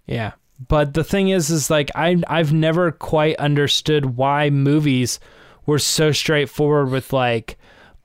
Yeah. 0.06 0.32
But 0.68 0.94
the 0.94 1.04
thing 1.04 1.28
is 1.30 1.50
is 1.50 1.70
like 1.70 1.90
I 1.94 2.22
I've 2.28 2.52
never 2.52 2.92
quite 2.92 3.36
understood 3.36 4.16
why 4.16 4.50
movies 4.50 5.18
were 5.66 5.78
so 5.78 6.12
straightforward 6.12 6.90
with 6.90 7.12
like 7.12 7.56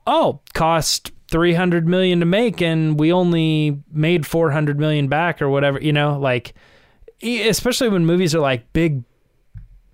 oh, 0.08 0.39
cost 0.54 1.12
300 1.32 1.88
million 1.88 2.20
to 2.20 2.26
make 2.26 2.62
and 2.62 3.00
we 3.00 3.12
only 3.12 3.82
made 3.91 4.26
400 4.26 4.80
million 4.80 5.08
back 5.08 5.41
or 5.41 5.50
whatever, 5.50 5.82
you 5.82 5.91
know, 5.91 6.18
like 6.20 6.54
especially 7.24 7.89
when 7.89 8.06
movies 8.06 8.36
are 8.36 8.39
like 8.39 8.72
big 8.74 9.04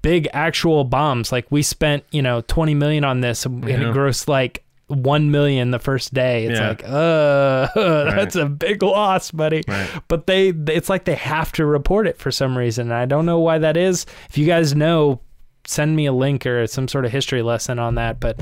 big 0.01 0.27
actual 0.33 0.83
bombs 0.83 1.31
like 1.31 1.45
we 1.51 1.61
spent, 1.61 2.03
you 2.11 2.21
know, 2.21 2.41
20 2.41 2.73
million 2.75 3.03
on 3.03 3.21
this 3.21 3.45
and 3.45 3.67
Yeah. 3.67 3.75
it 3.89 3.95
grossed 3.95 4.27
like 4.27 4.63
1 4.91 5.31
million 5.31 5.71
the 5.71 5.79
first 5.79 6.13
day. 6.13 6.45
It's 6.45 6.59
Yeah. 6.59 6.67
like, 6.69 6.83
uh, 6.85 7.67
that's 8.15 8.35
a 8.35 8.45
big 8.45 8.83
loss, 8.83 9.31
buddy 9.31 9.63
Right. 9.67 9.89
but 10.07 10.27
they 10.27 10.49
it's 10.67 10.89
like 10.89 11.05
they 11.05 11.15
have 11.15 11.51
to 11.53 11.65
report 11.65 12.07
it 12.07 12.17
for 12.17 12.31
some 12.31 12.57
reason. 12.57 12.91
I 12.91 13.05
don't 13.05 13.25
know 13.25 13.39
why 13.39 13.57
that 13.59 13.77
is. 13.77 14.05
If 14.29 14.37
you 14.37 14.45
guys 14.45 14.75
know, 14.75 15.21
send 15.65 15.95
me 15.95 16.05
a 16.07 16.13
link 16.13 16.45
or 16.45 16.67
some 16.67 16.87
sort 16.87 17.05
of 17.05 17.11
history 17.11 17.41
lesson 17.41 17.79
on 17.79 17.95
that. 17.95 18.19
But 18.19 18.39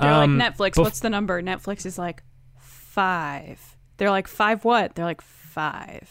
They're 0.00 0.10
um, 0.12 0.38
like 0.38 0.54
Netflix. 0.56 0.72
bef- 0.72 0.82
What's 0.82 1.00
the 1.00 1.10
number? 1.10 1.40
Netflix 1.42 1.86
is 1.86 1.98
like 1.98 2.22
five. 2.58 3.76
They're 3.96 4.10
like 4.10 4.28
five 4.28 4.64
what? 4.64 4.94
They're 4.94 5.04
like 5.04 5.20
five. 5.22 6.10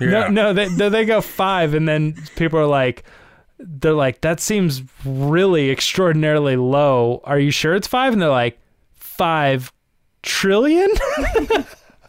no, 0.00 0.28
no, 0.28 0.52
they 0.52 0.68
they 0.68 0.88
they 0.88 1.04
go 1.04 1.20
five, 1.20 1.74
and 1.74 1.88
then 1.88 2.14
people 2.36 2.58
are 2.58 2.66
like. 2.66 3.04
They're 3.62 3.92
like, 3.92 4.22
that 4.22 4.40
seems 4.40 4.82
really 5.04 5.70
extraordinarily 5.70 6.56
low. 6.56 7.20
Are 7.24 7.38
you 7.38 7.50
sure 7.50 7.74
it's 7.74 7.86
five? 7.86 8.14
And 8.14 8.22
they're 8.22 8.30
like, 8.30 8.58
five 9.20 9.72
trillion? 10.22 10.90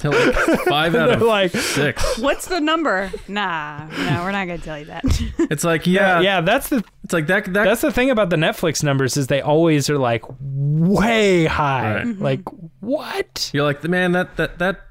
Like 0.04 0.34
five 0.67 0.95
out 0.95 1.12
of 1.12 1.21
like, 1.21 1.52
six. 1.52 2.17
What's 2.17 2.47
the 2.47 2.60
number? 2.60 3.12
Nah, 3.28 3.86
no, 3.86 4.24
we're 4.24 4.32
not 4.32 4.47
gonna 4.47 4.58
tell 4.58 4.80
you 4.80 4.86
that. 4.86 5.04
It's 5.52 5.63
like 5.63 5.86
yeah, 5.86 6.21
yeah, 6.21 6.41
that's 6.41 6.69
the 6.69 6.84
It's 7.04 7.13
like 7.13 7.28
that. 7.28 7.45
That 7.54 7.65
that's 7.65 7.82
the 7.82 7.91
thing 7.91 8.10
about 8.10 8.32
the 8.32 8.36
Netflix 8.36 8.84
numbers 8.84 9.15
is 9.15 9.28
they 9.28 9.41
always 9.41 9.91
are 9.91 10.00
like 10.00 10.24
way 10.39 11.45
high. 11.45 11.93
Right. 11.93 12.06
Mm-hmm. 12.08 12.24
Like 12.24 12.41
what? 12.80 13.52
you're 13.54 13.63
like 13.63 13.84
man. 13.84 14.13
That 14.13 14.38
that 14.38 14.58
that 14.58 14.82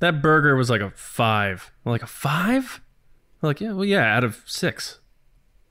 that 0.00 0.20
burger 0.20 0.56
was 0.56 0.68
like 0.68 0.82
a 0.82 0.90
five. 0.90 1.72
I'm 1.86 1.92
like 1.92 2.02
a 2.02 2.06
five. 2.06 2.82
I'm 3.42 3.46
like 3.46 3.62
yeah, 3.62 3.72
well 3.72 3.86
yeah, 3.86 4.14
out 4.14 4.24
of 4.24 4.42
six. 4.44 4.99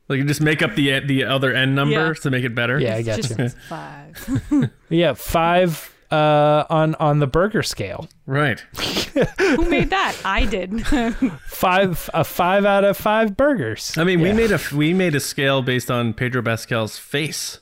Like 0.10 0.18
you 0.18 0.26
just 0.26 0.42
make 0.42 0.62
up 0.62 0.76
the 0.76 1.00
the 1.00 1.24
other 1.24 1.54
n 1.54 1.76
number 1.76 2.08
Yeah. 2.08 2.14
to 2.14 2.32
make 2.32 2.44
it 2.44 2.56
better. 2.56 2.80
Yeah, 2.80 2.96
I 2.96 3.04
got 3.04 3.18
just 3.22 3.38
you. 3.38 3.50
five. 3.70 4.72
Yeah, 4.90 5.14
five 5.14 5.94
uh, 6.12 6.66
on 6.70 6.96
on 6.96 7.20
the 7.20 7.28
burger 7.28 7.62
scale. 7.62 8.10
Right. 8.26 8.60
Who 9.40 9.70
made 9.70 9.92
that? 9.92 10.16
I 10.26 10.46
did. 10.46 10.86
Five 11.46 12.10
a 12.14 12.24
five 12.24 12.66
out 12.66 12.84
of 12.84 12.98
five 12.98 13.38
burgers. 13.38 13.96
I 13.98 14.04
mean, 14.04 14.20
we 14.22 14.34
made 14.34 14.52
a 14.52 14.60
we 14.74 14.94
made 14.94 15.14
a 15.14 15.20
scale 15.20 15.62
based 15.62 15.92
on 15.92 16.14
Pedro 16.14 16.42
Pascal's 16.42 16.98
face 16.98 17.60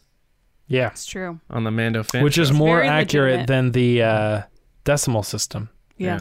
yeah, 0.70 0.88
it's 0.88 1.06
true. 1.06 1.40
on 1.50 1.64
the 1.64 1.72
Mando 1.72 2.04
fan. 2.04 2.24
which 2.24 2.38
is 2.38 2.52
more 2.52 2.82
accurate 2.82 3.40
legitimate. 3.42 3.48
than 3.48 3.72
the 3.72 4.04
uh, 4.04 4.42
decimal 4.84 5.24
system. 5.24 5.70
Yeah. 5.98 6.20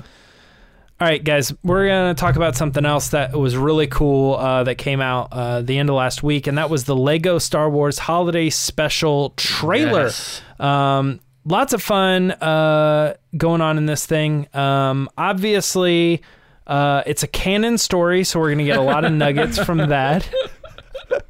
All 0.98 1.06
right, 1.06 1.22
guys, 1.22 1.52
we're 1.62 1.86
going 1.88 2.14
to 2.14 2.18
talk 2.18 2.36
about 2.36 2.56
something 2.56 2.86
else 2.86 3.08
that 3.08 3.34
was 3.36 3.54
really 3.54 3.86
cool 3.86 4.34
uh, 4.36 4.64
that 4.64 4.76
came 4.76 5.02
out 5.02 5.28
uh, 5.30 5.60
the 5.60 5.76
end 5.76 5.90
of 5.90 5.94
last 5.94 6.22
week, 6.22 6.46
and 6.46 6.56
that 6.56 6.70
was 6.70 6.84
the 6.84 6.96
Lego 6.96 7.36
Star 7.38 7.68
Wars 7.68 7.98
Holiday 7.98 8.48
Special 8.48 9.30
trailer. 9.36 10.04
Yes. 10.04 10.40
Um, 10.58 11.20
lots 11.44 11.74
of 11.74 11.82
fun 11.82 12.30
uh, 12.30 13.14
going 13.36 13.60
on 13.60 13.76
in 13.76 13.84
this 13.84 14.06
thing. 14.06 14.48
Um, 14.56 15.10
obviously, 15.18 16.22
uh, 16.66 17.02
it's 17.04 17.22
a 17.22 17.26
canon 17.28 17.76
story, 17.76 18.24
so 18.24 18.40
we're 18.40 18.48
going 18.48 18.58
to 18.60 18.64
get 18.64 18.78
a 18.78 18.82
lot 18.82 19.04
of 19.04 19.12
nuggets 19.12 19.58
from 19.62 19.78
that. 19.90 20.28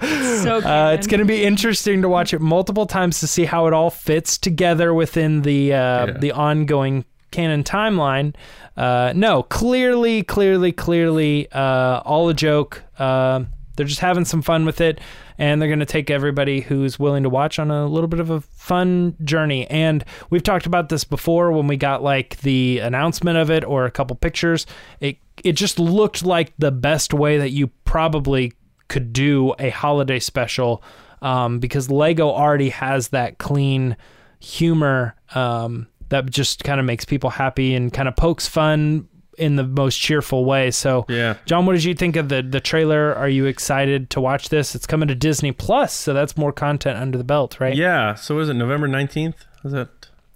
So 0.00 0.56
Uh, 0.58 0.92
it's 0.94 1.06
going 1.06 1.18
to 1.20 1.26
be 1.26 1.44
interesting 1.44 2.00
to 2.02 2.08
watch 2.08 2.32
it 2.32 2.40
multiple 2.40 2.86
times 2.86 3.20
to 3.20 3.26
see 3.26 3.44
how 3.44 3.66
it 3.66 3.74
all 3.74 3.90
fits 3.90 4.38
together 4.38 4.94
within 4.94 5.42
the 5.42 5.74
uh, 5.74 6.06
Yeah. 6.06 6.12
the 6.18 6.32
ongoing 6.32 7.04
canon 7.30 7.64
timeline. 7.64 8.34
Uh, 8.76 9.12
no, 9.14 9.42
clearly, 9.42 10.22
clearly, 10.22 10.72
clearly, 10.72 11.50
uh, 11.52 12.00
all 12.04 12.28
a 12.28 12.34
joke. 12.34 12.82
Uh, 12.98 13.44
they're 13.76 13.86
just 13.86 14.00
having 14.00 14.24
some 14.24 14.42
fun 14.42 14.64
with 14.64 14.80
it, 14.80 15.00
and 15.38 15.60
they're 15.60 15.68
going 15.68 15.80
to 15.80 15.86
take 15.86 16.10
everybody 16.10 16.60
who's 16.60 16.98
willing 16.98 17.22
to 17.22 17.30
watch 17.30 17.58
on 17.58 17.70
a 17.70 17.86
little 17.86 18.08
bit 18.08 18.20
of 18.20 18.30
a 18.30 18.40
fun 18.40 19.16
journey. 19.22 19.66
And 19.68 20.04
we've 20.30 20.42
talked 20.42 20.66
about 20.66 20.88
this 20.88 21.04
before 21.04 21.52
when 21.52 21.66
we 21.66 21.76
got 21.76 22.02
like 22.02 22.38
the 22.38 22.78
announcement 22.78 23.36
of 23.36 23.50
it 23.50 23.64
or 23.64 23.84
a 23.84 23.90
couple 23.90 24.16
pictures. 24.16 24.66
It 25.00 25.18
it 25.44 25.52
just 25.52 25.78
looked 25.78 26.24
like 26.24 26.54
the 26.58 26.72
best 26.72 27.12
way 27.12 27.36
that 27.38 27.50
you 27.50 27.68
probably 27.84 28.54
could 28.88 29.12
do 29.12 29.54
a 29.58 29.68
holiday 29.68 30.18
special 30.18 30.82
um, 31.20 31.58
because 31.58 31.90
Lego 31.90 32.28
already 32.28 32.70
has 32.70 33.08
that 33.08 33.38
clean 33.38 33.96
humor 34.40 35.14
um, 35.34 35.86
that 36.08 36.30
just 36.30 36.64
kind 36.64 36.78
of 36.80 36.86
makes 36.86 37.04
people 37.04 37.30
happy 37.30 37.74
and 37.74 37.92
kind 37.92 38.08
of 38.08 38.16
pokes 38.16 38.46
fun 38.46 39.08
in 39.38 39.56
the 39.56 39.64
most 39.64 39.96
cheerful 40.00 40.44
way. 40.46 40.70
So, 40.70 41.04
Yeah. 41.10 41.36
John, 41.44 41.66
what 41.66 41.74
did 41.74 41.84
you 41.84 41.94
think 41.94 42.16
of 42.16 42.28
the 42.30 42.42
the 42.42 42.60
trailer? 42.60 43.14
Are 43.14 43.28
you 43.28 43.44
excited 43.46 44.08
to 44.10 44.20
watch 44.20 44.48
this? 44.48 44.74
It's 44.74 44.86
coming 44.86 45.08
to 45.08 45.14
Disney 45.14 45.52
Plus, 45.52 45.92
so 45.92 46.14
that's 46.14 46.36
more 46.36 46.52
content 46.52 46.98
under 46.98 47.18
the 47.18 47.24
belt, 47.24 47.60
right? 47.60 47.74
Yeah. 47.76 48.14
So 48.14 48.38
is 48.38 48.48
it 48.48 48.54
November 48.54 48.88
19th? 48.88 49.34
Is 49.64 49.72
that 49.72 49.88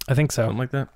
I 0.07 0.13
think 0.13 0.31
so. 0.31 0.43
something 0.43 0.57
like 0.59 0.71
that? 0.71 0.89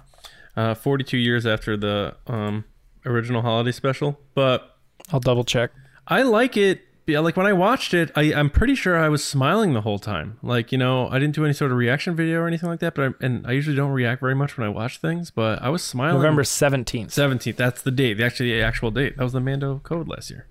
Uh, 0.55 0.73
42 0.73 1.17
years 1.17 1.45
after 1.45 1.75
the 1.75 2.15
um, 2.27 2.63
original 3.05 3.41
holiday 3.41 3.71
special. 3.71 4.19
But 4.35 4.77
I'll 5.11 5.19
double 5.19 5.43
check. 5.43 5.71
I 6.07 6.21
like 6.21 6.57
it. 6.57 6.81
Yeah, 7.07 7.19
like 7.19 7.37
when 7.37 7.45
I 7.45 7.53
watched 7.53 7.93
it, 7.93 8.11
I, 8.15 8.33
I'm 8.33 8.49
pretty 8.49 8.73
sure 8.73 8.97
I 8.97 9.09
was 9.09 9.23
smiling 9.23 9.73
the 9.73 9.81
whole 9.81 9.99
time. 9.99 10.39
Like 10.41 10.71
you 10.71 10.77
know, 10.77 11.07
I 11.09 11.19
didn't 11.19 11.35
do 11.35 11.45
any 11.45 11.53
sort 11.53 11.71
of 11.71 11.77
reaction 11.77 12.15
video 12.15 12.39
or 12.39 12.47
anything 12.47 12.67
like 12.67 12.79
that. 12.79 12.95
But 12.95 13.13
I, 13.21 13.25
and 13.25 13.45
I 13.45 13.51
usually 13.51 13.75
don't 13.75 13.91
react 13.91 14.21
very 14.21 14.33
much 14.33 14.57
when 14.57 14.65
I 14.65 14.69
watch 14.69 14.97
things. 14.97 15.29
But 15.29 15.61
I 15.61 15.69
was 15.69 15.83
smiling. 15.83 16.15
November 16.15 16.43
seventeenth. 16.43 17.13
seventeenth. 17.13 17.57
That's 17.57 17.81
the 17.81 17.91
date. 17.91 18.15
The 18.15 18.25
actually 18.25 18.53
the 18.53 18.61
actual 18.63 18.89
date. 18.89 19.17
That 19.17 19.23
was 19.23 19.33
the 19.33 19.39
Mando 19.39 19.79
code 19.83 20.07
last 20.07 20.31
year. 20.31 20.47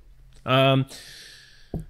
Um, 0.46 0.86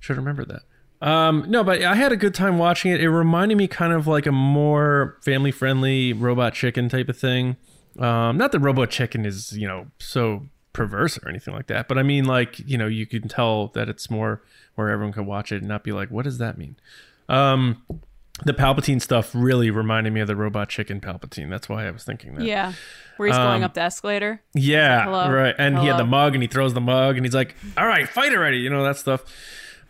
should 0.00 0.16
remember 0.16 0.44
that. 0.46 0.62
Um, 1.06 1.44
no, 1.48 1.62
but 1.62 1.82
I 1.82 1.96
had 1.96 2.12
a 2.12 2.16
good 2.16 2.34
time 2.34 2.56
watching 2.56 2.90
it. 2.90 3.00
It 3.00 3.10
reminded 3.10 3.58
me 3.58 3.68
kind 3.68 3.92
of 3.92 4.06
like 4.06 4.24
a 4.24 4.32
more 4.32 5.18
family 5.22 5.50
friendly 5.50 6.14
Robot 6.14 6.54
Chicken 6.54 6.88
type 6.88 7.10
of 7.10 7.18
thing. 7.18 7.56
Um, 7.98 8.38
not 8.38 8.52
that 8.52 8.60
Robot 8.60 8.90
Chicken 8.90 9.26
is 9.26 9.52
you 9.52 9.68
know 9.68 9.88
so 9.98 10.46
perverse 10.74 11.18
or 11.22 11.28
anything 11.30 11.54
like 11.54 11.68
that, 11.68 11.88
but 11.88 11.96
I 11.96 12.02
mean 12.02 12.26
like 12.26 12.58
you 12.58 12.76
know 12.76 12.86
you 12.86 13.06
can 13.06 13.26
tell 13.28 13.68
that 13.68 13.88
it's 13.88 14.10
more 14.10 14.42
where 14.74 14.90
everyone 14.90 15.12
can 15.14 15.24
watch 15.24 15.50
it 15.52 15.58
and 15.62 15.68
not 15.68 15.82
be 15.84 15.92
like, 15.92 16.10
what 16.10 16.24
does 16.24 16.36
that 16.38 16.58
mean? 16.58 16.76
Um, 17.28 17.82
the 18.44 18.52
Palpatine 18.52 19.00
stuff 19.00 19.30
really 19.32 19.70
reminded 19.70 20.12
me 20.12 20.20
of 20.20 20.26
the 20.26 20.34
Robot 20.36 20.68
Chicken 20.68 21.00
Palpatine. 21.00 21.48
That's 21.48 21.68
why 21.68 21.86
I 21.86 21.90
was 21.92 22.02
thinking 22.04 22.34
that. 22.34 22.44
yeah, 22.44 22.72
where 23.16 23.28
he's 23.28 23.36
going 23.38 23.62
Um, 23.62 23.64
up 23.64 23.74
the 23.74 23.82
escalator. 23.82 24.42
Yeah, 24.54 25.04
Hello? 25.04 25.30
right. 25.30 25.54
And 25.56 25.78
he 25.78 25.86
had 25.86 25.98
the 25.98 26.04
mug, 26.04 26.34
and 26.34 26.42
he 26.42 26.48
throws 26.48 26.74
the 26.74 26.80
mug, 26.80 27.16
and 27.16 27.24
he's 27.24 27.34
like, 27.34 27.54
"All 27.78 27.86
right, 27.86 28.08
fight 28.08 28.34
already," 28.34 28.58
you 28.58 28.68
know 28.70 28.82
that 28.82 28.96
stuff. 28.96 29.22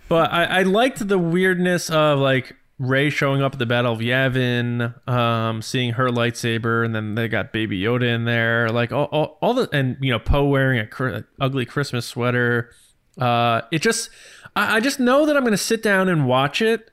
But 0.09 0.31
I, 0.31 0.45
I 0.45 0.63
liked 0.63 1.09
the 1.09 1.19
weirdness 1.19 1.89
of 1.89 2.19
like 2.19 2.55
Rey 2.89 3.11
showing 3.11 3.43
up 3.43 3.53
at 3.55 3.59
the 3.59 3.67
Battle 3.67 3.93
of 3.93 3.99
Yavin, 4.01 5.09
um, 5.09 5.63
seeing 5.63 5.93
her 5.95 6.09
lightsaber, 6.09 6.85
and 6.85 6.95
then 6.95 7.15
they 7.15 7.29
got 7.29 7.53
Baby 7.53 7.81
Yoda 7.81 8.15
in 8.15 8.25
there, 8.25 8.69
like 8.69 8.93
all, 8.93 9.05
all, 9.07 9.39
all 9.41 9.55
the, 9.55 9.69
and 9.73 9.97
you 10.01 10.11
know 10.11 10.19
Poe 10.19 10.45
wearing 10.45 10.79
a 10.79 10.87
cr- 10.87 11.19
ugly 11.41 11.65
Christmas 11.67 12.07
sweater. 12.07 12.71
Uh, 13.19 13.63
it 13.71 13.81
just, 13.81 14.11
I, 14.57 14.77
I 14.77 14.81
just 14.81 14.99
know 15.01 15.27
that 15.27 15.37
I'm 15.37 15.45
gonna 15.45 15.57
sit 15.57 15.83
down 15.83 16.09
and 16.09 16.27
watch 16.27 16.61
it, 16.63 16.91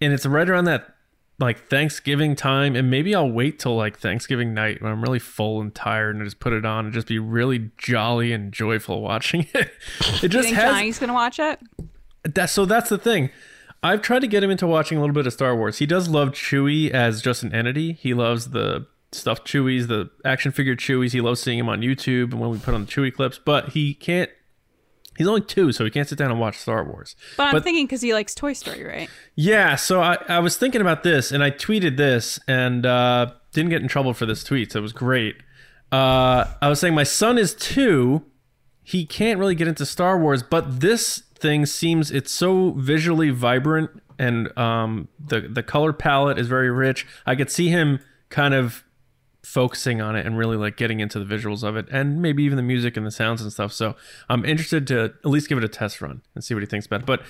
and 0.00 0.12
it's 0.12 0.26
right 0.26 0.48
around 0.48 0.64
that 0.64 0.88
like 1.40 1.68
Thanksgiving 1.68 2.36
time, 2.36 2.76
and 2.76 2.90
maybe 2.90 3.14
I'll 3.14 3.30
wait 3.30 3.58
till 3.58 3.76
like 3.76 3.98
Thanksgiving 3.98 4.54
night 4.54 4.80
when 4.82 4.92
I'm 4.92 5.02
really 5.02 5.18
full 5.18 5.60
and 5.60 5.74
tired, 5.74 6.14
and 6.16 6.24
just 6.24 6.38
put 6.38 6.52
it 6.52 6.64
on 6.64 6.86
and 6.86 6.94
just 6.94 7.06
be 7.08 7.18
really 7.18 7.70
jolly 7.76 8.32
and 8.32 8.52
joyful 8.52 9.00
watching 9.02 9.46
it. 9.54 9.72
It 10.00 10.22
You 10.22 10.28
just 10.28 10.46
think 10.46 10.56
has 10.56 10.72
Johnny's 10.72 10.98
gonna 10.98 11.14
watch 11.14 11.38
it? 11.38 11.58
that. 12.24 12.50
So 12.50 12.64
that's 12.66 12.88
the 12.88 12.98
thing. 12.98 13.30
I've 13.84 14.00
tried 14.00 14.20
to 14.20 14.26
get 14.26 14.42
him 14.42 14.50
into 14.50 14.66
watching 14.66 14.96
a 14.96 15.00
little 15.02 15.14
bit 15.14 15.26
of 15.26 15.34
Star 15.34 15.54
Wars. 15.54 15.78
He 15.78 15.84
does 15.84 16.08
love 16.08 16.30
Chewie 16.30 16.90
as 16.90 17.20
just 17.20 17.42
an 17.42 17.54
entity. 17.54 17.92
He 17.92 18.14
loves 18.14 18.50
the 18.50 18.86
stuffed 19.12 19.46
Chewies, 19.46 19.88
the 19.88 20.10
action 20.24 20.52
figure 20.52 20.74
Chewies. 20.74 21.12
He 21.12 21.20
loves 21.20 21.40
seeing 21.40 21.58
him 21.58 21.68
on 21.68 21.82
YouTube 21.82 22.32
and 22.32 22.40
when 22.40 22.48
we 22.48 22.58
put 22.58 22.72
on 22.72 22.86
the 22.86 22.90
Chewie 22.90 23.12
clips. 23.12 23.38
But 23.38 23.70
he 23.70 23.92
can't. 23.92 24.30
He's 25.18 25.28
only 25.28 25.42
two, 25.42 25.70
so 25.70 25.84
he 25.84 25.90
can't 25.90 26.08
sit 26.08 26.16
down 26.16 26.30
and 26.30 26.40
watch 26.40 26.56
Star 26.56 26.82
Wars. 26.82 27.14
But 27.36 27.54
I'm 27.54 27.62
thinking 27.62 27.84
because 27.84 28.00
he 28.00 28.14
likes 28.14 28.34
Toy 28.34 28.54
Story, 28.54 28.82
right? 28.82 29.08
Yeah, 29.36 29.76
so 29.76 30.00
I, 30.00 30.16
I 30.28 30.38
was 30.38 30.56
thinking 30.56 30.80
about 30.80 31.02
this 31.02 31.30
and 31.30 31.44
I 31.44 31.50
tweeted 31.50 31.98
this 31.98 32.40
and 32.48 32.86
uh, 32.86 33.32
didn't 33.52 33.70
get 33.70 33.82
in 33.82 33.86
trouble 33.86 34.14
for 34.14 34.24
this 34.24 34.42
tweet, 34.42 34.72
so 34.72 34.78
it 34.78 34.82
was 34.82 34.94
great. 34.94 35.36
Uh, 35.92 36.46
I 36.60 36.68
was 36.70 36.80
saying 36.80 36.94
my 36.94 37.04
son 37.04 37.36
is 37.36 37.54
two. 37.54 38.24
He 38.82 39.04
can't 39.04 39.38
really 39.38 39.54
get 39.54 39.68
into 39.68 39.86
Star 39.86 40.18
Wars, 40.18 40.42
but 40.42 40.80
this 40.80 41.23
thing 41.44 41.66
seems 41.66 42.10
it's 42.10 42.32
so 42.32 42.70
visually 42.70 43.28
vibrant 43.28 43.90
and 44.18 44.56
um, 44.56 45.08
the 45.22 45.42
the 45.42 45.62
color 45.62 45.92
palette 45.92 46.38
is 46.38 46.48
very 46.48 46.70
rich. 46.70 47.06
I 47.26 47.36
could 47.36 47.50
see 47.50 47.68
him 47.68 48.00
kind 48.30 48.54
of 48.54 48.82
focusing 49.42 50.00
on 50.00 50.16
it 50.16 50.24
and 50.24 50.38
really 50.38 50.56
like 50.56 50.78
getting 50.78 51.00
into 51.00 51.22
the 51.22 51.26
visuals 51.26 51.62
of 51.62 51.76
it 51.76 51.86
and 51.90 52.22
maybe 52.22 52.42
even 52.44 52.56
the 52.56 52.62
music 52.62 52.96
and 52.96 53.06
the 53.06 53.10
sounds 53.10 53.42
and 53.42 53.52
stuff. 53.52 53.74
So 53.74 53.94
I'm 54.30 54.42
interested 54.46 54.86
to 54.86 55.12
at 55.22 55.26
least 55.26 55.50
give 55.50 55.58
it 55.58 55.64
a 55.64 55.68
test 55.68 56.00
run 56.00 56.22
and 56.34 56.42
see 56.42 56.54
what 56.54 56.62
he 56.62 56.66
thinks 56.66 56.86
about 56.86 57.00
it. 57.00 57.06
But 57.06 57.20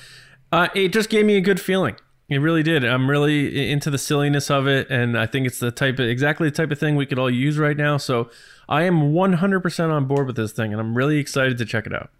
uh, 0.52 0.68
it 0.76 0.92
just 0.92 1.10
gave 1.10 1.26
me 1.26 1.36
a 1.36 1.40
good 1.40 1.60
feeling. 1.60 1.96
It 2.28 2.38
really 2.38 2.62
did. 2.62 2.84
I'm 2.84 3.10
really 3.10 3.68
into 3.68 3.90
the 3.90 3.98
silliness 3.98 4.48
of 4.48 4.68
it, 4.68 4.88
and 4.88 5.18
I 5.18 5.26
think 5.26 5.46
it's 5.46 5.58
the 5.58 5.72
type 5.72 5.98
of 5.98 6.06
exactly 6.06 6.48
the 6.48 6.56
type 6.56 6.70
of 6.70 6.78
thing 6.78 6.94
we 6.94 7.04
could 7.04 7.18
all 7.18 7.28
use 7.28 7.58
right 7.58 7.76
now. 7.76 7.96
So 7.96 8.30
I 8.68 8.84
am 8.84 9.12
100% 9.12 9.90
on 9.90 10.06
board 10.06 10.26
with 10.28 10.36
this 10.36 10.52
thing, 10.52 10.72
and 10.72 10.80
I'm 10.80 10.96
really 10.96 11.18
excited 11.18 11.58
to 11.58 11.66
check 11.66 11.86
it 11.86 11.92
out. 11.92 12.10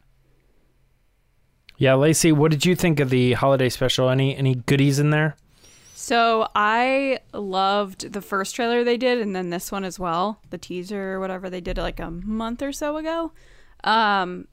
Yeah, 1.76 1.94
Lacey, 1.94 2.32
what 2.32 2.50
did 2.50 2.64
you 2.64 2.76
think 2.76 3.00
of 3.00 3.10
the 3.10 3.32
holiday 3.32 3.68
special? 3.68 4.08
Any 4.08 4.36
any 4.36 4.54
goodies 4.54 4.98
in 4.98 5.10
there? 5.10 5.36
So 5.94 6.48
I 6.54 7.20
loved 7.32 8.12
the 8.12 8.20
first 8.20 8.54
trailer 8.54 8.84
they 8.84 8.98
did, 8.98 9.20
and 9.20 9.34
then 9.34 9.50
this 9.50 9.72
one 9.72 9.84
as 9.84 9.98
well, 9.98 10.40
the 10.50 10.58
teaser 10.58 11.14
or 11.14 11.20
whatever 11.20 11.48
they 11.48 11.62
did 11.62 11.78
like 11.78 11.98
a 11.98 12.10
month 12.10 12.62
or 12.62 12.72
so 12.72 12.98
ago. 12.98 13.32
Um, 13.84 14.46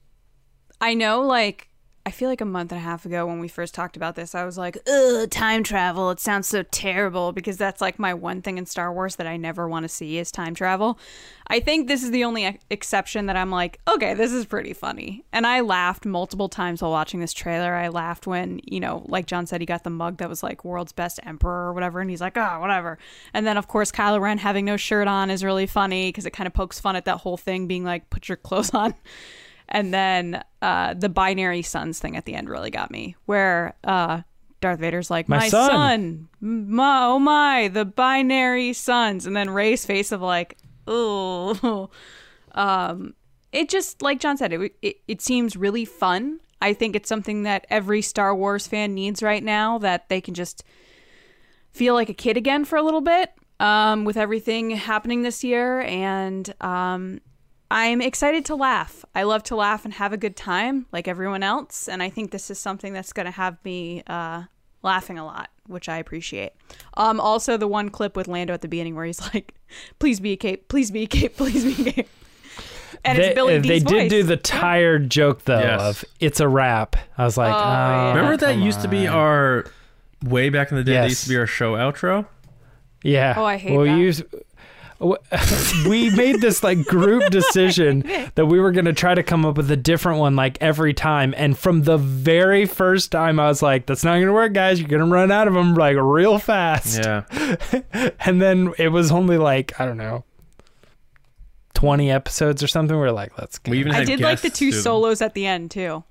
I 0.79 0.93
know, 0.93 1.21
like, 1.21 1.67
I 2.05 2.11
feel 2.11 2.29
like 2.29 2.41
a 2.41 2.45
month 2.45 2.71
and 2.71 2.79
a 2.79 2.83
half 2.83 3.05
ago 3.05 3.27
when 3.27 3.39
we 3.39 3.47
first 3.47 3.75
talked 3.75 3.95
about 3.95 4.15
this, 4.15 4.33
I 4.33 4.43
was 4.43 4.57
like, 4.57 4.77
"Ugh, 4.87 5.29
time 5.29 5.63
travel! 5.63 6.09
It 6.09 6.19
sounds 6.19 6.47
so 6.47 6.63
terrible." 6.63 7.31
Because 7.31 7.57
that's 7.57 7.81
like 7.81 7.99
my 7.99 8.13
one 8.13 8.41
thing 8.41 8.57
in 8.57 8.65
Star 8.65 8.91
Wars 8.91 9.17
that 9.17 9.27
I 9.27 9.37
never 9.37 9.67
want 9.67 9.83
to 9.83 9.89
see 9.89 10.17
is 10.17 10.31
time 10.31 10.55
travel. 10.55 10.97
I 11.51 11.59
think 11.59 11.87
this 11.87 12.01
is 12.01 12.11
the 12.11 12.23
only 12.23 12.59
exception 12.69 13.25
that 13.25 13.35
I'm 13.35 13.51
like, 13.51 13.81
okay, 13.85 14.13
this 14.13 14.31
is 14.31 14.45
pretty 14.45 14.71
funny. 14.71 15.25
And 15.33 15.45
I 15.45 15.59
laughed 15.59 16.05
multiple 16.05 16.47
times 16.47 16.81
while 16.81 16.91
watching 16.91 17.19
this 17.19 17.33
trailer. 17.33 17.73
I 17.73 17.89
laughed 17.89 18.25
when, 18.25 18.61
you 18.63 18.79
know, 18.79 19.03
like 19.09 19.25
John 19.25 19.45
said, 19.45 19.59
he 19.59 19.65
got 19.65 19.83
the 19.83 19.89
mug 19.89 20.17
that 20.17 20.29
was 20.29 20.43
like 20.43 20.63
world's 20.63 20.93
best 20.93 21.19
emperor 21.23 21.67
or 21.67 21.73
whatever. 21.73 21.99
And 21.99 22.09
he's 22.09 22.21
like, 22.21 22.37
oh, 22.37 22.59
whatever. 22.61 22.97
And 23.33 23.45
then, 23.45 23.57
of 23.57 23.67
course, 23.67 23.91
Kylo 23.91 24.21
Ren 24.21 24.37
having 24.37 24.63
no 24.63 24.77
shirt 24.77 25.09
on 25.09 25.29
is 25.29 25.43
really 25.43 25.67
funny 25.67 26.07
because 26.07 26.25
it 26.25 26.31
kind 26.31 26.47
of 26.47 26.53
pokes 26.53 26.79
fun 26.79 26.95
at 26.95 27.03
that 27.03 27.17
whole 27.17 27.37
thing 27.37 27.67
being 27.67 27.83
like, 27.83 28.09
put 28.09 28.29
your 28.29 28.37
clothes 28.37 28.73
on. 28.73 28.93
And 29.71 29.93
then 29.93 30.43
uh, 30.61 30.93
the 30.93 31.09
binary 31.09 31.61
sons 31.61 31.97
thing 31.99 32.17
at 32.17 32.25
the 32.25 32.35
end 32.35 32.49
really 32.49 32.69
got 32.69 32.91
me, 32.91 33.15
where 33.25 33.73
uh, 33.85 34.21
Darth 34.59 34.79
Vader's 34.79 35.09
like, 35.09 35.29
My 35.29 35.37
my, 35.37 35.47
son." 35.47 35.69
son, 35.71 36.27
my, 36.41 37.05
oh 37.05 37.19
my, 37.19 37.69
the 37.69 37.85
binary 37.85 38.73
sons. 38.73 39.25
And 39.25 39.35
then 39.35 39.49
Rey's 39.49 39.85
face 39.85 40.11
of 40.11 40.21
like, 40.21 40.57
oh. 40.87 41.89
Um, 42.53 43.13
it 43.53 43.69
just, 43.69 44.01
like 44.01 44.19
John 44.19 44.35
said, 44.35 44.51
it, 44.51 44.75
it, 44.81 44.97
it 45.07 45.21
seems 45.21 45.55
really 45.55 45.85
fun. 45.85 46.41
I 46.61 46.73
think 46.73 46.95
it's 46.95 47.07
something 47.09 47.43
that 47.43 47.65
every 47.69 48.01
Star 48.01 48.35
Wars 48.35 48.67
fan 48.67 48.93
needs 48.93 49.23
right 49.23 49.43
now 49.43 49.77
that 49.79 50.09
they 50.09 50.19
can 50.19 50.33
just 50.33 50.63
feel 51.71 51.93
like 51.93 52.09
a 52.09 52.13
kid 52.13 52.35
again 52.35 52.65
for 52.65 52.77
a 52.77 52.83
little 52.83 53.01
bit 53.01 53.31
um, 53.61 54.03
with 54.03 54.17
everything 54.17 54.71
happening 54.71 55.21
this 55.21 55.43
year. 55.43 55.81
And 55.81 56.53
um, 56.61 57.21
I'm 57.71 58.01
excited 58.01 58.43
to 58.45 58.55
laugh. 58.55 59.05
I 59.15 59.23
love 59.23 59.43
to 59.43 59.55
laugh 59.55 59.85
and 59.85 59.93
have 59.93 60.11
a 60.11 60.17
good 60.17 60.35
time 60.35 60.87
like 60.91 61.07
everyone 61.07 61.41
else. 61.41 61.87
And 61.87 62.03
I 62.03 62.09
think 62.09 62.31
this 62.31 62.51
is 62.51 62.59
something 62.59 62.91
that's 62.91 63.13
going 63.13 63.27
to 63.27 63.31
have 63.31 63.63
me 63.63 64.03
uh, 64.07 64.43
laughing 64.83 65.17
a 65.17 65.25
lot, 65.25 65.49
which 65.67 65.87
I 65.87 65.97
appreciate. 65.97 66.51
Um, 66.97 67.21
also, 67.21 67.55
the 67.55 67.69
one 67.69 67.89
clip 67.89 68.17
with 68.17 68.27
Lando 68.27 68.53
at 68.53 68.59
the 68.61 68.67
beginning 68.67 68.93
where 68.95 69.05
he's 69.05 69.21
like, 69.33 69.55
please 69.99 70.19
be 70.19 70.33
a 70.33 70.35
cape, 70.37 70.67
please 70.67 70.91
be 70.91 71.03
a 71.03 71.07
cape, 71.07 71.37
please 71.37 71.63
be 71.63 71.89
a 71.89 71.93
cape. 71.93 72.09
And 73.03 73.17
they, 73.17 73.29
it's 73.29 73.35
Billy 73.35 73.57
they 73.57 73.79
D's 73.79 73.83
did 73.83 74.09
do 74.09 74.21
the 74.21 74.37
tired 74.37 75.09
joke 75.09 75.45
though 75.45 75.57
Yes. 75.57 75.81
of 75.81 76.05
it's 76.19 76.39
a 76.39 76.47
wrap. 76.47 76.95
I 77.17 77.23
was 77.23 77.35
like, 77.35 77.51
Oh, 77.51 77.57
oh. 77.57 78.09
Remember 78.15 78.37
that 78.37 78.53
come 78.53 78.61
used 78.61 78.81
to 78.81 78.87
be 78.87 79.07
our 79.07 79.65
way 80.23 80.49
back 80.49 80.69
in 80.69 80.77
the 80.77 80.83
day. 80.83 80.93
That 80.93 81.09
used 81.09 81.23
to 81.23 81.29
be 81.29 81.37
our 81.37 81.47
show 81.47 81.73
outro. 81.73 82.27
Yeah. 83.03 83.33
Oh, 83.37 83.43
I 83.45 83.57
hate 83.57 83.75
well, 83.75 83.85
that. 83.87 83.97
You, 83.97 84.13
w- 84.13 84.43
we 85.87 86.11
made 86.15 86.41
this 86.41 86.63
like 86.63 86.85
group 86.85 87.31
decision 87.31 88.01
that 88.35 88.45
we 88.45 88.59
were 88.59 88.71
going 88.71 88.85
to 88.85 88.93
try 88.93 89.15
to 89.15 89.23
come 89.23 89.45
up 89.45 89.57
with 89.57 89.71
a 89.71 89.75
different 89.75 90.19
one 90.19 90.35
like 90.35 90.59
every 90.61 90.93
time. 90.93 91.33
And 91.35 91.57
from 91.57 91.83
the 91.83 91.97
very 91.97 92.67
first 92.67 93.11
time, 93.11 93.39
I 93.39 93.47
was 93.47 93.63
like, 93.63 93.87
that's 93.87 94.03
not 94.03 94.13
going 94.13 94.27
to 94.27 94.33
work, 94.33 94.53
guys. 94.53 94.79
You're 94.79 94.89
going 94.89 95.03
to 95.03 95.11
run 95.11 95.31
out 95.31 95.47
of 95.47 95.55
them 95.55 95.73
like 95.73 95.97
real 95.97 96.37
fast. 96.37 96.99
Yeah, 96.99 97.23
And 98.19 98.39
then 98.41 98.73
it 98.77 98.89
was 98.89 99.11
only 99.11 99.37
like, 99.39 99.79
I 99.79 99.85
don't 99.85 99.97
know, 99.97 100.23
20 101.73 102.11
episodes 102.11 102.61
or 102.61 102.67
something. 102.67 102.95
We 102.95 103.07
are 103.07 103.11
like, 103.11 103.37
let's 103.39 103.57
go. 103.57 103.71
we 103.71 103.79
even 103.79 103.93
I 103.93 104.05
did 104.05 104.19
like 104.19 104.41
the 104.41 104.51
two 104.51 104.69
do 104.71 104.77
solos 104.77 105.21
at 105.21 105.33
the 105.33 105.47
end 105.47 105.71
too. 105.71 106.03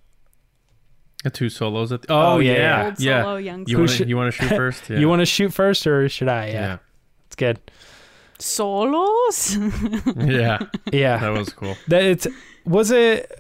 The 1.22 1.30
two 1.30 1.48
solos. 1.48 1.92
At 1.92 2.02
the, 2.02 2.12
oh, 2.12 2.32
Oh, 2.32 2.38
yeah, 2.38 2.52
yeah, 2.52 2.58
yeah. 2.58 2.84
Old 2.86 3.00
yeah. 3.00 3.22
solo, 3.22 3.36
young 3.36 3.64
You 3.68 3.78
want 3.78 3.90
to 3.90 4.08
you 4.08 4.16
want 4.16 4.34
to 4.34 4.42
shoot 4.42 4.48
first? 4.48 4.90
Yeah. 4.90 4.98
You 4.98 5.08
want 5.08 5.20
to 5.20 5.26
shoot 5.26 5.52
first 5.54 5.86
or 5.86 6.08
should 6.08 6.28
I? 6.28 6.46
Yeah. 6.46 6.52
Yeah. 6.52 6.78
It's 7.26 7.36
good. 7.36 7.60
Solos? 8.42 9.56
Yeah, 10.16 10.58
Yeah. 10.92 11.18
that 11.18 11.30
was 11.30 11.52
cool. 11.52 11.76
that 11.88 12.02
it's, 12.02 12.26
was 12.64 12.90
it, 12.90 13.30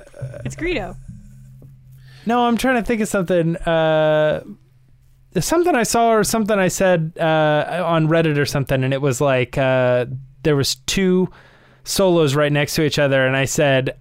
it's 0.44 0.56
Greedo. 0.56 0.96
No, 2.26 2.46
I'm 2.46 2.56
trying 2.56 2.76
to 2.76 2.82
think 2.82 3.00
of 3.00 3.08
something. 3.08 3.56
Uh, 3.56 4.42
something 5.38 5.74
I 5.74 5.84
saw 5.84 6.10
or 6.12 6.24
something 6.24 6.58
I 6.58 6.68
said 6.68 7.12
uh, 7.18 7.82
on 7.86 8.08
Reddit 8.08 8.36
or 8.38 8.44
something, 8.46 8.84
and 8.84 8.92
it 8.92 9.00
was 9.00 9.20
like 9.20 9.56
uh, 9.56 10.06
there 10.42 10.54
was 10.56 10.74
two 10.86 11.28
solos 11.84 12.34
right 12.34 12.52
next 12.52 12.74
to 12.74 12.82
each 12.82 12.98
other, 12.98 13.26
and 13.26 13.36
I 13.36 13.44
said. 13.46 13.96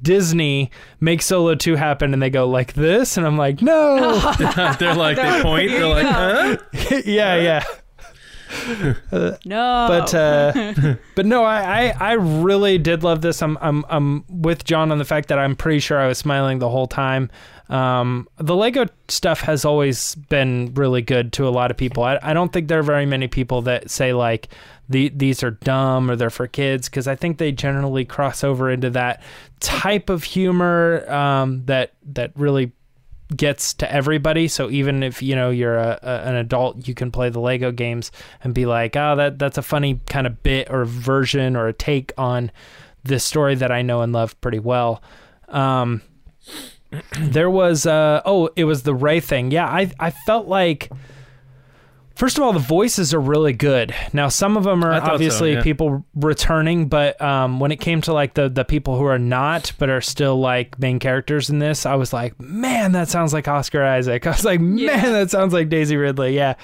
Disney 0.00 0.70
make 0.98 1.20
Solo 1.20 1.54
2 1.54 1.76
happen 1.76 2.14
and 2.14 2.22
they 2.22 2.30
go 2.30 2.48
like 2.48 2.72
this 2.72 3.18
and 3.18 3.26
I'm 3.26 3.36
like 3.36 3.60
no 3.60 4.18
They're 4.78 4.94
like 4.94 5.16
they 5.18 5.42
point. 5.42 5.70
They're 5.70 5.86
like, 5.86 6.06
huh? 6.06 6.56
yeah 7.04 7.36
yeah 7.36 7.64
No. 9.44 9.86
but 9.88 10.14
uh, 10.14 10.94
but 11.14 11.26
no, 11.26 11.44
I, 11.44 11.88
I 11.88 11.94
I 12.00 12.12
really 12.12 12.78
did 12.78 13.02
love 13.02 13.20
this. 13.20 13.42
I'm 13.42 13.58
I'm 13.60 13.84
I'm 13.88 14.24
with 14.28 14.64
John 14.64 14.90
on 14.92 14.98
the 14.98 15.04
fact 15.04 15.28
that 15.28 15.38
I'm 15.38 15.56
pretty 15.56 15.80
sure 15.80 15.98
I 15.98 16.06
was 16.06 16.18
smiling 16.18 16.58
the 16.58 16.68
whole 16.68 16.86
time. 16.86 17.30
Um, 17.68 18.28
the 18.36 18.54
Lego 18.54 18.86
stuff 19.08 19.40
has 19.40 19.64
always 19.64 20.14
been 20.14 20.72
really 20.74 21.00
good 21.00 21.32
to 21.34 21.48
a 21.48 21.50
lot 21.50 21.70
of 21.70 21.76
people. 21.76 22.02
I, 22.02 22.18
I 22.22 22.34
don't 22.34 22.52
think 22.52 22.68
there 22.68 22.78
are 22.78 22.84
very 22.84 23.06
many 23.06 23.26
people 23.26 23.62
that 23.62 23.90
say 23.90 24.12
like 24.12 24.48
the 24.88 25.08
these 25.10 25.42
are 25.42 25.52
dumb 25.52 26.10
or 26.10 26.16
they're 26.16 26.30
for 26.30 26.46
kids 26.46 26.88
because 26.88 27.08
I 27.08 27.16
think 27.16 27.38
they 27.38 27.52
generally 27.52 28.04
cross 28.04 28.44
over 28.44 28.70
into 28.70 28.90
that 28.90 29.22
type 29.60 30.10
of 30.10 30.24
humor 30.24 31.10
um, 31.10 31.64
that 31.66 31.94
that 32.12 32.32
really 32.36 32.72
gets 33.36 33.74
to 33.74 33.90
everybody. 33.92 34.48
So 34.48 34.70
even 34.70 35.02
if 35.02 35.22
you 35.22 35.34
know 35.34 35.50
you're 35.50 35.78
a, 35.78 35.98
a, 36.02 36.28
an 36.28 36.34
adult, 36.36 36.86
you 36.88 36.94
can 36.94 37.10
play 37.10 37.28
the 37.28 37.40
Lego 37.40 37.70
games 37.72 38.10
and 38.42 38.54
be 38.54 38.66
like, 38.66 38.96
"Oh, 38.96 39.16
that 39.16 39.38
that's 39.38 39.58
a 39.58 39.62
funny 39.62 40.00
kind 40.06 40.26
of 40.26 40.42
bit 40.42 40.70
or 40.70 40.84
version 40.84 41.56
or 41.56 41.68
a 41.68 41.72
take 41.72 42.12
on 42.18 42.50
this 43.02 43.24
story 43.24 43.54
that 43.56 43.70
I 43.70 43.82
know 43.82 44.02
and 44.02 44.12
love 44.12 44.40
pretty 44.40 44.58
well." 44.58 45.02
Um, 45.48 46.02
there 47.20 47.50
was 47.50 47.86
uh, 47.86 48.22
oh, 48.24 48.50
it 48.56 48.64
was 48.64 48.82
the 48.82 48.94
Rey 48.94 49.20
thing. 49.20 49.50
Yeah, 49.50 49.66
I 49.66 49.90
I 49.98 50.10
felt 50.10 50.46
like. 50.46 50.90
First 52.14 52.38
of 52.38 52.44
all, 52.44 52.52
the 52.52 52.60
voices 52.60 53.12
are 53.12 53.20
really 53.20 53.52
good. 53.52 53.92
Now, 54.12 54.28
some 54.28 54.56
of 54.56 54.62
them 54.62 54.84
are 54.84 54.92
I 54.92 55.00
thought 55.00 55.08
so, 55.08 55.12
obviously 55.14 55.52
yeah. 55.54 55.62
people 55.62 56.04
returning, 56.14 56.86
but 56.86 57.20
um, 57.20 57.58
when 57.58 57.72
it 57.72 57.80
came 57.80 58.00
to 58.02 58.12
like 58.12 58.34
the 58.34 58.48
the 58.48 58.64
people 58.64 58.96
who 58.96 59.04
are 59.04 59.18
not 59.18 59.72
but 59.78 59.90
are 59.90 60.00
still 60.00 60.38
like 60.38 60.78
main 60.78 61.00
characters 61.00 61.50
in 61.50 61.58
this, 61.58 61.86
I 61.86 61.96
was 61.96 62.12
like, 62.12 62.38
man, 62.40 62.92
that 62.92 63.08
sounds 63.08 63.32
like 63.32 63.48
Oscar 63.48 63.82
Isaac. 63.82 64.26
I 64.28 64.30
was 64.30 64.44
like, 64.44 64.60
man, 64.60 64.78
Yeah. 64.78 65.10
that 65.10 65.30
sounds 65.30 65.52
like 65.52 65.68
Daisy 65.68 65.96
Ridley. 65.96 66.36
Yeah, 66.36 66.54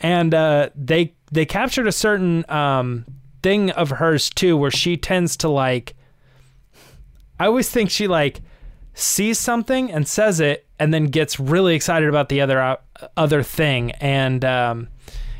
and 0.00 0.32
uh, 0.32 0.70
they 0.76 1.14
they 1.32 1.46
captured 1.46 1.88
a 1.88 1.92
certain 1.92 2.48
um, 2.48 3.04
thing 3.42 3.70
of 3.72 3.90
hers 3.90 4.30
too, 4.30 4.56
where 4.56 4.70
she 4.70 4.96
tends 4.96 5.36
to 5.38 5.48
like. 5.48 5.94
I 7.40 7.46
always 7.46 7.68
think 7.68 7.90
she 7.90 8.06
like 8.06 8.40
sees 8.94 9.36
something 9.36 9.90
and 9.90 10.06
says 10.06 10.38
it, 10.38 10.64
and 10.82 10.92
then 10.92 11.06
gets 11.06 11.38
really 11.40 11.74
excited 11.74 12.08
about 12.08 12.28
the 12.28 12.40
other 12.40 12.58
out 12.58 12.82
other 13.16 13.42
thing, 13.42 13.92
and 13.92 14.44
um, 14.44 14.88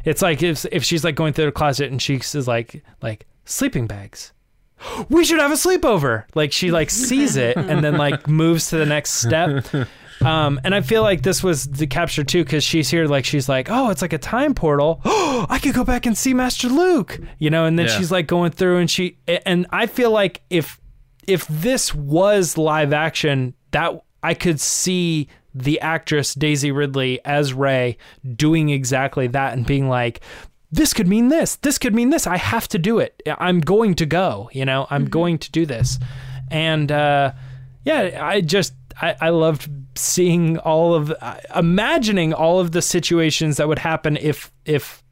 it's 0.04 0.22
like 0.22 0.42
if 0.42 0.64
if 0.72 0.84
she's 0.84 1.04
like 1.04 1.14
going 1.14 1.32
through 1.32 1.46
the 1.46 1.52
closet 1.52 1.90
and 1.90 2.00
she 2.00 2.18
says 2.20 2.46
like 2.48 2.82
like 3.02 3.26
sleeping 3.44 3.86
bags. 3.86 4.32
We 5.08 5.24
should 5.24 5.38
have 5.38 5.52
a 5.52 5.54
sleepover. 5.54 6.24
Like 6.34 6.50
she 6.50 6.72
like 6.72 6.90
sees 6.90 7.36
it 7.36 7.56
and 7.56 7.84
then 7.84 7.96
like 7.96 8.26
moves 8.42 8.70
to 8.70 8.76
the 8.78 8.86
next 8.86 9.12
step. 9.12 9.64
Um, 10.20 10.60
and 10.64 10.74
I 10.74 10.80
feel 10.80 11.02
like 11.02 11.22
this 11.22 11.40
was 11.42 11.66
the 11.68 11.86
capture 11.86 12.24
too 12.24 12.42
because 12.42 12.64
she's 12.64 12.90
here 12.90 13.06
like 13.06 13.24
she's 13.24 13.48
like 13.48 13.68
oh 13.70 13.90
it's 13.90 14.02
like 14.02 14.12
a 14.12 14.18
time 14.18 14.54
portal. 14.54 15.00
Oh 15.04 15.46
I 15.50 15.60
could 15.60 15.74
go 15.74 15.84
back 15.84 16.04
and 16.06 16.18
see 16.18 16.34
Master 16.34 16.68
Luke. 16.68 17.20
You 17.38 17.48
know, 17.50 17.64
and 17.64 17.78
then 17.78 17.86
Yeah. 17.86 17.96
she's 17.96 18.10
like 18.10 18.26
going 18.26 18.50
through 18.50 18.78
and 18.78 18.90
she 18.90 19.18
and 19.46 19.66
I 19.70 19.86
feel 19.86 20.10
like 20.10 20.42
if 20.50 20.80
if 21.28 21.46
this 21.46 21.94
was 21.94 22.58
live 22.58 22.92
action, 22.92 23.54
that 23.70 24.02
I 24.22 24.34
could 24.34 24.60
see 24.60 25.28
the 25.54 25.80
actress 25.80 26.34
Daisy 26.34 26.70
Ridley 26.72 27.20
as 27.24 27.52
Rey 27.52 27.96
doing 28.36 28.70
exactly 28.70 29.26
that 29.28 29.52
and 29.52 29.66
being 29.66 29.88
like, 29.88 30.20
this 30.70 30.94
could 30.94 31.06
mean 31.06 31.28
this. 31.28 31.56
This 31.56 31.78
could 31.78 31.94
mean 31.94 32.10
this. 32.10 32.26
I 32.26 32.38
have 32.38 32.66
to 32.68 32.78
do 32.78 32.98
it. 32.98 33.22
I'm 33.38 33.60
going 33.60 33.94
to 33.96 34.06
go. 34.06 34.48
You 34.52 34.64
know, 34.64 34.86
I'm 34.88 35.04
going 35.04 35.38
to 35.38 35.50
do 35.50 35.66
this. 35.66 35.98
And 36.50 36.90
uh, 36.90 37.32
yeah, 37.84 38.18
I 38.20 38.40
just 38.40 38.72
I, 39.00 39.16
I 39.20 39.28
loved 39.30 39.70
seeing 39.94 40.58
all 40.58 40.94
of 40.94 41.12
uh, 41.20 41.36
imagining 41.54 42.32
all 42.32 42.58
of 42.58 42.72
the 42.72 42.80
situations 42.80 43.58
that 43.58 43.68
would 43.68 43.78
happen 43.78 44.16
if 44.16 44.50
if 44.64 45.02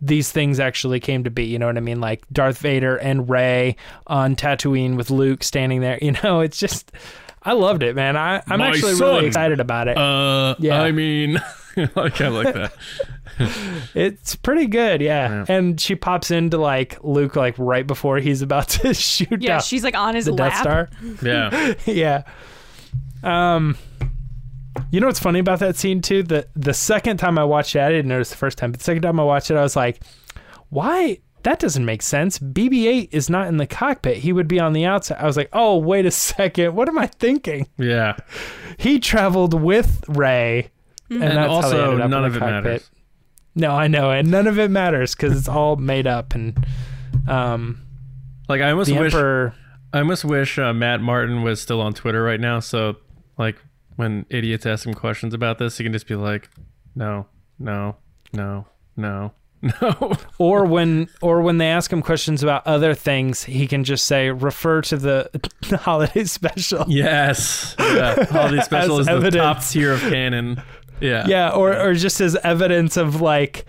these 0.00 0.30
things 0.30 0.60
actually 0.60 1.00
came 1.00 1.24
to 1.24 1.30
be. 1.30 1.44
You 1.44 1.58
know 1.58 1.66
what 1.66 1.76
I 1.76 1.80
mean? 1.80 2.00
Like 2.00 2.24
Darth 2.32 2.58
Vader 2.58 2.96
and 2.96 3.28
Rey 3.28 3.76
on 4.06 4.36
Tatooine 4.36 4.96
with 4.96 5.10
Luke 5.10 5.42
standing 5.42 5.80
there. 5.80 5.98
You 6.02 6.12
know, 6.22 6.40
it's 6.40 6.58
just 6.58 6.92
I 7.42 7.52
loved 7.52 7.82
it, 7.82 7.94
man. 7.96 8.16
I, 8.16 8.42
I'm 8.46 8.58
My 8.58 8.68
actually 8.68 8.94
son. 8.94 9.14
really 9.14 9.26
excited 9.26 9.60
about 9.60 9.88
it. 9.88 9.96
Uh, 9.96 10.54
Yeah. 10.58 10.82
I 10.82 10.92
mean, 10.92 11.38
I 11.76 12.08
kind 12.10 12.20
of 12.20 12.32
like 12.34 12.54
that. 12.54 12.72
it's 13.94 14.36
pretty 14.36 14.66
good, 14.66 15.00
yeah. 15.00 15.28
Yeah. 15.28 15.44
And 15.48 15.80
she 15.80 15.94
pops 15.94 16.30
into 16.30 16.58
like 16.58 17.02
Luke 17.02 17.36
like 17.36 17.54
right 17.58 17.86
before 17.86 18.18
he's 18.18 18.42
about 18.42 18.68
to 18.68 18.92
shoot 18.94 19.40
yeah, 19.40 19.60
she's 19.60 19.82
like 19.84 19.96
on 19.96 20.14
his 20.14 20.26
the 20.26 20.32
lap. 20.32 20.52
Death 20.52 20.60
Star. 20.60 20.90
Yeah, 21.22 21.74
yeah. 21.86 22.22
Um, 23.22 23.76
you 24.90 25.00
know 25.00 25.06
what's 25.06 25.20
funny 25.20 25.38
about 25.38 25.60
that 25.60 25.76
scene 25.76 26.02
too? 26.02 26.22
The 26.22 26.46
the 26.54 26.74
second 26.74 27.16
time 27.16 27.38
I 27.38 27.44
watched 27.44 27.74
it, 27.76 27.80
I 27.80 27.88
didn't 27.90 28.08
notice 28.08 28.30
the 28.30 28.36
first 28.36 28.58
time, 28.58 28.72
but 28.72 28.80
the 28.80 28.84
second 28.84 29.02
time 29.02 29.18
I 29.18 29.24
watched 29.24 29.50
it, 29.50 29.56
I 29.56 29.62
was 29.62 29.76
like, 29.76 30.02
why? 30.68 31.18
That 31.42 31.58
doesn't 31.58 31.84
make 31.84 32.02
sense. 32.02 32.38
BB-8 32.38 33.08
is 33.12 33.30
not 33.30 33.48
in 33.48 33.56
the 33.56 33.66
cockpit. 33.66 34.18
He 34.18 34.32
would 34.32 34.46
be 34.48 34.60
on 34.60 34.72
the 34.74 34.84
outside. 34.84 35.18
I 35.18 35.26
was 35.26 35.36
like, 35.36 35.48
oh, 35.52 35.76
wait 35.78 36.04
a 36.06 36.10
second. 36.10 36.74
What 36.74 36.88
am 36.88 36.98
I 36.98 37.06
thinking? 37.06 37.68
yeah. 37.78 38.16
He 38.78 38.98
traveled 38.98 39.54
with 39.54 40.04
Rey, 40.08 40.70
and, 41.10 41.22
And 41.22 41.36
that's 41.36 41.38
how 41.38 41.46
they 41.46 41.78
also, 41.80 41.84
ended 41.92 42.00
up 42.02 42.10
none 42.10 42.24
of 42.24 42.36
it 42.36 42.38
cockpit. 42.38 42.64
matters. 42.64 42.90
No, 43.54 43.72
I 43.72 43.88
know, 43.88 44.10
and 44.10 44.30
none 44.30 44.46
of 44.46 44.58
it 44.58 44.70
matters 44.70 45.14
because 45.14 45.36
it's 45.36 45.48
all 45.48 45.76
made 45.76 46.06
up. 46.06 46.34
And 46.34 46.64
um, 47.28 47.82
Like 48.48 48.60
I 48.60 48.70
almost 48.70 48.90
wish 48.90 49.12
Emperor. 49.14 49.54
I 49.92 49.98
almost 49.98 50.24
wish 50.24 50.58
uh, 50.58 50.72
Matt 50.72 51.00
Martin 51.00 51.42
was 51.42 51.60
still 51.60 51.80
on 51.80 51.92
Twitter 51.94 52.22
right 52.22 52.38
now. 52.40 52.60
So 52.60 52.96
like 53.38 53.56
when 53.96 54.24
idiots 54.30 54.66
ask 54.66 54.86
him 54.86 54.94
questions 54.94 55.34
about 55.34 55.58
this, 55.58 55.76
he 55.78 55.84
can 55.84 55.92
just 55.92 56.06
be 56.06 56.14
like, 56.14 56.48
no, 56.94 57.26
no, 57.58 57.96
no, 58.32 58.66
no, 58.96 59.32
no. 59.82 60.12
or 60.38 60.64
when 60.64 61.08
or 61.20 61.42
when 61.42 61.58
they 61.58 61.68
ask 61.68 61.92
him 61.92 62.00
questions 62.02 62.42
about 62.42 62.66
other 62.66 62.94
things, 62.94 63.44
he 63.44 63.66
can 63.66 63.84
just 63.84 64.06
say 64.06 64.30
refer 64.30 64.80
to 64.82 64.96
the 64.96 65.30
holiday 65.82 66.24
special. 66.24 66.84
yes. 66.88 67.74
Yeah. 67.78 68.24
Holiday 68.24 68.62
special 68.64 68.98
is 69.00 69.06
the 69.06 69.12
top 69.12 69.18
evidence. 69.24 69.72
tier 69.72 69.92
of 69.92 70.00
canon. 70.00 70.62
Yeah. 71.00 71.26
Yeah, 71.26 71.50
or 71.50 71.76
or 71.78 71.94
just 71.94 72.20
as 72.20 72.36
evidence 72.36 72.96
of 72.96 73.20
like 73.20 73.66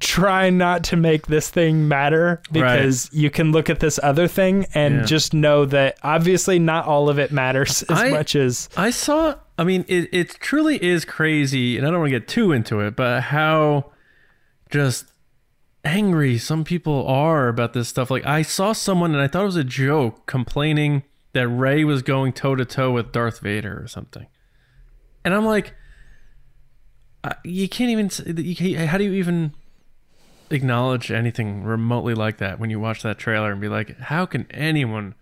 try 0.00 0.50
not 0.50 0.82
to 0.82 0.96
make 0.96 1.28
this 1.28 1.48
thing 1.48 1.86
matter 1.86 2.42
because 2.50 3.08
you 3.12 3.30
can 3.30 3.52
look 3.52 3.70
at 3.70 3.78
this 3.78 4.00
other 4.02 4.26
thing 4.26 4.66
and 4.74 4.96
Yeah. 4.96 5.02
just 5.04 5.32
know 5.32 5.64
that 5.66 5.96
obviously 6.02 6.58
not 6.58 6.86
all 6.86 7.08
of 7.08 7.20
it 7.20 7.30
matters 7.30 7.82
as 7.84 7.98
I- 8.00 8.10
much 8.10 8.34
as 8.34 8.68
I 8.76 8.90
saw. 8.90 9.36
I 9.58 9.64
mean, 9.64 9.84
it 9.86 10.08
it 10.12 10.30
truly 10.40 10.82
is 10.82 11.04
crazy, 11.04 11.76
and 11.78 11.86
I 11.86 11.90
don't 11.90 12.00
want 12.00 12.10
to 12.12 12.18
get 12.18 12.26
too 12.26 12.52
into 12.52 12.80
it, 12.80 12.96
but 12.96 13.20
how 13.22 13.92
just 14.70 15.11
angry 15.84 16.38
some 16.38 16.64
people 16.64 17.06
are 17.06 17.48
about 17.48 17.72
this 17.72 17.88
stuff. 17.88 18.10
Like 18.10 18.26
I 18.26 18.42
saw 18.42 18.72
someone, 18.72 19.12
and 19.12 19.20
I 19.20 19.28
thought 19.28 19.42
it 19.42 19.46
was 19.46 19.56
a 19.56 19.64
joke, 19.64 20.26
complaining 20.26 21.02
that 21.32 21.48
Rey 21.48 21.84
was 21.84 22.02
going 22.02 22.32
toe 22.32 22.54
to 22.54 22.64
toe 22.64 22.92
with 22.92 23.12
Darth 23.12 23.40
Vader 23.40 23.82
or 23.82 23.86
something, 23.88 24.26
and 25.24 25.34
I'm 25.34 25.44
like, 25.44 25.74
you 27.44 27.68
can't 27.68 27.90
even. 27.90 28.10
You 28.44 28.56
can't, 28.56 28.88
how 28.88 28.98
do 28.98 29.04
you 29.04 29.12
even? 29.14 29.54
acknowledge 30.50 31.10
anything 31.10 31.64
remotely 31.64 32.12
like 32.12 32.36
that 32.36 32.60
when 32.60 32.68
you 32.68 32.78
watch 32.78 33.02
that 33.02 33.16
trailer 33.16 33.52
and 33.52 33.58
be 33.58 33.68
like 33.68 33.98
how 33.98 34.26
can 34.26 34.46
anyone 34.50 35.14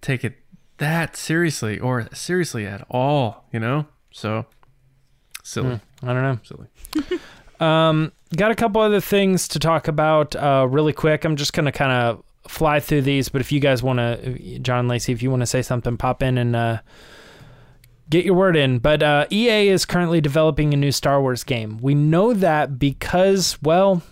take 0.00 0.22
it 0.22 0.36
that 0.78 1.16
seriously 1.16 1.78
or 1.78 2.08
seriously 2.12 2.66
at 2.66 2.84
all, 2.90 3.44
you 3.52 3.60
know? 3.60 3.86
So 4.10 4.46
silly, 5.42 5.80
I 6.02 6.06
don't 6.12 6.22
know. 6.22 6.38
silly. 6.42 6.68
Um, 7.60 8.10
got 8.36 8.50
a 8.50 8.54
couple 8.54 8.80
other 8.80 9.00
things 9.00 9.48
to 9.48 9.58
talk 9.58 9.88
about 9.88 10.34
uh, 10.36 10.66
really 10.68 10.92
quick. 10.92 11.24
I'm 11.24 11.36
just 11.36 11.52
going 11.52 11.66
to 11.66 11.72
kind 11.72 11.92
of 11.92 12.22
fly 12.48 12.80
through 12.80 13.02
these, 13.02 13.28
but 13.28 13.40
if 13.40 13.52
you 13.52 13.60
guys 13.60 13.82
want 13.82 13.98
to, 13.98 14.58
John 14.58 14.88
Lacey, 14.88 15.12
if 15.12 15.22
you 15.22 15.30
want 15.30 15.40
to 15.40 15.46
say 15.46 15.62
something, 15.62 15.96
pop 15.96 16.22
in 16.22 16.38
and 16.38 16.54
uh, 16.54 16.78
get 18.10 18.24
your 18.24 18.34
word 18.34 18.56
in. 18.56 18.78
But 18.78 19.02
uh, 19.02 19.26
EA 19.30 19.68
is 19.68 19.84
currently 19.84 20.20
developing 20.20 20.74
a 20.74 20.76
new 20.76 20.92
Star 20.92 21.20
Wars 21.20 21.44
game. 21.44 21.78
We 21.80 21.94
know 21.94 22.34
that 22.34 22.78
because, 22.78 23.58
well, 23.62 24.02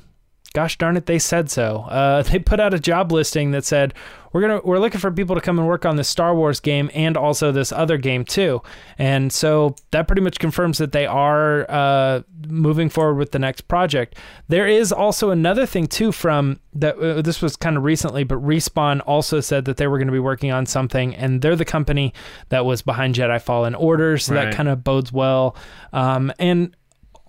gosh 0.52 0.78
darn 0.78 0.96
it, 0.96 1.06
they 1.06 1.18
said 1.18 1.50
so. 1.50 1.86
Uh, 1.88 2.22
they 2.22 2.38
put 2.38 2.60
out 2.60 2.74
a 2.74 2.78
job 2.80 3.12
listing 3.12 3.50
that 3.52 3.64
said 3.64 3.94
we're 4.32 4.40
gonna 4.40 4.60
we're 4.64 4.78
looking 4.78 5.00
for 5.00 5.10
people 5.10 5.34
to 5.34 5.42
come 5.42 5.58
and 5.58 5.68
work 5.68 5.84
on 5.84 5.96
this 5.96 6.08
Star 6.08 6.34
Wars 6.34 6.58
game 6.58 6.90
and 6.94 7.16
also 7.18 7.52
this 7.52 7.70
other 7.70 7.98
game 7.98 8.24
too. 8.24 8.62
And 8.98 9.30
so 9.32 9.76
that 9.90 10.06
pretty 10.06 10.22
much 10.22 10.38
confirms 10.38 10.78
that 10.78 10.92
they 10.92 11.04
are 11.06 11.70
uh, 11.70 12.22
moving 12.48 12.88
forward 12.88 13.16
with 13.16 13.32
the 13.32 13.38
next 13.38 13.62
project. 13.68 14.16
There 14.48 14.66
is 14.66 14.90
also 14.90 15.30
another 15.30 15.66
thing 15.66 15.86
too 15.86 16.12
from 16.12 16.60
that. 16.72 16.96
Uh, 16.98 17.20
this 17.20 17.42
was 17.42 17.56
kind 17.56 17.76
of 17.76 17.82
recently, 17.82 18.24
but 18.24 18.38
Respawn 18.42 19.02
also 19.06 19.40
said 19.40 19.66
that 19.66 19.76
they 19.76 19.86
were 19.86 19.98
going 19.98 20.08
to 20.08 20.12
be 20.12 20.18
working 20.18 20.50
on 20.50 20.64
something, 20.64 21.14
and 21.14 21.42
they're 21.42 21.56
the 21.56 21.64
company 21.66 22.14
that 22.48 22.64
was 22.64 22.80
behind 22.80 23.14
Jedi 23.14 23.40
Fallen 23.40 23.74
Order, 23.74 24.16
so 24.16 24.34
Right. 24.34 24.46
that 24.46 24.54
kind 24.54 24.68
of 24.70 24.82
bodes 24.82 25.12
well. 25.12 25.54
Um, 25.92 26.32
and 26.38 26.74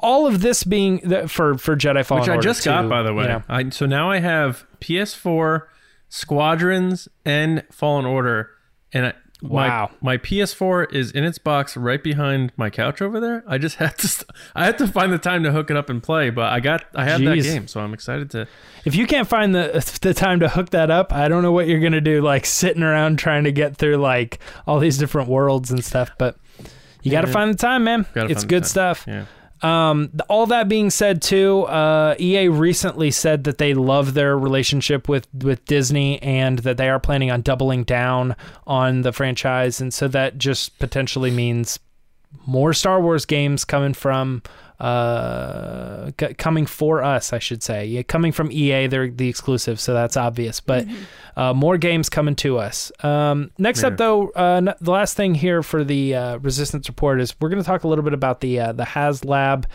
all 0.03 0.27
of 0.27 0.41
this 0.41 0.63
being 0.63 0.97
the, 1.03 1.27
for 1.27 1.57
for 1.57 1.75
Jedi 1.75 2.05
Fallen 2.05 2.21
Which 2.21 2.29
I 2.29 2.35
Order 2.35 2.47
just 2.47 2.63
got, 2.63 2.83
too, 2.83 2.89
by 2.89 3.01
the 3.01 3.13
way. 3.13 3.23
you 3.23 3.29
know. 3.29 3.43
I, 3.49 3.69
so 3.69 3.85
now 3.87 4.11
I 4.11 4.19
have 4.19 4.65
PS4, 4.81 5.63
Squadrons, 6.09 7.07
and 7.25 7.63
Fallen 7.71 8.05
Order, 8.05 8.49
and 8.93 9.07
I, 9.07 9.13
Wow. 9.41 9.91
my, 9.99 10.13
my 10.13 10.17
PS4 10.19 10.93
is 10.93 11.11
in 11.11 11.25
its 11.25 11.37
box 11.37 11.75
right 11.75 12.01
behind 12.01 12.53
my 12.55 12.69
couch 12.69 13.01
over 13.01 13.19
there. 13.19 13.43
I 13.45 13.57
just 13.57 13.75
had 13.83 13.97
to, 13.97 14.07
st- 14.07 14.29
I 14.55 14.63
had 14.63 14.77
to 14.77 14.87
find 14.87 15.11
the 15.11 15.17
time 15.17 15.43
to 15.43 15.51
hook 15.51 15.69
it 15.69 15.75
up 15.75 15.89
and 15.89 16.01
play, 16.01 16.29
but 16.29 16.45
I 16.53 16.61
got, 16.61 16.85
I 16.95 17.03
have 17.03 17.19
that 17.21 17.41
game, 17.41 17.67
so 17.67 17.81
I'm 17.81 17.93
excited 17.93 18.29
to. 18.31 18.47
If 18.85 18.95
you 18.95 19.05
can't 19.05 19.27
find 19.27 19.53
the 19.53 19.97
the 20.01 20.13
time 20.13 20.39
to 20.41 20.47
hook 20.49 20.69
that 20.69 20.89
up, 20.89 21.11
I 21.11 21.27
don't 21.27 21.41
know 21.43 21.51
what 21.51 21.67
you're 21.67 21.81
gonna 21.81 21.99
do. 21.99 22.21
Like 22.21 22.45
sitting 22.45 22.83
around 22.83 23.19
trying 23.19 23.43
to 23.43 23.51
get 23.51 23.75
through 23.75 23.97
like 23.97 24.39
all 24.65 24.79
these 24.79 24.97
different 24.97 25.27
worlds 25.27 25.71
and 25.71 25.83
stuff. 25.83 26.11
But 26.17 26.37
you 27.01 27.11
got 27.11 27.21
to 27.21 27.27
Yeah. 27.27 27.33
find 27.33 27.53
the 27.53 27.57
time, 27.57 27.83
man. 27.83 28.05
It's 28.15 28.45
good 28.45 28.65
stuff. 28.65 29.03
Yeah. 29.07 29.25
Um, 29.63 30.11
all 30.27 30.45
that 30.47 30.67
being 30.67 30.89
said, 30.89 31.21
too, 31.21 31.63
uh, 31.63 32.15
EA 32.19 32.49
recently 32.49 33.11
said 33.11 33.45
that 33.45 33.57
they 33.57 33.73
love 33.73 34.13
their 34.13 34.37
relationship 34.37 35.07
with 35.07 35.27
with 35.33 35.63
Disney 35.65 36.21
and 36.21 36.59
that 36.59 36.75
they 36.77 36.89
are 36.89 36.99
planning 36.99 37.31
on 37.31 37.41
doubling 37.41 37.83
down 37.83 38.35
on 38.67 39.01
the 39.01 39.13
franchise, 39.13 39.79
and 39.79 39.93
so 39.93 40.09
that 40.09 40.37
just 40.37 40.77
potentially 40.79 41.31
means 41.31 41.79
more 42.45 42.73
Star 42.73 42.99
Wars 43.01 43.25
games 43.25 43.63
coming 43.63 43.93
from 43.93 44.41
uh 44.83 46.11
c- 46.19 46.33
coming 46.35 46.65
for 46.65 47.03
us 47.03 47.33
I 47.33 47.39
should 47.39 47.63
say 47.63 47.85
yeah, 47.85 48.03
coming 48.03 48.31
from 48.31 48.51
EA 48.51 48.87
they're 48.87 49.09
the 49.09 49.29
exclusive 49.29 49.79
so 49.79 49.93
that's 49.93 50.17
obvious 50.17 50.59
but 50.59 50.85
uh, 51.37 51.53
more 51.53 51.77
games 51.77 52.09
coming 52.09 52.35
to 52.37 52.57
us 52.57 52.91
um 53.03 53.51
next 53.57 53.81
Yeah. 53.81 53.87
up 53.89 53.97
though 53.97 54.29
uh 54.35 54.61
n- 54.65 54.73
the 54.81 54.91
last 54.91 55.15
thing 55.15 55.35
here 55.35 55.63
for 55.63 55.83
the 55.83 56.15
uh, 56.15 56.37
resistance 56.37 56.87
report 56.87 57.21
is 57.21 57.33
we're 57.39 57.49
going 57.49 57.61
to 57.61 57.65
talk 57.67 57.83
a 57.83 57.87
little 57.87 58.03
bit 58.03 58.13
about 58.13 58.41
the 58.41 58.59
uh, 58.59 58.71
the 58.73 58.83
HasLab 58.83 59.65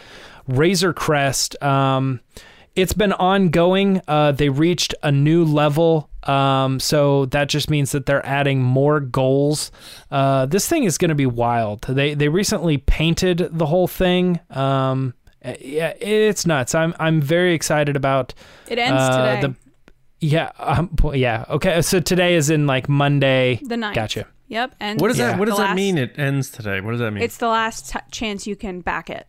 Razor 0.46 0.92
Crest 0.92 1.60
um 1.62 2.20
it's 2.76 2.92
been 2.92 3.12
ongoing. 3.14 4.00
Uh, 4.06 4.30
they 4.30 4.50
reached 4.50 4.94
a 5.02 5.10
new 5.10 5.44
level. 5.44 6.07
Um, 6.24 6.80
so 6.80 7.26
that 7.26 7.48
just 7.48 7.70
means 7.70 7.92
that 7.92 8.06
they're 8.06 8.24
adding 8.26 8.62
more 8.62 9.00
goals. 9.00 9.70
Uh, 10.10 10.46
this 10.46 10.68
thing 10.68 10.84
is 10.84 10.98
going 10.98 11.10
to 11.10 11.14
be 11.14 11.26
wild. 11.26 11.82
They 11.82 12.14
they 12.14 12.28
recently 12.28 12.78
painted 12.78 13.48
the 13.52 13.66
whole 13.66 13.86
thing. 13.88 14.40
Um, 14.50 15.14
uh, 15.44 15.54
yeah, 15.60 15.94
it's 16.00 16.44
nuts. 16.46 16.74
I'm 16.74 16.94
I'm 16.98 17.20
very 17.20 17.54
excited 17.54 17.94
about. 17.96 18.34
It 18.68 18.78
ends 18.78 19.00
uh, 19.00 19.18
today. 19.36 19.40
The, 19.48 19.54
yeah, 20.20 20.50
um, 20.58 20.90
yeah. 21.14 21.44
Okay, 21.48 21.80
so 21.82 22.00
today 22.00 22.34
is 22.34 22.50
in 22.50 22.66
like 22.66 22.88
Monday. 22.88 23.60
The 23.62 23.76
ninth. 23.76 23.94
Gotcha. 23.94 24.26
Yep. 24.48 24.74
And 24.80 25.00
What 25.00 25.08
does 25.08 25.18
Yeah. 25.18 25.28
that, 25.28 25.38
what 25.38 25.44
does 25.44 25.56
the 25.56 25.62
that 25.62 25.68
last- 25.68 25.76
mean? 25.76 25.98
It 25.98 26.18
ends 26.18 26.50
today. 26.50 26.80
What 26.80 26.92
does 26.92 27.00
that 27.00 27.10
mean? 27.12 27.22
It's 27.22 27.36
the 27.36 27.48
last 27.48 27.92
t- 27.92 27.98
chance 28.10 28.46
you 28.46 28.56
can 28.56 28.80
back 28.80 29.10
it. 29.10 29.28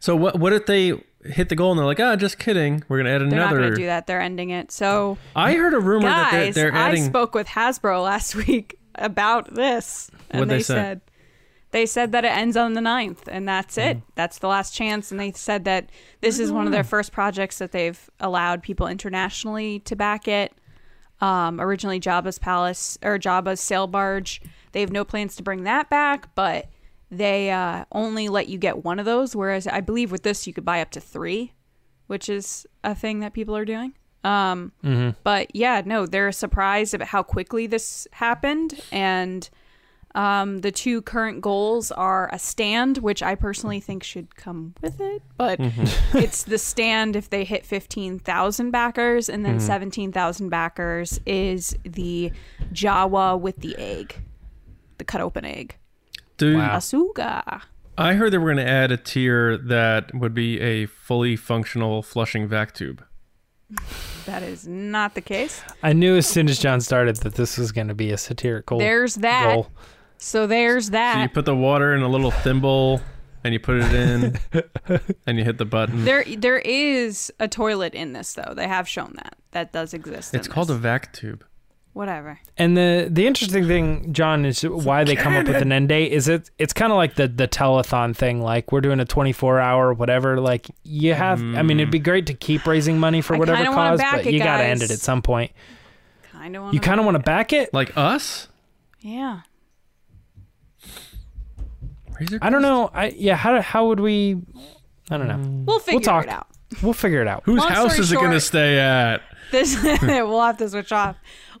So 0.00 0.16
what, 0.16 0.38
what 0.38 0.52
if 0.52 0.66
they 0.66 0.94
hit 1.24 1.48
the 1.48 1.56
goal 1.56 1.72
and 1.72 1.78
they're 1.78 1.86
like, 1.86 2.00
ah, 2.00 2.16
just 2.16 2.38
kidding. 2.38 2.84
We're 2.88 2.98
going 2.98 3.06
to 3.06 3.12
add 3.12 3.20
They're 3.30 3.38
not 3.38 3.52
another. 3.52 3.58
going 3.60 3.70
to 3.70 3.76
do 3.76 3.86
that. 3.86 4.06
They're 4.06 4.20
ending 4.20 4.50
it. 4.50 4.70
So, 4.70 5.18
I 5.34 5.54
heard 5.54 5.74
a 5.74 5.80
rumor 5.80 6.08
that 6.08 6.30
they're, 6.30 6.44
guys, 6.44 6.54
they're 6.54 6.74
I 6.74 6.94
spoke 6.96 7.34
with 7.34 7.46
Hasbro 7.46 8.02
last 8.02 8.34
week 8.46 8.78
about 8.94 9.54
this, 9.54 10.10
and 10.30 10.40
What'd 10.40 10.50
they, 10.50 10.58
they 10.58 10.62
said 10.62 11.00
they 11.74 11.86
said 11.86 12.12
that 12.12 12.24
it 12.24 12.28
ends 12.28 12.56
on 12.56 12.74
the 12.74 12.80
9th, 12.80 13.26
and 13.26 13.48
that's 13.48 13.76
it. 13.76 14.00
That's 14.14 14.38
the 14.38 14.46
last 14.46 14.76
chance. 14.76 15.10
And 15.10 15.18
they 15.18 15.32
said 15.32 15.64
that 15.64 15.90
this 16.20 16.38
is 16.38 16.52
one 16.52 16.66
of 16.66 16.72
their 16.72 16.84
first 16.84 17.10
projects 17.10 17.58
that 17.58 17.72
they've 17.72 17.98
allowed 18.20 18.62
people 18.62 18.86
internationally 18.86 19.80
to 19.80 19.96
back 19.96 20.28
it. 20.28 20.52
Um, 21.20 21.60
originally, 21.60 21.98
Jabba's 21.98 22.38
palace 22.38 22.96
or 23.02 23.18
Jabba's 23.18 23.60
sail 23.60 23.88
barge. 23.88 24.40
They 24.70 24.82
have 24.82 24.92
no 24.92 25.04
plans 25.04 25.34
to 25.34 25.42
bring 25.42 25.64
that 25.64 25.90
back, 25.90 26.32
but 26.36 26.68
they 27.16 27.50
uh, 27.50 27.84
only 27.92 28.28
let 28.28 28.48
you 28.48 28.58
get 28.58 28.84
one 28.84 28.98
of 28.98 29.04
those. 29.04 29.34
Whereas 29.36 29.66
I 29.66 29.80
believe 29.80 30.10
with 30.12 30.22
this, 30.22 30.46
you 30.46 30.52
could 30.52 30.64
buy 30.64 30.80
up 30.80 30.90
to 30.92 31.00
three, 31.00 31.52
which 32.06 32.28
is 32.28 32.66
a 32.82 32.94
thing 32.94 33.20
that 33.20 33.32
people 33.32 33.56
are 33.56 33.64
doing. 33.64 33.94
Um, 34.22 34.72
But 35.22 35.54
yeah, 35.54 35.82
no, 35.84 36.06
they're 36.06 36.32
surprised 36.32 36.94
about 36.94 37.08
how 37.08 37.22
quickly 37.22 37.66
this 37.66 38.08
happened. 38.12 38.80
And 38.90 39.48
um, 40.14 40.58
the 40.60 40.70
two 40.70 41.02
current 41.02 41.40
goals 41.40 41.90
are 41.90 42.30
a 42.32 42.38
stand, 42.38 42.98
which 42.98 43.20
I 43.22 43.34
personally 43.34 43.80
think 43.80 44.02
should 44.04 44.36
come 44.36 44.74
with 44.80 45.00
it, 45.00 45.22
but 45.36 45.58
it's 46.14 46.44
the 46.44 46.56
stand 46.56 47.16
if 47.16 47.28
they 47.30 47.42
hit 47.42 47.66
15,000 47.66 48.70
backers, 48.70 49.28
and 49.28 49.44
then 49.44 49.58
17,000 49.58 50.48
backers 50.50 51.18
is 51.26 51.76
the 51.82 52.30
Jawa 52.72 53.38
with 53.40 53.56
the 53.56 53.76
egg, 53.76 54.14
the 54.98 55.04
cut 55.04 55.20
open 55.20 55.44
egg. 55.44 55.76
Dude, 56.36 56.56
Wow. 56.56 56.76
Asuga. 56.78 57.62
I 57.96 58.14
heard 58.14 58.32
they 58.32 58.38
were 58.38 58.52
going 58.52 58.64
to 58.64 58.70
add 58.70 58.90
a 58.90 58.96
tier 58.96 59.56
that 59.56 60.12
would 60.14 60.34
be 60.34 60.60
a 60.60 60.86
fully 60.86 61.36
functional 61.36 62.02
flushing 62.02 62.48
vac 62.48 62.74
tube. 62.74 63.04
That 64.26 64.42
is 64.42 64.66
not 64.66 65.14
the 65.14 65.20
case. 65.20 65.62
I 65.82 65.92
knew 65.92 66.16
as 66.16 66.26
soon 66.26 66.48
as 66.48 66.58
John 66.58 66.80
started 66.80 67.16
that 67.18 67.34
this 67.34 67.56
was 67.58 67.72
going 67.72 67.88
to 67.88 67.94
be 67.94 68.10
a 68.10 68.18
satirical 68.18 68.78
There's 68.78 69.16
that. 69.16 69.54
goal. 69.54 69.68
So 70.16 70.46
there's 70.46 70.90
that. 70.90 71.14
So 71.14 71.20
you 71.22 71.28
put 71.28 71.44
the 71.44 71.54
water 71.54 71.94
in 71.94 72.02
a 72.02 72.08
little 72.08 72.30
thimble 72.30 73.00
and 73.44 73.52
you 73.52 73.60
put 73.60 73.76
it 73.82 73.92
in 73.94 74.38
and 75.26 75.38
you 75.38 75.44
hit 75.44 75.58
the 75.58 75.64
button. 75.64 76.04
There, 76.04 76.24
there 76.24 76.58
is 76.58 77.32
a 77.38 77.46
toilet 77.48 77.94
in 77.94 78.12
this, 78.12 78.32
though. 78.32 78.54
They 78.54 78.66
have 78.66 78.88
shown 78.88 79.12
that 79.16 79.36
that 79.52 79.72
does 79.72 79.92
exist. 79.94 80.34
It's 80.34 80.46
in 80.46 80.52
called 80.52 80.70
a 80.70 80.74
vac 80.74 81.12
tube. 81.12 81.44
Whatever. 81.94 82.38
And 82.58 82.76
the 82.76 83.08
the 83.10 83.26
interesting 83.26 83.66
thing, 83.66 84.12
John, 84.12 84.44
is 84.44 84.62
why 84.62 85.04
they 85.04 85.16
come 85.16 85.34
up 85.34 85.46
with 85.46 85.56
an 85.56 85.72
end 85.72 85.88
date. 85.88 86.12
Is 86.12 86.28
it? 86.28 86.50
It's 86.58 86.74
kind 86.74 86.92
of 86.92 86.98
like 86.98 87.14
the 87.14 87.26
the 87.26 87.48
telethon 87.48 88.14
thing. 88.14 88.42
Like 88.42 88.70
we're 88.70 88.82
doing 88.82 89.00
a 89.00 89.04
twenty 89.06 89.32
four 89.32 89.58
hour 89.58 89.94
whatever. 89.94 90.38
Like 90.38 90.66
you 90.82 91.14
have. 91.14 91.40
I 91.40 91.62
mean, 91.62 91.80
it'd 91.80 91.90
be 91.90 92.00
mm. 92.00 92.04
great 92.04 92.26
to 92.26 92.34
keep 92.34 92.66
raising 92.66 92.98
money 92.98 93.22
for 93.22 93.34
I 93.36 93.38
whatever 93.38 93.64
cause, 93.64 93.98
back 93.98 94.16
but 94.16 94.26
it, 94.26 94.34
you 94.34 94.40
got 94.40 94.58
to 94.58 94.64
end 94.64 94.82
it 94.82 94.90
at 94.90 94.98
some 94.98 95.22
point. 95.22 95.52
Kind 96.30 96.56
of. 96.56 96.74
You 96.74 96.80
kind 96.80 97.00
of 97.00 97.06
want 97.06 97.16
to 97.16 97.22
back 97.22 97.52
it. 97.52 97.72
Like 97.72 97.96
us? 97.96 98.48
Yeah. 99.00 99.40
Razor 102.18 102.38
I 102.42 102.50
don't 102.50 102.62
know. 102.62 102.90
I 102.92 103.08
yeah. 103.16 103.36
How 103.36 103.60
how 103.62 103.88
would 103.88 104.00
we? 104.00 104.42
I 105.10 105.16
don't 105.16 105.28
know. 105.28 105.34
Mm. 105.34 105.64
We'll 105.64 105.78
figure 105.78 106.00
talk. 106.00 106.24
it 106.24 106.30
out. 106.30 106.48
We'll 106.82 106.92
figure 106.92 107.22
it 107.22 107.28
out. 107.28 107.42
Whose 107.44 107.60
Long 107.60 107.70
house 107.70 107.92
story 107.92 108.04
is 108.04 108.12
it 108.12 108.16
going 108.16 108.32
to 108.32 108.40
stay 108.40 108.78
at? 108.78 109.22
This 109.52 109.80
we'll 110.02 110.42
have 110.42 110.58
to 110.58 110.68
switch 110.68 110.90
off. 110.92 111.16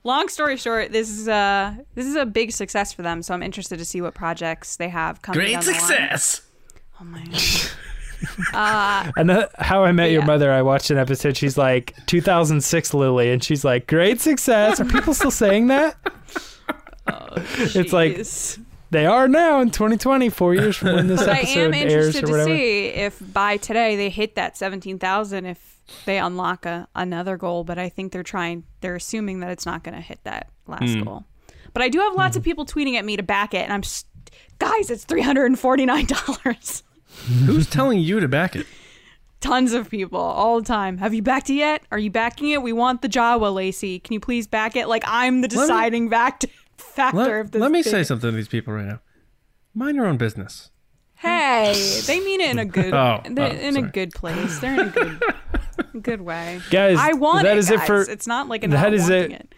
Long 0.06 0.28
story 0.28 0.58
short, 0.58 0.92
this 0.92 1.08
is 1.08 1.28
uh 1.28 1.74
this 1.94 2.06
is 2.06 2.14
a 2.14 2.26
big 2.26 2.52
success 2.52 2.92
for 2.92 3.02
them. 3.02 3.22
So 3.22 3.32
I'm 3.32 3.42
interested 3.42 3.78
to 3.78 3.84
see 3.84 4.00
what 4.02 4.14
projects 4.14 4.76
they 4.76 4.90
have 4.90 5.22
coming. 5.22 5.38
Great 5.40 5.52
down 5.52 5.64
the 5.64 5.70
line. 5.72 5.80
success. 5.80 6.42
Oh 7.00 7.04
my 7.04 7.24
god. 7.24 7.70
And 9.16 9.30
uh, 9.30 9.48
how 9.58 9.84
I 9.84 9.92
met 9.92 10.10
your 10.10 10.24
mother. 10.24 10.50
I 10.50 10.62
watched 10.62 10.90
an 10.90 10.96
episode. 10.96 11.36
She's 11.36 11.58
like 11.58 11.94
2006 12.06 12.94
Lily, 12.94 13.30
and 13.30 13.44
she's 13.44 13.64
like, 13.66 13.86
"Great 13.86 14.18
success." 14.18 14.80
Are 14.80 14.86
people 14.86 15.12
still 15.12 15.30
saying 15.30 15.66
that? 15.66 15.96
It's 17.74 17.92
like 17.92 18.18
they 18.90 19.04
are 19.06 19.28
now 19.28 19.60
in 19.60 19.70
2020, 19.70 20.30
four 20.30 20.54
years 20.54 20.76
from 20.76 20.94
when 20.94 21.06
this 21.08 21.20
But 21.20 21.30
I 21.30 21.40
am 21.40 21.74
interested 21.74 22.26
to 22.26 22.44
see 22.44 22.86
if 22.86 23.20
by 23.32 23.56
today 23.58 23.96
they 23.96 24.08
hit 24.08 24.36
that 24.36 24.56
seventeen 24.56 24.98
thousand. 24.98 25.46
If 25.46 25.73
they 26.06 26.18
unlock 26.18 26.66
a, 26.66 26.88
another 26.94 27.36
goal, 27.36 27.64
but 27.64 27.78
I 27.78 27.88
think 27.88 28.12
they're 28.12 28.22
trying. 28.22 28.64
They're 28.80 28.96
assuming 28.96 29.40
that 29.40 29.50
it's 29.50 29.66
not 29.66 29.82
going 29.84 29.94
to 29.94 30.00
hit 30.00 30.20
that 30.24 30.48
last 30.66 30.94
Hmm. 30.94 31.02
goal. 31.02 31.24
But 31.72 31.82
I 31.82 31.88
do 31.88 31.98
have 32.00 32.14
lots 32.14 32.36
of 32.36 32.42
people 32.42 32.64
tweeting 32.64 32.94
at 32.94 33.04
me 33.04 33.16
to 33.16 33.22
back 33.22 33.52
it, 33.54 33.58
and 33.64 33.72
I'm, 33.72 33.80
s 33.80 34.04
guys, 34.58 34.90
it's 34.90 35.04
three 35.04 35.22
hundred 35.22 35.46
and 35.46 35.58
forty 35.58 35.84
nine 35.86 36.06
dollars. 36.06 36.82
Who's 37.46 37.68
telling 37.68 37.98
you 38.00 38.20
to 38.20 38.28
back 38.28 38.54
it? 38.56 38.66
Tons 39.40 39.72
of 39.74 39.90
people 39.90 40.18
all 40.20 40.60
the 40.60 40.66
time. 40.66 40.98
Have 40.98 41.12
you 41.12 41.20
backed 41.22 41.50
it 41.50 41.54
yet? 41.54 41.82
Are 41.92 41.98
you 41.98 42.10
backing 42.10 42.48
it? 42.50 42.62
We 42.62 42.72
want 42.72 43.02
the 43.02 43.08
Jawa, 43.08 43.52
Lacey. 43.52 43.98
Can 43.98 44.14
you 44.14 44.20
please 44.20 44.46
back 44.46 44.74
it? 44.76 44.88
Like 44.88 45.04
I'm 45.06 45.42
the 45.42 45.48
me- 45.48 45.54
deciding 45.56 46.08
back 46.08 46.42
factor 46.78 47.18
Let, 47.18 47.30
of 47.40 47.50
this. 47.50 47.60
let 47.60 47.70
me 47.70 47.82
big- 47.82 47.90
say 47.90 48.04
something 48.04 48.30
to 48.30 48.36
these 48.36 48.48
people 48.48 48.72
right 48.72 48.86
now. 48.86 49.00
Mind 49.74 49.96
your 49.96 50.06
own 50.06 50.16
business. 50.16 50.70
Hey, 51.24 52.00
they 52.06 52.20
mean 52.20 52.40
it 52.40 52.50
in 52.50 52.58
a 52.58 52.64
good, 52.64 52.92
Oh, 52.92 53.20
they're 53.28 53.52
oh, 53.52 53.54
in 53.68 53.76
a 53.76 53.82
good 53.82 54.12
place. 54.12 54.58
They're 54.58 54.74
in 54.74 54.88
a 54.88 54.90
good, 54.90 55.22
good 56.02 56.20
way. 56.20 56.60
Guys, 56.70 56.98
I 57.00 57.12
want 57.14 57.44
that 57.44 57.56
it, 57.56 57.58
is 57.58 57.70
it 57.70 57.80
for- 57.80 58.02
it's 58.02 58.26
not 58.26 58.48
like 58.48 58.62
a 58.64 58.68
that 58.68 58.82
not 58.82 58.94
is 58.94 59.02
wanting 59.02 59.30
it. 59.32 59.54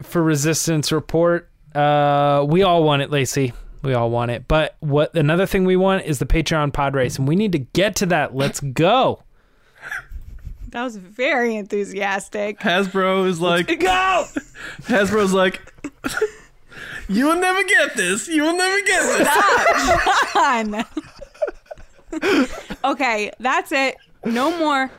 it. 0.00 0.06
for 0.06 0.22
resistance 0.22 0.90
report. 0.92 1.50
Uh, 1.74 2.44
we 2.48 2.62
all 2.62 2.82
want 2.82 3.02
it, 3.02 3.10
Lacey. 3.10 3.52
We 3.82 3.92
all 3.94 4.10
want 4.10 4.30
it. 4.30 4.48
But 4.48 4.76
what 4.80 5.14
another 5.14 5.44
thing 5.46 5.64
we 5.64 5.76
want 5.76 6.04
is 6.06 6.18
the 6.18 6.26
Patreon 6.26 6.72
pod 6.72 6.94
race, 6.94 7.18
and 7.18 7.28
we 7.28 7.36
need 7.36 7.52
to 7.52 7.58
get 7.58 7.94
to 7.96 8.06
that. 8.06 8.34
Let's 8.34 8.60
go. 8.60 9.22
That 10.70 10.82
was 10.82 10.96
very 10.96 11.54
enthusiastic. 11.56 12.58
Hasbro 12.60 13.26
is 13.26 13.40
like, 13.40 13.66
Go. 13.78 14.24
Hasbro's 14.82 15.32
like, 15.32 15.72
you 17.08 17.26
will 17.26 17.36
never 17.40 17.62
get 17.64 17.96
this. 17.96 18.28
You 18.28 18.42
will 18.42 18.56
never 18.56 18.80
get 18.86 19.02
this. 19.18 19.28
Fun. 20.32 20.84
okay, 22.84 23.30
that's 23.38 23.72
it. 23.72 23.96
No 24.24 24.56
more. 24.58 24.90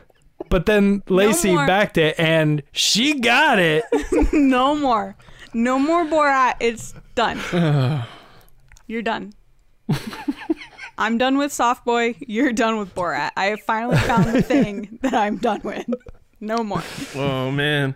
But 0.48 0.66
then 0.66 1.02
Lacey 1.08 1.54
more. 1.54 1.66
backed 1.66 1.98
it, 1.98 2.18
and 2.18 2.62
she 2.72 3.20
got 3.20 3.58
it. 3.58 3.84
No 4.32 4.74
more. 4.74 5.16
No 5.54 5.78
more 5.78 6.04
Borat. 6.04 6.54
It's 6.60 6.94
done. 7.14 7.38
You're 8.86 9.02
done. 9.02 9.32
I'm 10.98 11.18
done 11.18 11.38
with 11.38 11.52
Soft 11.52 11.84
Boy. 11.84 12.14
You're 12.20 12.52
done 12.52 12.78
with 12.78 12.94
Borat. 12.94 13.30
I 13.36 13.46
have 13.46 13.60
finally 13.60 13.96
found 13.98 14.26
the 14.26 14.42
thing 14.42 14.98
that 15.02 15.14
I'm 15.14 15.36
done 15.38 15.60
with. 15.64 15.86
No 16.40 16.58
more. 16.58 16.82
Oh 17.16 17.50
man. 17.50 17.94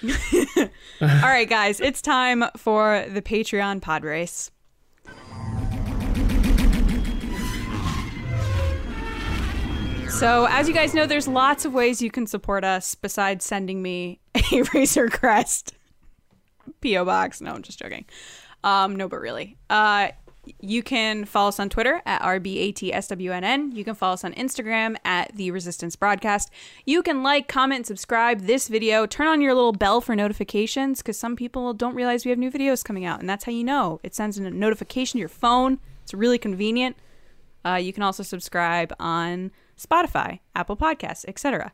All 1.00 1.08
right, 1.22 1.48
guys, 1.48 1.80
it's 1.80 2.00
time 2.00 2.44
for 2.56 3.04
the 3.08 3.20
Patreon 3.20 3.82
pod 3.82 4.04
race. 4.04 4.50
So, 10.08 10.46
as 10.50 10.68
you 10.68 10.74
guys 10.74 10.94
know, 10.94 11.06
there's 11.06 11.26
lots 11.28 11.64
of 11.64 11.72
ways 11.72 12.00
you 12.00 12.10
can 12.10 12.26
support 12.26 12.64
us 12.64 12.94
besides 12.94 13.44
sending 13.44 13.82
me 13.82 14.20
a 14.52 14.62
Razor 14.74 15.08
Crest 15.08 15.74
PO 16.80 17.04
box. 17.04 17.40
No, 17.40 17.52
I'm 17.52 17.62
just 17.62 17.78
joking. 17.78 18.04
Um, 18.64 18.96
no, 18.96 19.08
but 19.08 19.20
really, 19.20 19.56
uh, 19.68 20.08
you 20.60 20.82
can 20.82 21.24
follow 21.24 21.48
us 21.48 21.58
on 21.60 21.68
Twitter 21.68 22.02
at 22.06 22.22
RBATSWNN. 22.22 23.74
You 23.74 23.84
can 23.84 23.94
follow 23.94 24.14
us 24.14 24.24
on 24.24 24.32
Instagram 24.34 24.96
at 25.04 25.34
The 25.34 25.50
Resistance 25.50 25.96
Broadcast. 25.96 26.50
You 26.84 27.02
can 27.02 27.22
like, 27.22 27.48
comment, 27.48 27.86
subscribe 27.86 28.42
this 28.42 28.68
video. 28.68 29.06
Turn 29.06 29.26
on 29.26 29.40
your 29.40 29.54
little 29.54 29.72
bell 29.72 30.00
for 30.00 30.14
notifications 30.16 30.98
because 31.02 31.18
some 31.18 31.36
people 31.36 31.72
don't 31.74 31.94
realize 31.94 32.24
we 32.24 32.30
have 32.30 32.38
new 32.38 32.50
videos 32.50 32.84
coming 32.84 33.04
out, 33.04 33.20
and 33.20 33.28
that's 33.28 33.44
how 33.44 33.52
you 33.52 33.64
know. 33.64 34.00
It 34.02 34.14
sends 34.14 34.38
a 34.38 34.50
notification 34.50 35.12
to 35.12 35.20
your 35.20 35.28
phone. 35.28 35.78
It's 36.02 36.14
really 36.14 36.38
convenient. 36.38 36.96
Uh, 37.64 37.74
you 37.74 37.92
can 37.92 38.02
also 38.02 38.22
subscribe 38.22 38.92
on 38.98 39.50
Spotify, 39.78 40.40
Apple 40.54 40.76
Podcasts, 40.76 41.24
etc. 41.28 41.72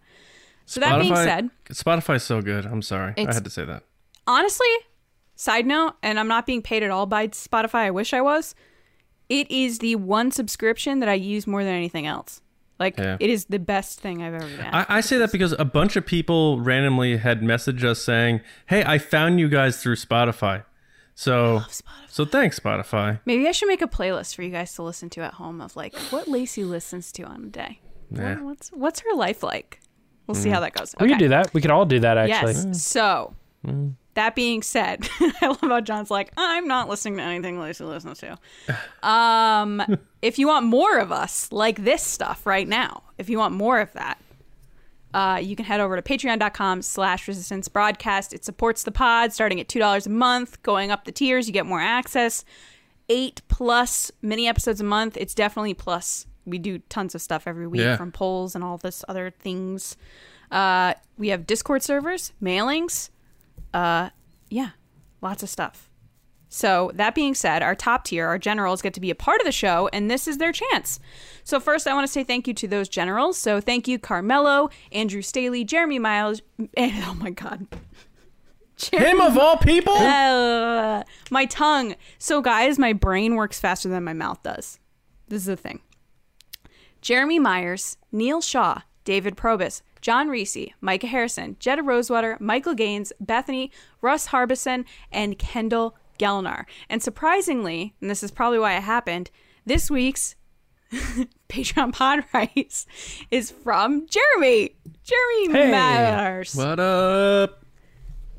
So 0.66 0.80
that 0.80 0.98
being 1.00 1.12
Spotify- 1.12 1.24
said, 1.24 1.50
Spotify's 1.70 2.22
so 2.22 2.40
good. 2.40 2.66
I'm 2.66 2.82
sorry. 2.82 3.14
I 3.16 3.32
had 3.32 3.44
to 3.44 3.50
say 3.50 3.64
that. 3.64 3.82
honestly, 4.26 4.66
side 5.36 5.66
note, 5.66 5.94
and 6.02 6.18
I'm 6.18 6.28
not 6.28 6.46
being 6.46 6.62
paid 6.62 6.82
at 6.82 6.90
all 6.90 7.06
by 7.06 7.28
Spotify. 7.28 7.74
I 7.86 7.90
wish 7.90 8.12
I 8.12 8.20
was. 8.20 8.54
It 9.28 9.50
is 9.50 9.78
the 9.78 9.96
one 9.96 10.30
subscription 10.30 11.00
that 11.00 11.08
I 11.08 11.14
use 11.14 11.46
more 11.46 11.64
than 11.64 11.72
anything 11.74 12.06
else. 12.06 12.40
Like 12.78 12.98
Yeah. 12.98 13.16
it 13.20 13.30
is 13.30 13.46
the 13.46 13.58
best 13.58 14.00
thing 14.00 14.22
I've 14.22 14.34
ever 14.34 14.48
done. 14.56 14.74
I, 14.74 14.86
I 14.88 15.00
say 15.00 15.16
that 15.18 15.30
because 15.32 15.52
a 15.58 15.64
bunch 15.64 15.96
of 15.96 16.04
people 16.04 16.60
randomly 16.60 17.16
had 17.16 17.40
messaged 17.40 17.84
us 17.84 18.02
saying, 18.02 18.40
"Hey, 18.66 18.82
I 18.84 18.98
found 18.98 19.38
you 19.40 19.48
guys 19.48 19.80
through 19.82 19.96
Spotify." 19.96 20.64
So, 21.14 21.62
so 22.08 22.24
thanks, 22.24 22.58
Spotify. 22.58 23.20
Maybe 23.24 23.46
I 23.46 23.52
should 23.52 23.68
make 23.68 23.80
a 23.82 23.86
playlist 23.86 24.34
for 24.34 24.42
you 24.42 24.50
guys 24.50 24.74
to 24.74 24.82
listen 24.82 25.08
to 25.10 25.20
at 25.20 25.34
home 25.34 25.60
of 25.60 25.76
like 25.76 25.94
what 26.10 26.26
Lacey 26.26 26.64
listens 26.64 27.12
to 27.12 27.22
on 27.22 27.44
a 27.44 27.48
day. 27.48 27.80
Yeah. 28.10 28.34
What- 28.34 28.42
What's 28.44 28.68
what's 28.70 29.00
her 29.00 29.14
life 29.14 29.42
like? 29.44 29.80
We'll 30.26 30.34
see 30.34 30.48
mm. 30.48 30.54
how 30.54 30.60
that 30.60 30.72
goes. 30.72 30.94
We 30.98 31.04
Okay. 31.04 31.14
could 31.14 31.18
do 31.20 31.28
that. 31.28 31.54
We 31.54 31.60
could 31.60 31.70
all 31.70 31.84
do 31.86 32.00
that, 32.00 32.16
actually. 32.16 32.54
Yes. 32.54 32.82
So, 32.82 33.34
that 34.14 34.34
being 34.34 34.62
said, 34.62 35.08
I 35.20 35.46
love 35.48 35.58
how 35.60 35.80
John's 35.80 36.10
like, 36.10 36.32
I'm 36.36 36.66
not 36.68 36.88
listening 36.88 37.16
to 37.16 37.22
anything 37.22 37.58
Lacey 37.58 37.84
listens 37.84 38.18
to. 38.20 38.38
Um, 39.02 39.82
if 40.22 40.38
you 40.38 40.46
want 40.46 40.66
more 40.66 40.98
of 40.98 41.12
us, 41.12 41.50
like 41.52 41.84
this 41.84 42.02
stuff 42.02 42.46
right 42.46 42.66
now, 42.66 43.02
if 43.18 43.28
you 43.28 43.38
want 43.38 43.54
more 43.54 43.80
of 43.80 43.92
that, 43.92 44.18
uh, 45.12 45.38
you 45.42 45.54
can 45.54 45.64
head 45.64 45.78
over 45.80 45.94
to 45.94 46.02
patreon.com 46.02 46.82
slash 46.82 47.28
resistance 47.28 47.68
broadcast. 47.68 48.32
It 48.32 48.44
supports 48.44 48.82
the 48.82 48.90
pod 48.90 49.32
starting 49.32 49.60
at 49.60 49.68
$2 49.68 50.06
a 50.06 50.10
month. 50.10 50.62
Going 50.62 50.90
up 50.90 51.04
the 51.04 51.12
tiers, 51.12 51.46
you 51.46 51.52
get 51.52 51.66
more 51.66 51.80
access. 51.80 52.44
Eight 53.08 53.42
plus 53.48 54.10
mini 54.22 54.48
episodes 54.48 54.80
a 54.80 54.84
month. 54.84 55.16
It's 55.16 55.34
definitely 55.34 55.74
plus. 55.74 56.26
We 56.46 56.58
do 56.58 56.78
tons 56.88 57.14
of 57.14 57.22
stuff 57.22 57.46
every 57.46 57.66
week 57.66 57.82
Yeah. 57.82 57.96
from 57.96 58.10
polls 58.10 58.54
and 58.54 58.64
all 58.64 58.76
this 58.78 59.04
other 59.08 59.30
things. 59.30 59.96
Uh, 60.50 60.94
we 61.18 61.28
have 61.28 61.46
Discord 61.46 61.82
servers, 61.82 62.32
mailings, 62.42 63.10
uh, 63.74 64.10
yeah, 64.48 64.70
lots 65.20 65.42
of 65.42 65.50
stuff. 65.50 65.90
So, 66.48 66.92
that 66.94 67.16
being 67.16 67.34
said, 67.34 67.64
our 67.64 67.74
top 67.74 68.04
tier, 68.04 68.28
our 68.28 68.38
generals, 68.38 68.80
get 68.80 68.94
to 68.94 69.00
be 69.00 69.10
a 69.10 69.14
part 69.16 69.40
of 69.40 69.44
the 69.44 69.50
show, 69.50 69.90
and 69.92 70.08
this 70.08 70.28
is 70.28 70.38
their 70.38 70.52
chance. 70.52 71.00
So, 71.42 71.58
first, 71.58 71.88
I 71.88 71.94
want 71.94 72.06
to 72.06 72.12
say 72.12 72.22
thank 72.22 72.46
you 72.46 72.54
to 72.54 72.68
those 72.68 72.88
generals. 72.88 73.36
So, 73.36 73.60
thank 73.60 73.88
you, 73.88 73.98
Carmelo, 73.98 74.70
Andrew 74.92 75.20
Staley, 75.20 75.64
Jeremy 75.64 75.98
Miles, 75.98 76.42
and 76.76 76.92
oh 77.04 77.14
my 77.14 77.30
God. 77.30 77.66
Him 78.92 79.20
of 79.20 79.36
all 79.36 79.56
people. 79.56 79.94
Uh, 79.94 81.02
my 81.30 81.44
tongue. 81.46 81.96
So, 82.18 82.40
guys, 82.40 82.78
my 82.78 82.92
brain 82.92 83.34
works 83.34 83.58
faster 83.58 83.88
than 83.88 84.04
my 84.04 84.12
mouth 84.12 84.42
does. 84.44 84.78
This 85.26 85.38
is 85.42 85.46
the 85.46 85.56
thing. 85.56 85.80
Jeremy 87.00 87.40
Myers, 87.40 87.96
Neil 88.12 88.40
Shaw, 88.40 88.82
David 89.04 89.36
Probus, 89.36 89.82
John 90.04 90.28
Reese, 90.28 90.66
Micah 90.82 91.06
Harrison, 91.06 91.56
Jetta 91.58 91.82
Rosewater, 91.82 92.36
Michael 92.38 92.74
Gaines, 92.74 93.10
Bethany, 93.20 93.70
Russ 94.02 94.26
Harbison, 94.26 94.84
and 95.10 95.38
Kendall 95.38 95.96
Gellner. 96.18 96.66
And 96.90 97.02
surprisingly, 97.02 97.94
and 98.02 98.10
this 98.10 98.22
is 98.22 98.30
probably 98.30 98.58
why 98.58 98.76
it 98.76 98.82
happened, 98.82 99.30
this 99.64 99.90
week's 99.90 100.36
Patreon 101.48 101.94
pod 101.94 102.22
rice 102.34 102.84
is 103.30 103.50
from 103.50 104.06
Jeremy. 104.06 104.76
Jeremy 105.04 105.58
Hey. 105.58 105.70
Myers. 105.70 106.54
What 106.54 106.78
up? 106.78 107.64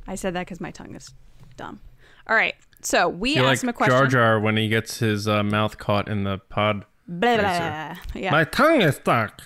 I 0.08 0.14
said 0.14 0.36
that 0.36 0.42
because 0.42 0.62
my 0.62 0.70
tongue 0.70 0.94
is 0.94 1.16
dumb. 1.58 1.80
All 2.28 2.36
right. 2.36 2.54
So 2.82 3.10
we 3.10 3.38
You're 3.38 3.46
asked 3.46 3.64
like 3.64 3.64
him 3.64 3.70
a 3.70 3.74
question. 3.74 3.98
Jar 3.98 4.06
Jar 4.06 4.40
when 4.40 4.56
he 4.56 4.68
gets 4.70 5.00
his 5.00 5.28
uh, 5.28 5.42
mouth 5.42 5.80
caught 5.80 6.08
in 6.08 6.26
the 6.26 6.38
pod. 6.38 6.86
Blah, 7.08 7.38
blah, 7.38 7.42
blah. 7.42 7.96
Yeah, 8.14 8.30
My 8.32 8.44
tongue 8.44 8.84
is 8.84 8.98
stuck. 8.98 9.42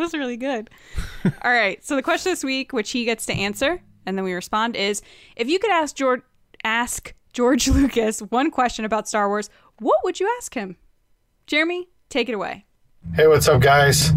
Was 0.00 0.14
really 0.14 0.36
good. 0.36 0.70
All 1.24 1.52
right. 1.52 1.82
So 1.84 1.96
the 1.96 2.02
question 2.02 2.32
this 2.32 2.42
week, 2.42 2.72
which 2.72 2.90
he 2.90 3.04
gets 3.04 3.26
to 3.26 3.32
answer, 3.32 3.80
and 4.06 4.16
then 4.16 4.24
we 4.24 4.32
respond, 4.32 4.76
is 4.76 5.02
if 5.36 5.48
you 5.48 5.58
could 5.58 5.70
ask 5.70 5.94
George 5.94 6.22
ask 6.64 7.14
George 7.32 7.68
Lucas 7.68 8.20
one 8.20 8.50
question 8.50 8.84
about 8.84 9.08
Star 9.08 9.28
Wars, 9.28 9.50
what 9.78 9.98
would 10.04 10.20
you 10.20 10.30
ask 10.38 10.54
him? 10.54 10.76
Jeremy, 11.46 11.88
take 12.08 12.28
it 12.28 12.34
away. 12.34 12.64
Hey, 13.14 13.26
what's 13.26 13.48
up, 13.48 13.62
guys? 13.62 14.12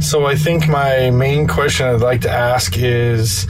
So, 0.00 0.26
I 0.26 0.34
think 0.34 0.68
my 0.68 1.10
main 1.10 1.46
question 1.46 1.86
I'd 1.86 2.00
like 2.00 2.20
to 2.22 2.30
ask 2.30 2.76
is 2.76 3.46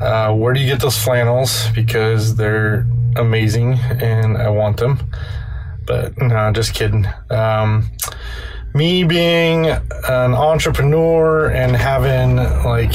uh, 0.00 0.34
where 0.34 0.52
do 0.52 0.60
you 0.60 0.66
get 0.66 0.80
those 0.80 1.02
flannels? 1.02 1.68
Because 1.74 2.36
they're 2.36 2.86
amazing 3.16 3.74
and 4.00 4.36
I 4.36 4.50
want 4.50 4.76
them. 4.76 5.00
But 5.86 6.16
no, 6.18 6.52
just 6.52 6.74
kidding. 6.74 7.06
Um, 7.30 7.90
me 8.78 9.02
being 9.02 9.66
an 9.66 10.34
entrepreneur 10.34 11.50
and 11.50 11.74
having 11.74 12.36
like 12.36 12.94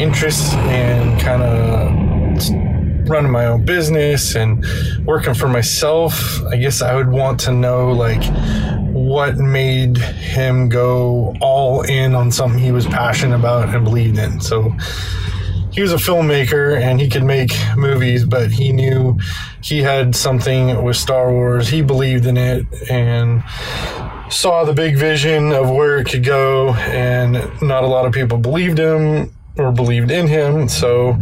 interest 0.00 0.54
in 0.54 1.18
kind 1.18 1.42
of 1.42 3.08
running 3.08 3.32
my 3.32 3.46
own 3.46 3.64
business 3.64 4.36
and 4.36 4.64
working 5.04 5.34
for 5.34 5.48
myself, 5.48 6.40
I 6.44 6.56
guess 6.56 6.82
I 6.82 6.94
would 6.94 7.08
want 7.08 7.40
to 7.40 7.52
know 7.52 7.90
like 7.90 8.22
what 8.92 9.38
made 9.38 9.96
him 9.98 10.68
go 10.68 11.34
all 11.40 11.82
in 11.82 12.14
on 12.14 12.30
something 12.30 12.60
he 12.60 12.70
was 12.70 12.86
passionate 12.86 13.34
about 13.34 13.74
and 13.74 13.82
believed 13.84 14.18
in. 14.18 14.40
So 14.40 14.72
he 15.72 15.80
was 15.80 15.92
a 15.92 15.96
filmmaker 15.96 16.80
and 16.80 17.00
he 17.00 17.08
could 17.08 17.24
make 17.24 17.50
movies, 17.76 18.24
but 18.24 18.52
he 18.52 18.72
knew 18.72 19.18
he 19.62 19.82
had 19.82 20.14
something 20.14 20.84
with 20.84 20.96
Star 20.96 21.32
Wars. 21.32 21.66
He 21.66 21.82
believed 21.82 22.24
in 22.24 22.36
it 22.36 22.66
and 22.88 23.42
saw 24.32 24.64
the 24.64 24.72
big 24.72 24.96
vision 24.96 25.52
of 25.52 25.70
where 25.70 25.98
it 25.98 26.06
could 26.06 26.24
go, 26.24 26.74
and 26.74 27.32
not 27.60 27.84
a 27.84 27.86
lot 27.86 28.06
of 28.06 28.12
people 28.12 28.38
believed 28.38 28.78
him 28.78 29.34
or 29.58 29.70
believed 29.70 30.10
in 30.10 30.26
him. 30.26 30.68
So, 30.68 31.18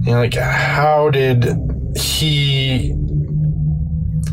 you 0.00 0.12
know, 0.12 0.20
like, 0.20 0.34
how 0.34 1.10
did 1.10 1.46
he 1.96 2.94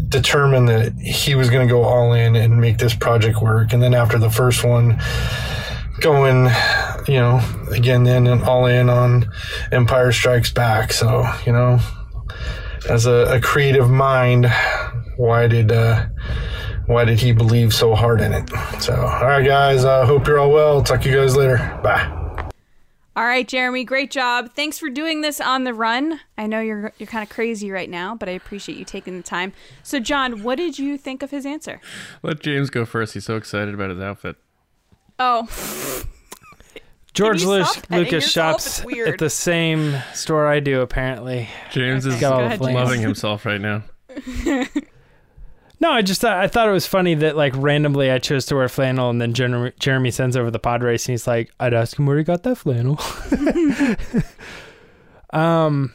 determine 0.08 0.66
that 0.68 0.94
he 0.94 1.36
was 1.36 1.50
going 1.50 1.68
to 1.68 1.72
go 1.72 1.84
all 1.84 2.14
in 2.14 2.36
and 2.36 2.60
make 2.62 2.78
this 2.78 2.96
project 2.96 3.42
work? 3.42 3.74
And 3.74 3.84
then 3.84 3.94
after 3.94 4.18
the 4.18 4.30
first 4.30 4.64
one, 4.64 5.00
going, 6.00 6.50
you 7.08 7.20
know, 7.20 7.42
again, 7.72 8.04
then 8.04 8.28
all 8.44 8.68
in 8.68 8.90
on 8.90 9.30
Empire 9.72 10.14
Strikes 10.14 10.52
Back. 10.52 10.94
So, 10.94 11.30
you 11.46 11.52
know, 11.52 11.80
as 12.90 13.06
a, 13.06 13.36
a 13.36 13.42
creative 13.42 13.90
mind, 13.90 14.50
why 15.18 15.48
did 15.48 15.72
uh, 15.72 16.06
why 16.88 17.06
did 17.06 17.20
he 17.20 17.32
believe 17.32 17.74
so 17.74 17.94
hard 17.96 18.22
in 18.22 18.34
it? 18.34 18.50
So, 18.82 18.96
all 18.96 19.26
right, 19.26 19.46
guys. 19.46 19.86
I 19.86 20.00
uh, 20.02 20.06
hope 20.06 20.26
you're 20.28 20.40
all 20.40 20.52
well. 20.52 20.82
Talk 20.84 21.02
to 21.02 21.10
you 21.10 21.16
guys 21.18 21.36
later. 21.36 21.58
Bye. 21.84 22.14
All 23.16 23.26
right, 23.26 23.48
Jeremy, 23.48 23.84
great 23.84 24.12
job. 24.12 24.52
Thanks 24.54 24.78
for 24.78 24.90
doing 24.90 25.22
this 25.22 25.42
on 25.42 25.64
the 25.64 25.74
run. 25.74 26.20
I 26.38 26.46
know 26.46 26.60
you're 26.62 26.94
you're 27.00 27.08
kind 27.08 27.24
of 27.24 27.30
crazy 27.30 27.72
right 27.72 27.90
now, 27.90 28.14
but 28.16 28.30
I 28.30 28.34
appreciate 28.34 28.78
you 28.78 28.86
taking 28.86 29.18
the 29.18 29.24
time. 29.24 29.54
So, 29.82 30.00
John, 30.00 30.44
what 30.44 30.58
did 30.58 30.78
you 30.78 30.98
think 31.00 31.24
of 31.24 31.32
his 31.32 31.44
answer? 31.46 31.82
Let 32.22 32.40
James 32.42 32.70
go 32.70 32.86
first. 32.86 33.16
He's 33.16 33.26
so 33.26 33.36
excited 33.36 33.74
about 33.74 33.90
his 33.90 34.00
outfit. 34.00 34.36
Oh. 35.18 35.48
George 37.16 37.42
you 37.42 37.50
Lucas, 37.50 37.72
stop 37.72 37.88
petting 37.88 37.98
Lucas 38.06 38.24
yourself? 38.26 38.62
shops 38.62 38.86
at 39.08 39.18
the 39.18 39.32
same 39.32 39.96
store 40.14 40.46
I 40.46 40.60
do, 40.60 40.82
apparently. 40.82 41.50
James 41.72 42.06
Okay, 42.06 42.14
is 42.16 42.22
go 42.22 42.34
ahead, 42.34 42.46
ahead, 42.46 42.62
James. 42.62 42.76
loving 42.76 43.02
himself 43.08 43.46
right 43.48 43.60
now. 43.60 43.82
No, 45.80 45.92
I 45.92 46.02
just 46.02 46.22
thought 46.22 46.38
I 46.38 46.48
thought 46.48 46.68
it 46.68 46.74
was 46.74 46.88
funny 46.88 47.14
that 47.16 47.36
like 47.36 47.54
randomly 47.56 48.10
I 48.10 48.18
chose 48.18 48.46
to 48.48 48.56
wear 48.56 48.68
flannel, 48.68 49.10
and 49.10 49.22
then 49.22 49.34
Jeremy, 49.34 49.74
Jeremy 49.80 50.12
sends 50.12 50.36
over 50.36 50.50
the 50.50 50.60
pod 50.60 50.82
race, 50.82 51.06
and 51.06 51.14
he's 51.14 51.28
like, 51.28 51.52
"I'd 51.60 51.74
ask 51.74 51.98
him 51.98 52.08
where 52.08 52.18
he 52.18 52.24
got 52.24 52.44
that 52.44 52.56
flannel." 52.56 53.00
um, 55.40 55.94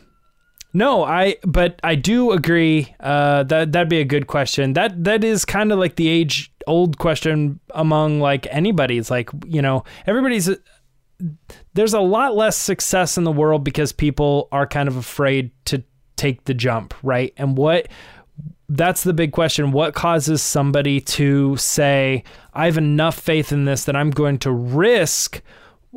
no, 0.73 1.05
I 1.05 1.37
but 1.45 1.81
I 1.83 1.97
do 1.97 2.31
agree. 2.31 2.95
Uh, 3.01 3.43
that 3.45 3.73
that'd 3.73 3.89
be 3.89 4.01
a 4.01 4.05
good 4.05 4.29
question. 4.29 4.75
That 4.75 5.03
that 5.03 5.25
is 5.25 5.45
kind 5.45 5.73
of 5.73 5.79
like 5.79 5.97
the 5.97 6.09
age 6.09 6.53
old 6.69 6.99
question 6.99 7.59
among 7.75 8.21
like 8.21 8.47
anybody. 8.51 8.99
It's 8.99 9.11
like 9.11 9.31
you 9.47 9.63
know 9.63 9.85
everybody's. 10.07 10.49
There's 11.75 11.95
a 11.95 12.01
lot 12.01 12.35
less 12.35 12.57
success 12.57 13.17
in 13.17 13.25
the 13.25 13.33
world 13.33 13.63
because 13.63 13.93
people 13.93 14.49
are 14.51 14.67
kind 14.67 14.89
of 14.89 14.97
afraid 14.97 15.53
to 15.67 15.85
take 16.17 16.45
the 16.45 16.55
jump, 16.55 16.95
right? 17.03 17.33
And 17.37 17.57
what 17.57 17.89
that's 18.73 19.05
the 19.05 19.13
big 19.13 19.33
question. 19.33 19.73
What 19.73 19.95
causes 19.95 20.43
somebody 20.43 21.01
to 21.01 21.57
say, 21.57 22.25
I 22.55 22.65
have 22.67 22.79
enough 22.79 23.19
faith 23.19 23.53
in 23.53 23.67
this 23.67 23.85
that 23.85 23.95
I'm 23.95 24.11
going 24.11 24.39
to 24.39 24.51
risk 24.51 25.43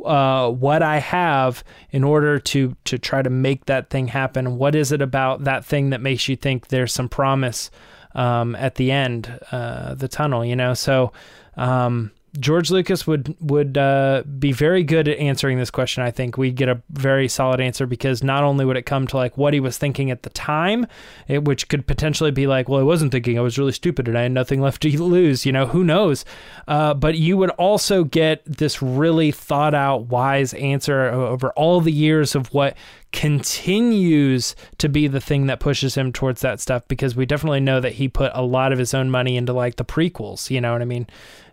uh, 0.04 0.50
what 0.50 0.82
I 0.82 0.98
have 0.98 1.64
in 1.90 2.04
order 2.04 2.38
to 2.38 2.76
to 2.84 2.98
try 2.98 3.22
to 3.22 3.30
make 3.30 3.64
that 3.64 3.88
thing 3.88 4.08
happen? 4.08 4.58
What 4.58 4.74
is 4.74 4.92
it 4.92 5.00
about 5.00 5.44
that 5.44 5.64
thing 5.64 5.90
that 5.90 6.02
makes 6.02 6.28
you 6.28 6.36
think 6.36 6.68
there's 6.68 6.92
some 6.92 7.08
promise 7.08 7.70
um, 8.14 8.54
at 8.56 8.74
the 8.74 8.90
end, 8.90 9.38
uh, 9.50 9.94
the 9.94 10.08
tunnel? 10.08 10.44
You 10.44 10.56
know, 10.56 10.74
so 10.74 11.12
um, 11.56 12.12
George 12.38 12.70
Lucas 12.70 13.06
would 13.06 13.34
would 13.40 13.78
uh, 13.78 14.22
be 14.38 14.52
very 14.52 14.82
good 14.82 15.08
at 15.08 15.18
answering 15.18 15.58
this 15.58 15.70
question. 15.70 16.02
I 16.02 16.10
think 16.10 16.36
we'd 16.36 16.56
get 16.56 16.68
a 16.68 16.82
very 16.90 17.28
solid 17.28 17.60
answer 17.60 17.86
because 17.86 18.22
not 18.22 18.44
only 18.44 18.64
would 18.64 18.76
it 18.76 18.82
come 18.82 19.06
to 19.08 19.16
like 19.16 19.36
what 19.36 19.54
he 19.54 19.60
was 19.60 19.78
thinking 19.78 20.10
at 20.10 20.22
the 20.22 20.30
time, 20.30 20.86
it, 21.28 21.44
which 21.44 21.68
could 21.68 21.86
potentially 21.86 22.30
be 22.30 22.46
like, 22.46 22.68
well, 22.68 22.80
I 22.80 22.84
wasn't 22.84 23.12
thinking, 23.12 23.38
I 23.38 23.42
was 23.42 23.58
really 23.58 23.72
stupid 23.72 24.08
and 24.08 24.18
I 24.18 24.22
had 24.22 24.32
nothing 24.32 24.60
left 24.60 24.82
to 24.82 25.02
lose. 25.02 25.46
You 25.46 25.52
know, 25.52 25.66
who 25.66 25.84
knows? 25.84 26.24
Uh, 26.68 26.94
but 26.94 27.16
you 27.16 27.36
would 27.36 27.50
also 27.50 28.04
get 28.04 28.44
this 28.44 28.82
really 28.82 29.30
thought 29.30 29.74
out, 29.74 30.06
wise 30.06 30.54
answer 30.54 31.06
over 31.06 31.50
all 31.50 31.80
the 31.80 31.92
years 31.92 32.34
of 32.34 32.52
what 32.52 32.76
continues 33.12 34.54
to 34.76 34.90
be 34.90 35.06
the 35.06 35.20
thing 35.20 35.46
that 35.46 35.58
pushes 35.58 35.94
him 35.94 36.12
towards 36.12 36.42
that 36.42 36.60
stuff 36.60 36.86
because 36.86 37.16
we 37.16 37.24
definitely 37.24 37.60
know 37.60 37.80
that 37.80 37.94
he 37.94 38.08
put 38.08 38.30
a 38.34 38.42
lot 38.42 38.72
of 38.72 38.78
his 38.78 38.92
own 38.92 39.10
money 39.10 39.38
into 39.38 39.54
like 39.54 39.76
the 39.76 39.84
prequels 39.84 40.50
you 40.50 40.60
know 40.60 40.72
what 40.72 40.82
i 40.82 40.84
mean 40.84 41.06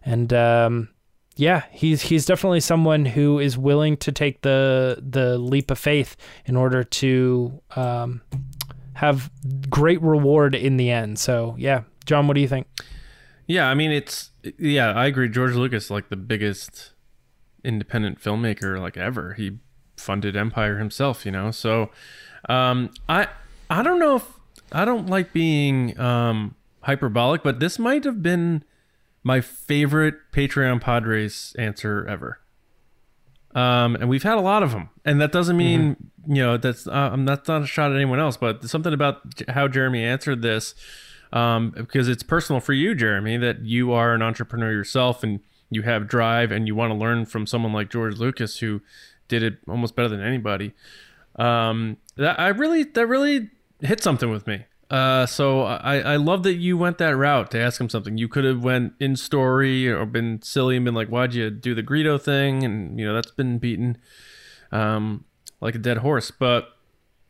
and 0.05 0.33
um 0.33 0.89
yeah 1.35 1.63
he's 1.71 2.03
he's 2.03 2.25
definitely 2.25 2.59
someone 2.59 3.05
who 3.05 3.39
is 3.39 3.57
willing 3.57 3.97
to 3.97 4.11
take 4.11 4.41
the 4.41 5.01
the 5.01 5.37
leap 5.37 5.71
of 5.71 5.79
faith 5.79 6.15
in 6.45 6.55
order 6.55 6.83
to 6.83 7.61
um 7.75 8.21
have 8.95 9.31
great 9.69 10.01
reward 10.01 10.53
in 10.55 10.77
the 10.77 10.89
end 10.91 11.17
so 11.17 11.55
yeah 11.57 11.81
john 12.05 12.27
what 12.27 12.35
do 12.35 12.41
you 12.41 12.47
think 12.47 12.67
Yeah, 13.47 13.67
I 13.69 13.73
mean 13.73 13.91
it's 13.91 14.31
yeah, 14.57 14.91
I 14.93 15.05
agree. 15.07 15.27
George 15.29 15.55
Lucas 15.55 15.89
like 15.89 16.07
the 16.09 16.15
biggest 16.15 16.91
independent 17.63 18.21
filmmaker 18.21 18.79
like 18.79 18.95
ever. 18.97 19.33
He 19.33 19.59
funded 19.97 20.35
Empire 20.35 20.77
himself, 20.77 21.25
you 21.25 21.31
know. 21.31 21.51
So 21.51 21.89
um 22.47 22.89
I 23.09 23.27
I 23.69 23.83
don't 23.83 23.99
know 23.99 24.15
if 24.17 24.25
I 24.71 24.85
don't 24.85 25.07
like 25.07 25.33
being 25.33 25.99
um 25.99 26.55
hyperbolic, 26.83 27.43
but 27.43 27.59
this 27.59 27.77
might 27.79 28.03
have 28.05 28.21
been 28.23 28.63
my 29.23 29.41
favorite 29.41 30.15
Patreon 30.31 30.81
pod 30.81 31.05
race 31.05 31.55
answer 31.57 32.05
ever. 32.07 32.39
Um, 33.55 33.95
and 33.95 34.09
we've 34.09 34.23
had 34.23 34.37
a 34.37 34.41
lot 34.41 34.63
of 34.63 34.71
them, 34.71 34.89
and 35.05 35.21
that 35.21 35.31
doesn't 35.31 35.57
mean 35.57 35.95
you 36.27 36.41
know 36.41 36.57
that's 36.57 36.87
uh, 36.87 37.09
I'm 37.13 37.23
not 37.23 37.47
not 37.47 37.61
a 37.61 37.67
shot 37.67 37.91
at 37.91 37.95
anyone 37.95 38.19
else, 38.19 38.35
but 38.35 38.63
something 38.63 38.93
about 38.93 39.21
how 39.49 39.67
Jeremy 39.67 40.03
answered 40.03 40.41
this, 40.41 40.73
um, 41.31 41.69
because 41.69 42.09
it's 42.09 42.23
personal 42.23 42.59
for 42.59 42.73
you, 42.73 42.95
Jeremy, 42.95 43.37
that 43.37 43.63
you 43.63 43.91
are 43.91 44.13
an 44.13 44.23
entrepreneur 44.23 44.71
yourself 44.71 45.23
and 45.23 45.39
you 45.69 45.83
have 45.83 46.07
drive 46.07 46.51
and 46.51 46.67
you 46.67 46.75
want 46.75 46.91
to 46.91 46.97
learn 46.97 47.25
from 47.25 47.45
someone 47.45 47.73
like 47.73 47.89
George 47.89 48.17
Lucas 48.17 48.59
who 48.59 48.81
did 49.27 49.43
it 49.43 49.57
almost 49.67 49.95
better 49.95 50.09
than 50.09 50.21
anybody. 50.21 50.73
Um, 51.35 51.97
that 52.15 52.39
I 52.39 52.49
really 52.49 52.83
that 52.83 53.07
really 53.07 53.49
hit 53.81 54.01
something 54.01 54.31
with 54.31 54.47
me. 54.47 54.65
Uh, 54.89 55.25
so 55.25 55.63
I, 55.63 55.99
I 55.99 56.15
love 56.17 56.43
that 56.43 56.55
you 56.55 56.77
went 56.77 56.97
that 56.99 57.15
route 57.15 57.49
to 57.51 57.59
ask 57.59 57.81
him 57.81 57.89
something. 57.89 58.17
You 58.17 58.27
could 58.27 58.43
have 58.43 58.63
went 58.63 58.93
in 58.99 59.15
story 59.15 59.89
or 59.89 60.05
been 60.05 60.41
silly 60.41 60.75
and 60.75 60.85
been 60.85 60.93
like, 60.93 61.07
"Why'd 61.07 61.33
you 61.33 61.49
do 61.49 61.73
the 61.73 61.83
Greedo 61.83 62.21
thing?" 62.21 62.63
And 62.63 62.99
you 62.99 63.05
know 63.05 63.13
that's 63.13 63.31
been 63.31 63.57
beaten, 63.57 63.97
um, 64.71 65.25
like 65.61 65.73
a 65.75 65.79
dead 65.79 65.97
horse. 65.97 66.29
But 66.31 66.69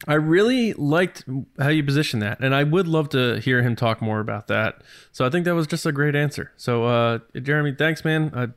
I 0.07 0.15
really 0.15 0.73
liked 0.73 1.23
how 1.57 1.69
you 1.69 1.83
positioned 1.83 2.21
that, 2.21 2.39
and 2.41 2.53
I 2.53 2.63
would 2.63 2.87
love 2.87 3.09
to 3.09 3.39
hear 3.39 3.61
him 3.61 3.75
talk 3.75 4.01
more 4.01 4.19
about 4.19 4.47
that. 4.47 4.81
So 5.11 5.25
I 5.25 5.29
think 5.29 5.45
that 5.45 5.55
was 5.55 5.67
just 5.67 5.85
a 5.85 5.91
great 5.91 6.15
answer. 6.15 6.51
So 6.57 6.85
uh, 6.85 7.19
Jeremy, 7.41 7.75
thanks, 7.77 8.03
man. 8.03 8.31
Uh, 8.33 8.47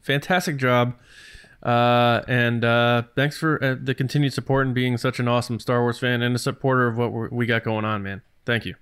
fantastic 0.00 0.56
job. 0.56 0.94
Uh, 1.62 2.22
and 2.26 2.64
uh, 2.64 3.02
thanks 3.14 3.36
for 3.36 3.62
uh, 3.62 3.76
the 3.80 3.94
continued 3.94 4.32
support 4.32 4.66
and 4.66 4.74
being 4.74 4.96
such 4.96 5.20
an 5.20 5.28
awesome 5.28 5.60
Star 5.60 5.82
Wars 5.82 5.98
fan 5.98 6.22
and 6.22 6.34
a 6.34 6.38
supporter 6.38 6.88
of 6.88 6.96
what 6.96 7.32
we 7.32 7.46
got 7.46 7.64
going 7.64 7.84
on, 7.84 8.02
man. 8.02 8.22
Thank 8.50 8.66
you. 8.66 8.74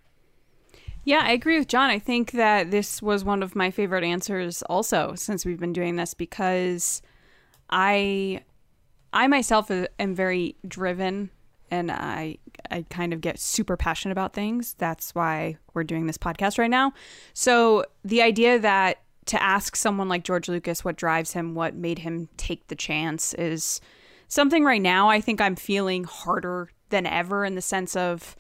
Yeah, 1.05 1.21
I 1.25 1.33
agree 1.33 1.59
with 1.59 1.69
John. 1.69 1.91
I 1.91 1.99
think 1.99 2.31
that 2.31 2.71
this 2.71 3.03
was 3.03 3.23
one 3.23 3.43
of 3.43 3.55
my 3.55 3.71
favorite 3.71 4.03
answers 4.03 4.63
also 4.63 5.15
since 5.15 5.45
we've 5.45 5.61
been 5.61 5.75
doing 5.75 5.97
this 5.97 6.15
because 6.15 7.03
I 7.69 8.45
I 9.13 9.27
myself 9.27 9.71
am 9.71 10.15
very 10.15 10.57
driven 10.67 11.29
and 11.71 11.91
I 11.91 12.39
I 12.71 12.87
kind 12.89 13.13
of 13.13 13.21
get 13.21 13.39
super 13.39 13.77
passionate 13.77 14.13
about 14.13 14.33
things. 14.33 14.75
That's 14.79 15.15
why 15.15 15.59
we're 15.75 15.85
doing 15.85 16.07
this 16.07 16.17
podcast 16.17 16.59
right 16.59 16.71
now. 16.71 16.95
So, 17.35 17.85
the 18.05 18.23
idea 18.23 18.59
that 18.59 19.03
to 19.27 19.43
ask 19.43 19.77
someone 19.77 20.09
like 20.09 20.25
George 20.25 20.49
Lucas 20.49 20.83
what 20.83 20.97
drives 20.97 21.35
him, 21.35 21.55
what 21.55 21.75
made 21.75 21.99
him 21.99 22.31
take 22.39 22.69
the 22.69 22.75
chance 22.75 23.35
is 23.35 23.83
something 24.29 24.65
right 24.65 24.81
now 24.81 25.11
I 25.11 25.21
think 25.21 25.43
I'm 25.43 25.57
feeling 25.57 26.05
harder 26.05 26.71
than 26.89 27.05
ever 27.05 27.45
in 27.45 27.55
the 27.55 27.61
sense 27.61 27.95
of 27.95 28.35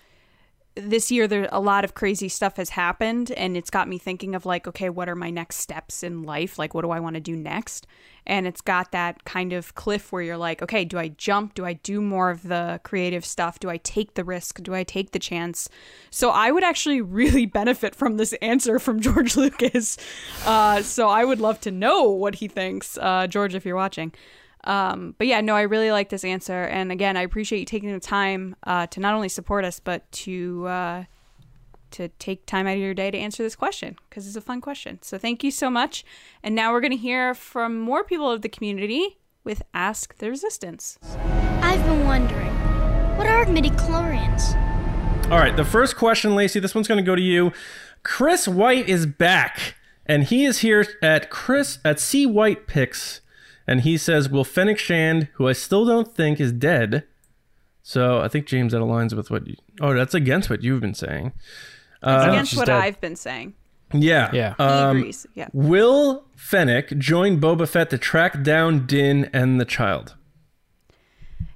this 0.81 1.11
year 1.11 1.27
there 1.27 1.49
a 1.51 1.61
lot 1.61 1.85
of 1.85 1.95
crazy 1.95 2.29
stuff 2.29 2.57
has 2.57 2.71
happened 2.71 3.31
and 3.33 3.57
it's 3.57 3.71
got 3.71 3.89
me 3.89 3.99
thinking 3.99 4.35
of 4.35 4.47
like 4.47 4.67
okay 4.67 4.89
what 4.89 5.09
are 5.09 5.15
my 5.15 5.31
next 5.31 5.57
steps 5.57 6.03
in 6.03 6.23
life? 6.23 6.59
Like 6.59 6.75
what 6.75 6.83
do 6.83 6.91
i 6.91 7.01
want 7.01 7.15
to 7.15 7.21
do 7.21 7.37
next? 7.37 7.87
And 8.27 8.47
it's 8.47 8.61
got 8.61 8.93
that 8.93 9.25
kind 9.25 9.53
of 9.53 9.75
cliff 9.75 10.13
where 10.13 10.23
you're 10.23 10.37
like 10.37 10.63
okay 10.63 10.85
do 10.85 10.99
i 10.99 11.09
jump? 11.09 11.55
Do 11.55 11.65
i 11.65 11.73
do 11.73 12.01
more 12.01 12.31
of 12.31 12.45
the 12.45 12.81
creative 12.85 13.25
stuff? 13.25 13.59
Do 13.59 13.71
i 13.71 13.77
take 13.79 14.15
the 14.15 14.25
risk? 14.25 14.63
Do 14.63 14.75
i 14.75 14.85
take 14.85 15.13
the 15.13 15.19
chance? 15.19 15.69
So 16.11 16.31
i 16.31 16.51
would 16.51 16.65
actually 16.65 17.01
really 17.19 17.47
benefit 17.47 17.95
from 17.95 18.17
this 18.17 18.33
answer 18.35 18.79
from 18.79 19.01
george 19.09 19.37
lucas. 19.37 19.97
Uh, 20.45 20.83
so 20.83 21.09
i 21.09 21.25
would 21.25 21.41
love 21.41 21.61
to 21.61 21.71
know 21.71 22.05
what 22.05 22.37
he 22.37 22.49
thinks 22.49 22.99
uh, 22.99 23.27
george 23.27 23.55
if 23.55 23.65
you're 23.65 23.77
watching 23.77 24.13
um, 24.65 25.15
but 25.19 25.27
yeah, 25.27 25.41
no, 25.41 25.55
I 25.55 25.63
really 25.63 25.91
like 25.91 26.09
this 26.09 26.25
answer, 26.25 26.65
and 26.65 26.93
again, 26.93 27.17
I 27.17 27.23
appreciate 27.23 27.61
you 27.61 27.65
taking 27.65 27.93
the 27.93 28.01
time 28.01 28.57
uh, 28.65 28.87
to 28.89 29.01
not 29.01 29.15
only 29.15 29.29
support 29.29 29.65
us, 29.65 29.81
but 29.81 30.11
to 30.13 30.67
uh, 30.67 31.05
to 31.93 32.09
take 32.19 32.47
time 32.47 32.67
out 32.67 32.75
of 32.75 32.79
your 32.79 32.95
day 32.95 33.11
to 33.11 33.19
answer 33.19 33.43
this 33.43 33.57
question 33.57 33.97
because 34.09 34.27
it's 34.27 34.37
a 34.37 34.41
fun 34.41 34.61
question. 34.61 34.99
So 35.03 35.19
thank 35.19 35.43
you 35.43 35.51
so 35.51 35.71
much. 35.71 36.05
And 36.43 36.55
now 36.55 36.73
we're 36.73 36.81
going 36.81 36.93
to 36.93 36.99
hear 36.99 37.35
from 37.35 37.81
more 37.81 38.05
people 38.05 38.31
of 38.31 38.43
the 38.43 38.49
community 38.49 39.19
with 39.45 39.63
Ask 39.73 40.19
the 40.19 40.29
Resistance. 40.29 40.99
I've 41.63 41.83
been 41.85 42.05
wondering, 42.05 42.55
what 43.17 43.27
are 43.27 43.47
midichlorians? 43.47 44.55
All 45.31 45.39
right, 45.39 45.57
the 45.57 45.65
first 45.65 45.97
question, 45.97 46.35
Lacey, 46.35 46.61
this 46.61 46.75
one's 46.75 46.89
going 46.89 47.03
to 47.03 47.07
go 47.07 47.17
to 47.17 47.23
you. 47.23 47.53
Chris 48.03 48.49
White 48.49 48.89
is 48.89 49.07
back, 49.07 49.75
and 50.07 50.25
he 50.25 50.45
is 50.45 50.59
here 50.59 50.87
at 51.03 51.31
Chris 51.31 51.79
at 51.85 52.01
C 52.01 52.27
White 52.27 52.67
Picks, 52.67 53.21
and 53.69 53.83
he 53.83 53.97
says, 53.97 54.29
"Will 54.29 54.43
Fennec 54.45 54.79
Shand, 54.79 55.29
who 55.35 55.47
I 55.47 55.53
still 55.53 55.85
don't 55.87 56.13
think 56.13 56.41
is 56.41 56.51
dead." 56.53 57.05
So 57.85 58.21
I 58.21 58.27
think 58.29 58.47
James 58.47 58.73
that 58.73 58.79
aligns 58.81 59.15
with 59.15 59.31
what 59.31 59.47
you. 59.47 59.55
Oh, 59.81 59.95
that's 59.95 60.15
against 60.15 60.51
what 60.51 60.63
you've 60.65 60.81
been 60.81 60.95
saying. 60.95 61.33
It's 61.37 62.03
Uh, 62.03 62.27
against 62.31 62.57
what 62.57 62.67
dead. 62.67 62.77
I've 62.77 63.01
been 63.01 63.17
saying. 63.17 63.55
yeah, 63.93 64.31
Yeah. 64.33 64.55
He 64.59 64.63
Um, 64.63 64.97
agrees. 64.99 65.27
Yeah. 65.35 65.49
will 65.53 66.25
Fennec 66.37 66.99
join 66.99 67.41
Boba 67.41 67.67
Fett 67.69 67.89
to 67.91 67.99
track 67.99 68.43
down 68.43 68.87
Din 68.87 69.31
and 69.33 69.59
the 69.61 69.65
child? 69.65 70.15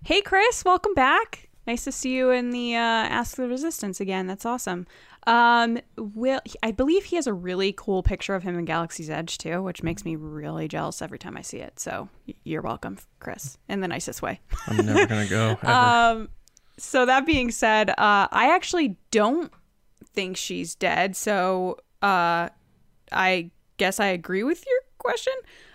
Hey, 0.04 0.20
Chris, 0.22 0.64
welcome 0.64 0.94
back. 0.94 1.48
Nice 1.66 1.84
to 1.84 1.92
see 1.92 2.12
you 2.16 2.30
in 2.30 2.50
the 2.50 2.74
uh, 2.74 2.78
Ask 2.80 3.36
the 3.36 3.46
Resistance 3.46 4.00
again. 4.00 4.26
That's 4.26 4.44
awesome. 4.46 4.86
Um, 5.27 5.79
will 5.97 6.41
I 6.62 6.73
believe 6.73 7.05
he 7.05 7.16
has 7.16 7.27
a 7.27 7.33
really 7.33 7.73
cool 7.73 8.03
picture 8.03 8.35
of 8.35 8.43
him 8.43 8.59
in 8.59 8.64
Galaxy's 8.64 9.09
Edge 9.09 9.39
too, 9.39 9.62
which 9.62 9.83
makes 9.83 10.05
me 10.05 10.16
really 10.16 10.66
jealous 10.68 11.01
every 11.01 11.18
time 11.18 11.37
I 11.37 11.43
see 11.43 11.59
it. 11.59 11.79
So 11.79 12.09
you're 12.45 12.62
welcome, 12.62 12.99
Chris, 13.20 13.57
in 13.68 13.81
the 13.81 13.89
nicest 13.89 14.23
way. 14.23 14.41
I'm 14.66 14.85
never 14.85 15.07
gonna 15.07 15.29
go. 15.29 15.51
Ever. 15.62 15.70
Um, 15.70 16.29
so 16.79 17.07
that 17.07 17.25
being 17.27 17.51
said, 17.51 17.91
uh, 17.91 18.29
I 18.31 18.53
actually 18.55 18.97
don't 19.11 19.53
think 20.12 20.37
she's 20.37 20.75
dead. 20.75 21.14
So 21.14 21.79
uh, 22.03 22.49
I 23.12 23.51
guess 23.77 24.01
I 24.01 24.07
agree 24.07 24.43
with 24.43 24.64
your 24.66 24.81
question. 24.99 25.35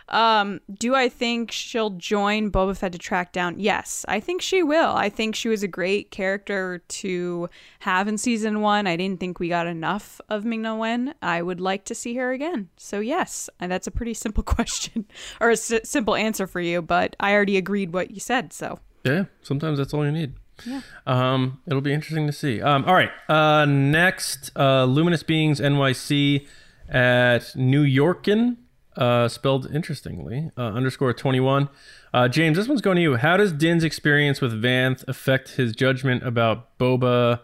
Um, 0.10 0.62
do 0.74 0.96
I 0.96 1.10
think 1.10 1.52
she'll 1.52 1.90
join 1.92 2.52
Boba 2.52 2.78
Fett 2.78 2.92
to 2.94 2.98
track 2.98 3.32
down? 3.34 3.60
Yes, 3.60 4.06
I 4.08 4.20
think 4.20 4.42
she 4.42 4.64
will. 4.64 4.92
I 4.96 5.10
think 5.10 5.36
she 5.36 5.50
was 5.50 5.64
a 5.64 5.68
great 5.68 6.12
character 6.12 6.82
to 6.88 7.50
have 7.80 8.08
in 8.08 8.18
season 8.18 8.62
one. 8.62 8.88
I 8.88 8.96
didn't 8.96 9.20
think 9.20 9.40
we 9.40 9.50
got 9.50 9.68
enough 9.68 10.22
of 10.30 10.46
Ming 10.46 10.62
Na 10.62 10.76
Wen. 10.76 11.14
I 11.22 11.42
would 11.42 11.60
like 11.60 11.86
to 11.86 11.96
see 11.96 12.16
her 12.16 12.32
again. 12.32 12.70
So 12.78 13.00
yes, 13.00 13.50
and 13.60 13.72
that's 13.72 13.88
a 13.88 13.92
pretty 13.92 14.14
simple 14.14 14.44
question 14.56 15.06
or 15.42 15.50
a 15.50 15.54
s- 15.54 15.74
simple 15.84 16.16
answer 16.16 16.48
for 16.48 16.62
you. 16.62 16.82
But 16.82 17.16
I 17.20 17.34
already 17.34 17.58
agreed 17.58 17.94
what 17.94 18.12
you 18.12 18.20
said. 18.20 18.54
So 18.54 18.80
Yeah, 19.04 19.26
sometimes 19.42 19.78
that's 19.78 19.94
all 19.94 20.06
you 20.06 20.12
need. 20.12 20.34
Yeah. 20.66 20.82
Um, 21.06 21.62
it'll 21.68 21.82
be 21.82 21.94
interesting 21.94 22.26
to 22.28 22.34
see. 22.34 22.62
Um, 22.62 22.84
all 22.86 22.96
right. 22.96 23.12
Uh, 23.30 23.66
next, 23.66 24.50
uh, 24.56 24.86
Luminous 24.86 25.22
Beings 25.22 25.60
NYC 25.60 26.48
at 26.90 27.56
New 27.56 27.84
Yorkin, 27.84 28.58
uh, 28.98 29.28
spelled 29.28 29.70
interestingly, 29.72 30.52
uh, 30.58 30.62
underscore 30.62 31.14
21. 31.14 31.70
Uh, 32.14 32.28
James, 32.28 32.58
this 32.58 32.68
one's 32.68 32.82
going 32.82 32.96
to 32.96 33.02
you. 33.02 33.16
How 33.16 33.38
does 33.38 33.54
Din's 33.54 33.84
experience 33.84 34.42
with 34.42 34.62
Vanth 34.62 35.08
affect 35.08 35.52
his 35.52 35.74
judgment 35.74 36.24
about 36.24 36.78
Boba, 36.80 37.42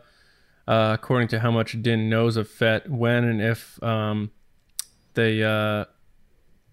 uh, 0.67 0.91
according 0.99 1.27
to 1.29 1.39
how 1.39 1.51
much 1.51 1.81
Din 1.81 2.09
knows 2.09 2.37
of 2.37 2.49
Fett, 2.49 2.89
when 2.89 3.23
and 3.23 3.41
if 3.41 3.81
um, 3.83 4.31
they, 5.13 5.43
uh, 5.43 5.85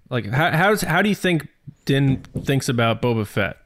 like, 0.08 0.26
how, 0.26 0.50
how, 0.50 0.70
does, 0.70 0.80
how 0.82 1.02
do 1.02 1.08
you 1.08 1.14
think 1.14 1.48
Din 1.84 2.22
thinks 2.22 2.68
about 2.68 3.02
Boba 3.02 3.26
Fett? 3.26 3.58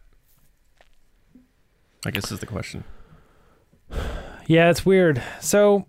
I 2.05 2.11
guess 2.11 2.31
is 2.31 2.41
the 2.41 2.47
question. 2.47 2.85
Yeah, 4.47 4.69
it's 4.69 4.85
weird. 4.85 5.23
So 5.41 5.87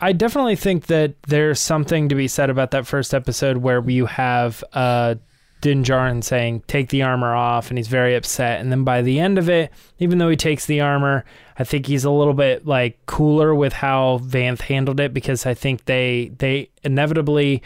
I 0.00 0.12
definitely 0.12 0.56
think 0.56 0.86
that 0.86 1.20
there's 1.24 1.60
something 1.60 2.08
to 2.08 2.14
be 2.14 2.28
said 2.28 2.50
about 2.50 2.70
that 2.70 2.86
first 2.86 3.12
episode 3.12 3.58
where 3.58 3.88
you 3.88 4.06
have 4.06 4.64
uh 4.72 5.16
Din 5.60 5.84
Djarin 5.84 6.24
saying, 6.24 6.62
take 6.66 6.88
the 6.88 7.02
armor 7.02 7.34
off, 7.34 7.68
and 7.68 7.78
he's 7.78 7.88
very 7.88 8.14
upset. 8.14 8.60
And 8.60 8.72
then 8.72 8.82
by 8.82 9.02
the 9.02 9.20
end 9.20 9.36
of 9.38 9.48
it, 9.50 9.70
even 9.98 10.18
though 10.18 10.30
he 10.30 10.36
takes 10.36 10.64
the 10.64 10.80
armor, 10.80 11.24
I 11.58 11.64
think 11.64 11.86
he's 11.86 12.04
a 12.04 12.10
little 12.10 12.32
bit 12.32 12.66
like 12.66 13.04
cooler 13.06 13.54
with 13.54 13.74
how 13.74 14.20
Vanth 14.22 14.62
handled 14.62 15.00
it 15.00 15.12
because 15.12 15.44
I 15.44 15.54
think 15.54 15.84
they 15.84 16.32
they 16.38 16.70
inevitably 16.82 17.62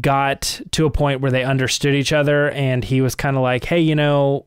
got 0.00 0.60
to 0.70 0.86
a 0.86 0.90
point 0.90 1.20
where 1.20 1.32
they 1.32 1.44
understood 1.44 1.94
each 1.94 2.12
other 2.12 2.50
and 2.50 2.84
he 2.84 3.00
was 3.00 3.14
kind 3.14 3.36
of 3.36 3.42
like, 3.42 3.64
Hey, 3.64 3.80
you 3.80 3.94
know, 3.94 4.46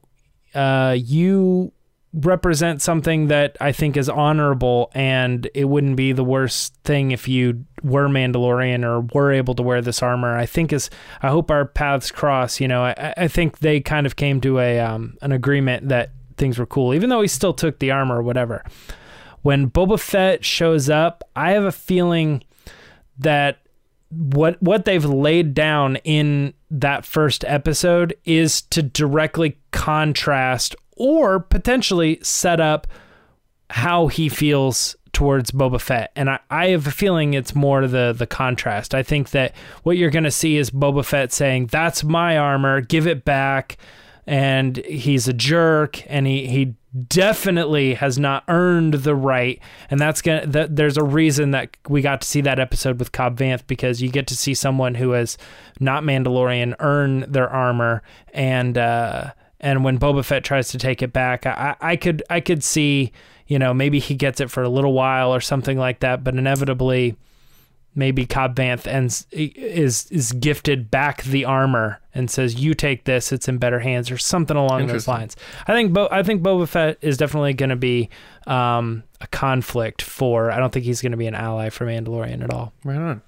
uh, 0.56 0.96
you 0.98 1.72
represent 2.14 2.82
something 2.82 3.28
that 3.28 3.58
I 3.60 3.72
think 3.72 3.98
is 3.98 4.08
honorable, 4.08 4.92
and 4.94 5.50
it 5.56 5.66
wouldn't 5.66 5.96
be 5.96 6.12
the 6.12 6.24
worst 6.24 6.76
thing 6.84 7.12
if 7.12 7.28
you 7.28 7.66
were 7.82 8.08
Mandalorian 8.08 8.86
or 8.86 9.02
were 9.14 9.32
able 9.32 9.56
to 9.56 9.64
wear 9.64 9.82
this 9.82 10.04
armor. 10.04 10.38
I 10.38 10.46
think 10.46 10.72
is 10.72 10.90
I 11.22 11.30
hope 11.30 11.50
our 11.50 11.66
paths 11.66 12.12
cross. 12.12 12.60
You 12.60 12.68
know, 12.68 12.84
I, 12.84 13.14
I 13.18 13.28
think 13.28 13.60
they 13.60 13.80
kind 13.80 14.06
of 14.06 14.16
came 14.16 14.40
to 14.42 14.60
a 14.60 14.80
um, 14.80 15.18
an 15.22 15.32
agreement 15.32 15.90
that 15.90 16.12
things 16.38 16.60
were 16.60 16.66
cool, 16.66 16.94
even 16.94 17.10
though 17.10 17.22
he 17.22 17.28
still 17.28 17.54
took 17.54 17.80
the 17.80 17.92
armor 17.92 18.20
or 18.20 18.24
whatever. 18.24 18.64
When 19.42 19.70
Boba 19.70 20.00
Fett 20.00 20.46
shows 20.46 20.90
up, 20.90 21.24
I 21.36 21.52
have 21.52 21.64
a 21.64 21.72
feeling 21.72 22.44
that 23.18 23.60
what 24.10 24.62
what 24.62 24.86
they've 24.86 25.04
laid 25.04 25.54
down 25.54 25.96
in 25.98 26.54
that 26.70 27.06
first 27.06 27.44
episode 27.46 28.16
is 28.26 28.62
to 28.62 28.84
directly 28.84 29.58
contrast 29.72 30.76
or 30.96 31.40
potentially 31.40 32.20
set 32.22 32.60
up 32.60 32.88
how 33.70 34.08
he 34.08 34.30
feels 34.30 34.96
towards 35.14 35.52
Boba 35.52 35.80
Fett. 35.80 36.12
And 36.16 36.30
I, 36.30 36.40
I 36.50 36.68
have 36.70 36.88
a 36.88 36.92
feeling 36.92 37.34
it's 37.34 37.56
more 37.56 37.88
the 37.88 38.14
the 38.18 38.28
contrast. 38.28 38.96
I 38.96 39.04
think 39.04 39.32
that 39.32 39.56
what 39.84 39.98
you're 39.98 40.10
gonna 40.10 40.32
see 40.32 40.58
is 40.58 40.72
Boba 40.72 41.06
Fett 41.06 41.32
saying, 41.32 41.68
That's 41.68 42.04
my 42.04 42.38
armor, 42.38 42.82
give 42.82 43.08
it 43.08 43.24
back 43.24 43.78
and 44.26 44.78
he's 44.86 45.28
a 45.28 45.34
jerk 45.34 46.02
and 46.10 46.26
he 46.26 46.48
he 46.48 46.74
definitely 47.08 47.96
has 47.96 48.18
not 48.20 48.44
earned 48.48 48.94
the 48.94 49.16
right 49.16 49.60
and 49.90 50.00
that's 50.00 50.22
gonna 50.22 50.46
that 50.46 50.76
there's 50.76 50.98
a 50.98 51.04
reason 51.04 51.52
that 51.52 51.76
we 51.90 52.02
got 52.02 52.22
to 52.22 52.28
see 52.28 52.40
that 52.40 52.60
episode 52.60 53.00
with 53.00 53.12
cobb 53.12 53.38
vanth 53.38 53.66
because 53.68 54.02
you 54.02 54.10
get 54.10 54.28
to 54.28 54.38
see 54.38 54.54
someone 54.54 54.96
who 54.96 55.12
has 55.12 55.38
not 55.80 56.04
mandalorian 56.04 56.76
earn 56.80 57.22
their 57.30 57.50
armor 57.50 58.02
and 58.34 58.78
uh 58.78 59.32
and 59.64 59.84
when 59.84 59.98
boba 59.98 60.24
fett 60.24 60.44
tries 60.44 60.70
to 60.70 60.78
take 60.78 61.02
it 61.02 61.12
back 61.12 61.48
i 61.48 61.76
i 61.82 61.96
could 61.96 62.22
i 62.30 62.40
could 62.40 62.64
see 62.64 63.12
you 63.48 63.58
know 63.58 63.74
maybe 63.74 63.98
he 63.98 64.14
gets 64.14 64.40
it 64.40 64.52
for 64.52 64.62
a 64.62 64.70
little 64.70 64.94
while 64.94 65.34
or 65.34 65.42
something 65.42 65.80
like 65.80 66.00
that 66.02 66.24
but 66.24 66.36
inevitably 66.36 67.18
maybe 67.96 68.26
Cobb 68.26 68.56
Vanth 68.56 68.88
ends 68.88 69.28
is 69.32 70.08
is 70.12 70.32
gifted 70.34 70.90
back 70.90 71.24
the 71.24 71.46
armor 71.46 72.00
and 72.14 72.30
says, 72.30 72.56
"You 72.56 72.74
take 72.74 73.06
this; 73.06 73.32
it's 73.32 73.48
in 73.48 73.58
better 73.58 73.80
hands," 73.80 74.12
or 74.12 74.18
something 74.18 74.58
along 74.58 74.88
those 74.88 75.08
lines. 75.08 75.36
I 75.68 75.74
think 75.74 75.94
Bo- 75.94 76.10
I 76.12 76.24
think 76.24 76.42
Boba 76.42 76.68
Fett 76.68 76.98
is 77.02 77.18
definitely 77.18 77.54
going 77.54 77.70
to 77.70 77.76
be 77.76 78.10
um, 78.48 79.04
a 79.22 79.28
conflict 79.28 80.02
for. 80.02 80.52
I 80.52 80.58
don't 80.58 80.72
think 80.72 80.86
he's 80.86 81.02
going 81.02 81.12
to 81.12 81.18
be 81.18 81.28
an 81.28 81.36
ally 81.36 81.70
for 81.70 81.86
Mandalorian 81.86 82.44
at 82.44 82.52
all. 82.52 82.74
Right 82.84 82.98
on. 82.98 83.22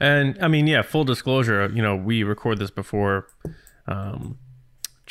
And 0.00 0.38
I 0.40 0.48
mean, 0.48 0.66
yeah, 0.66 0.82
full 0.82 1.04
disclosure, 1.04 1.70
you 1.72 1.82
know, 1.82 1.94
we 1.94 2.22
record 2.22 2.58
this 2.58 2.70
before 2.70 3.28
um, 3.86 4.38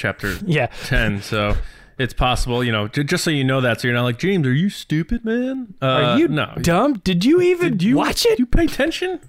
chapter 0.02 0.36
Yeah, 0.46 0.68
10, 0.86 1.22
so 1.22 1.56
it's 1.98 2.14
possible, 2.14 2.64
you 2.64 2.72
know, 2.72 2.88
j- 2.88 3.04
just 3.04 3.24
so 3.24 3.30
you 3.30 3.44
know 3.44 3.62
that, 3.62 3.82
so 3.82 3.88
you're 3.88 3.96
not 3.96 4.04
like, 4.04 4.18
James, 4.18 4.48
are 4.48 4.54
you 4.54 4.70
stupid, 4.70 5.24
man? 5.24 5.76
Uh, 5.82 5.86
are 5.86 6.20
you 6.20 6.28
no. 6.28 6.54
dumb? 6.62 6.94
Did 7.04 7.24
you 7.24 7.42
even 7.42 7.74
Did 7.74 7.84
you 7.84 7.98
watch 7.98 8.26
it? 8.26 8.40
You 8.40 8.46
pay 8.46 8.66
attention? 8.66 9.20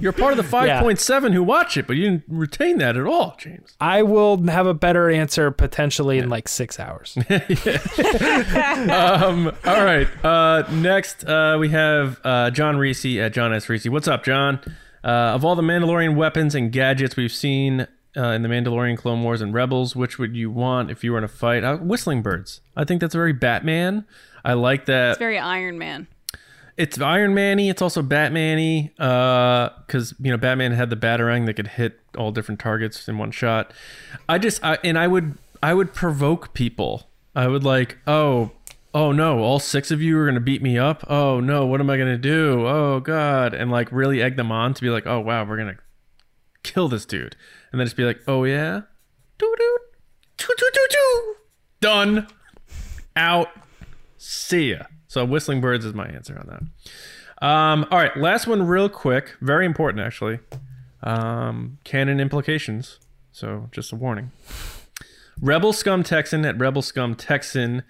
You're 0.00 0.12
part 0.12 0.30
of 0.30 0.36
the 0.36 0.44
5.7 0.56 1.32
who 1.32 1.42
watch 1.42 1.76
it, 1.76 1.88
but 1.88 1.96
you 1.96 2.04
didn't 2.04 2.22
retain 2.28 2.78
that 2.78 2.96
at 2.96 3.04
all, 3.04 3.34
James. 3.36 3.74
I 3.80 4.04
will 4.04 4.46
have 4.46 4.66
a 4.66 4.74
better 4.74 5.10
answer 5.10 5.50
potentially 5.50 6.18
in 6.18 6.28
like 6.28 6.46
six 6.46 6.78
hours. 6.78 7.16
um, 7.28 7.32
all 9.64 9.84
right. 9.84 10.06
Uh, 10.24 10.62
next, 10.70 11.24
uh, 11.24 11.56
we 11.58 11.70
have 11.70 12.20
uh, 12.22 12.50
John 12.52 12.76
Reese 12.76 13.18
at 13.18 13.32
John 13.32 13.52
S. 13.52 13.68
Reese. 13.68 13.88
What's 13.88 14.06
up, 14.06 14.24
John? 14.24 14.60
Uh, 15.02 15.34
of 15.34 15.44
all 15.44 15.56
the 15.56 15.62
Mandalorian 15.62 16.14
weapons 16.14 16.54
and 16.54 16.70
gadgets 16.70 17.16
we've 17.16 17.32
seen 17.32 17.88
uh, 18.16 18.30
in 18.30 18.42
the 18.42 18.48
Mandalorian 18.48 18.96
Clone 18.96 19.22
Wars 19.22 19.40
and 19.40 19.52
Rebels, 19.54 19.94
which 19.94 20.18
would 20.18 20.34
you 20.36 20.50
want 20.50 20.90
if 20.90 21.04
you 21.04 21.12
were 21.12 21.18
in 21.18 21.24
a 21.24 21.28
fight? 21.28 21.64
Uh, 21.64 21.76
whistling 21.76 22.22
birds. 22.22 22.60
I 22.76 22.84
think 22.84 23.00
that's 23.00 23.14
very 23.14 23.32
Batman. 23.32 24.04
I 24.44 24.54
like 24.54 24.86
that. 24.86 25.10
it's 25.10 25.18
very 25.18 25.38
Iron 25.38 25.78
Man. 25.78 26.06
it's 26.76 26.98
Iron 27.00 27.34
Man-y. 27.34 27.64
It's 27.64 27.82
also 27.82 28.02
Batman-y 28.02 28.90
because 28.96 30.14
you 30.20 30.30
know 30.30 30.36
Batman 30.38 30.72
had 30.72 30.90
the 30.90 30.96
batarang 30.96 31.46
that 31.46 31.54
could 31.54 31.68
hit 31.68 32.00
all 32.16 32.30
different 32.32 32.60
targets 32.60 33.08
in 33.08 33.18
one 33.18 33.30
shot. 33.30 33.72
I 34.28 34.38
just 34.38 34.62
I, 34.64 34.78
and 34.84 34.98
I 34.98 35.06
would 35.08 35.36
I 35.62 35.74
would 35.74 35.92
provoke 35.92 36.54
people. 36.54 37.08
I 37.34 37.46
would 37.48 37.64
like 37.64 37.98
oh 38.06 38.52
oh 38.94 39.12
no 39.12 39.40
all 39.40 39.58
six 39.58 39.90
of 39.90 40.00
you 40.00 40.18
are 40.18 40.26
gonna 40.26 40.40
beat 40.40 40.62
me 40.62 40.78
up. 40.78 41.04
Oh 41.10 41.40
no 41.40 41.66
what 41.66 41.80
am 41.80 41.90
I 41.90 41.98
gonna 41.98 42.16
do? 42.16 42.66
Oh 42.66 43.00
god 43.00 43.54
and 43.54 43.70
like 43.70 43.90
really 43.92 44.22
egg 44.22 44.36
them 44.36 44.50
on 44.52 44.72
to 44.74 44.80
be 44.80 44.88
like 44.88 45.06
oh 45.06 45.20
wow 45.20 45.44
we're 45.44 45.56
gonna 45.58 45.76
kill 46.72 46.88
this 46.88 47.04
dude 47.04 47.36
and 47.72 47.80
then 47.80 47.86
just 47.86 47.96
be 47.96 48.04
like 48.04 48.20
oh 48.26 48.44
yeah 48.44 48.82
doo 49.38 49.54
doo 49.58 49.78
doo 50.36 50.54
doo 50.56 50.70
doo 50.72 50.86
doo 50.90 51.34
done 51.80 52.26
out 53.16 53.48
see 54.18 54.72
ya. 54.72 54.82
So 55.06 55.24
whistling 55.24 55.60
birds 55.60 55.84
is 55.84 55.94
my 55.94 56.06
answer 56.06 56.38
on 56.38 56.46
that. 56.48 57.46
Um, 57.46 57.86
all 57.90 57.98
right, 57.98 58.14
last 58.16 58.46
one, 58.46 58.66
real 58.66 58.88
quick. 58.88 59.36
Very 59.40 59.64
important, 59.64 60.04
actually. 60.04 60.40
Um, 61.02 61.78
canon 61.84 62.20
implications. 62.20 62.98
So 63.32 63.68
just 63.72 63.92
a 63.92 63.96
warning. 63.96 64.32
Rebel 65.40 65.72
Scum 65.72 66.02
Texan 66.02 66.44
at 66.44 66.58
Rebel 66.58 66.82
Scum 66.82 67.14
Texan 67.14 67.84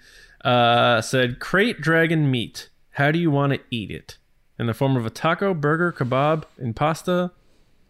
uh, 0.45 1.01
said, 1.01 1.39
"Krayt 1.39 1.81
dragon 1.81 2.29
meat. 2.29 2.69
How 2.91 3.11
do 3.11 3.19
you 3.19 3.31
want 3.31 3.53
to 3.53 3.59
eat 3.71 3.89
it? 3.89 4.17
In 4.59 4.67
the 4.67 4.73
form 4.73 4.95
of 4.95 5.05
a 5.05 5.09
taco, 5.09 5.53
burger, 5.53 5.91
kebab, 5.91 6.43
and 6.57 6.75
pasta? 6.75 7.31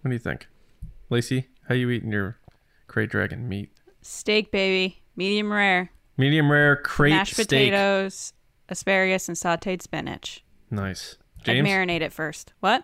What 0.02 0.10
do 0.10 0.16
you 0.16 0.20
think, 0.20 0.48
Lacey? 1.10 1.48
How 1.68 1.76
you 1.76 1.90
eating 1.90 2.12
your 2.12 2.38
Krayt 2.88 3.10
dragon 3.10 3.48
meat? 3.48 3.72
Steak, 4.02 4.52
baby, 4.52 5.02
medium 5.16 5.52
rare, 5.52 5.92
Medium 6.18 6.52
rare 6.52 6.76
crate 6.78 7.12
mashed 7.14 7.34
steak. 7.36 7.46
potatoes, 7.48 8.34
asparagus, 8.68 9.28
and 9.30 9.38
sautéed 9.38 9.82
spinach. 9.82 10.44
Nice. 10.70 11.18
James? 11.44 11.68
I'd 11.68 11.72
marinate 11.72 12.02
it 12.02 12.12
first. 12.14 12.54
What? 12.60 12.84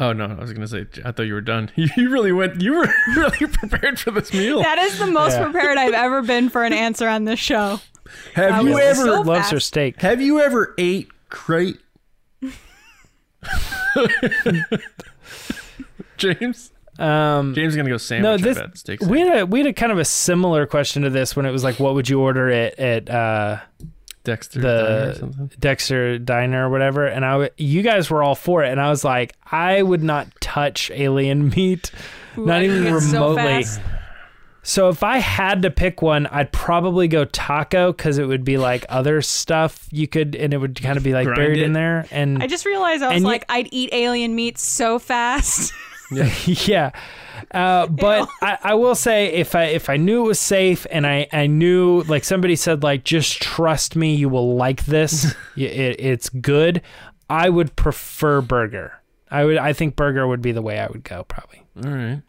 Oh 0.00 0.12
no, 0.12 0.26
I 0.26 0.34
was 0.34 0.52
gonna 0.52 0.68
say 0.68 0.86
I 1.04 1.10
thought 1.12 1.22
you 1.24 1.34
were 1.34 1.40
done. 1.40 1.70
You 1.76 2.10
really 2.10 2.30
went. 2.32 2.60
You 2.60 2.74
were 2.78 2.88
really 3.16 3.46
prepared 3.46 3.98
for 3.98 4.10
this 4.12 4.32
meal. 4.32 4.62
That 4.62 4.78
is 4.78 4.98
the 4.98 5.06
most 5.06 5.32
Yeah. 5.34 5.44
prepared 5.44 5.76
I've 5.78 5.94
ever 5.94 6.22
been 6.22 6.50
for 6.50 6.64
an 6.64 6.72
answer 6.72 7.08
on 7.08 7.24
this 7.24 7.40
show. 7.40 7.80
Have 8.34 8.50
That 8.50 8.64
you 8.64 8.78
ever 8.78 8.94
so 9.04 9.20
Loves 9.22 9.50
her 9.50 9.58
steak. 9.60 10.00
have 10.02 10.20
you 10.22 10.40
ever 10.40 10.74
ate 10.78 11.08
Krayt? 11.30 11.78
James. 16.16 16.70
Um, 16.98 17.54
James 17.54 17.72
is 17.72 17.76
gonna 17.76 17.88
go 17.88 17.96
sandwich. 17.96 18.24
no, 18.24 18.34
I 18.34 18.36
this 18.36 18.58
bet. 18.58 18.76
Steak 18.78 19.00
we 19.02 19.20
had 19.20 19.38
a 19.40 19.46
we 19.46 19.60
had 19.60 19.66
a 19.68 19.72
kind 19.72 19.92
of 19.92 19.98
a 19.98 20.04
similar 20.04 20.66
question 20.66 21.02
to 21.02 21.10
this 21.10 21.36
when 21.36 21.46
it 21.46 21.50
was 21.50 21.62
like, 21.64 21.78
what 21.78 21.94
would 21.94 22.08
you 22.08 22.20
order 22.20 22.50
at 22.50 22.78
at 22.78 23.08
uh, 23.10 23.58
Dex's 24.24 24.62
Diner 24.62 24.68
or 24.68 25.06
the 25.12 25.14
something. 25.18 25.50
Dex's 25.58 26.20
Diner 26.24 26.66
or 26.66 26.70
whatever? 26.70 27.06
And 27.06 27.24
I, 27.24 27.30
w- 27.32 27.50
you 27.56 27.82
guys 27.82 28.10
were 28.10 28.22
all 28.22 28.34
for 28.34 28.64
it, 28.64 28.70
and 28.70 28.80
I 28.80 28.90
was 28.90 29.04
like, 29.04 29.34
I 29.50 29.80
would 29.82 30.02
not 30.02 30.28
touch 30.40 30.90
alien 30.90 31.48
meat, 31.56 31.90
not 32.36 32.62
even 32.62 32.86
it's 32.86 33.10
so 33.10 33.30
remotely. 33.36 33.64
So 34.64 34.90
if 34.90 35.02
I 35.02 35.16
had 35.18 35.62
to 35.62 35.70
pick 35.70 36.02
one, 36.02 36.26
I'd 36.26 36.52
probably 36.52 37.08
go 37.08 37.24
taco 37.24 37.90
because 37.90 38.18
it 38.18 38.26
would 38.26 38.44
be 38.44 38.58
like 38.58 38.84
other 38.90 39.22
stuff 39.22 39.86
you 39.90 40.06
could, 40.06 40.34
and 40.34 40.52
it 40.52 40.58
would 40.58 40.82
kind 40.82 40.98
of 40.98 41.04
be 41.04 41.14
like 41.14 41.24
Grind 41.26 41.38
buried 41.38 41.58
it. 41.60 41.64
in 41.64 41.72
there. 41.72 42.04
And 42.10 42.42
I 42.42 42.48
just 42.48 42.66
realized 42.66 43.02
I 43.02 43.06
was 43.08 43.14
And 43.16 43.22
you- 43.22 43.28
like, 43.28 43.46
I'd 43.48 43.68
eat 43.70 43.88
alien 43.92 44.34
meat 44.34 44.58
so 44.58 44.98
fast. 44.98 45.72
yeah. 46.46 46.90
Uh, 47.52 47.86
but 47.86 48.28
I, 48.42 48.58
I 48.62 48.74
will 48.74 48.94
say 48.94 49.32
if 49.32 49.54
I 49.54 49.64
if 49.64 49.88
I 49.88 49.96
knew 49.96 50.24
it 50.24 50.28
was 50.28 50.40
safe 50.40 50.86
and 50.90 51.06
I, 51.06 51.28
I 51.32 51.46
knew 51.46 52.02
like 52.02 52.24
somebody 52.24 52.56
said 52.56 52.82
like 52.82 53.04
just 53.04 53.40
trust 53.40 53.94
me 53.96 54.14
you 54.14 54.28
will 54.28 54.56
like 54.56 54.84
this 54.86 55.34
Y- 55.56 55.62
it, 55.62 56.00
it's 56.00 56.28
good 56.28 56.82
I 57.30 57.48
would 57.48 57.76
prefer 57.76 58.40
burger 58.40 59.00
I 59.30 59.44
would 59.44 59.56
I 59.56 59.72
think 59.72 59.96
burger 59.96 60.26
would 60.26 60.42
be 60.42 60.52
the 60.52 60.62
way 60.62 60.78
I 60.78 60.88
would 60.88 61.04
go 61.04 61.24
probably 61.24 61.62
All 61.84 61.90
right. 61.92 62.22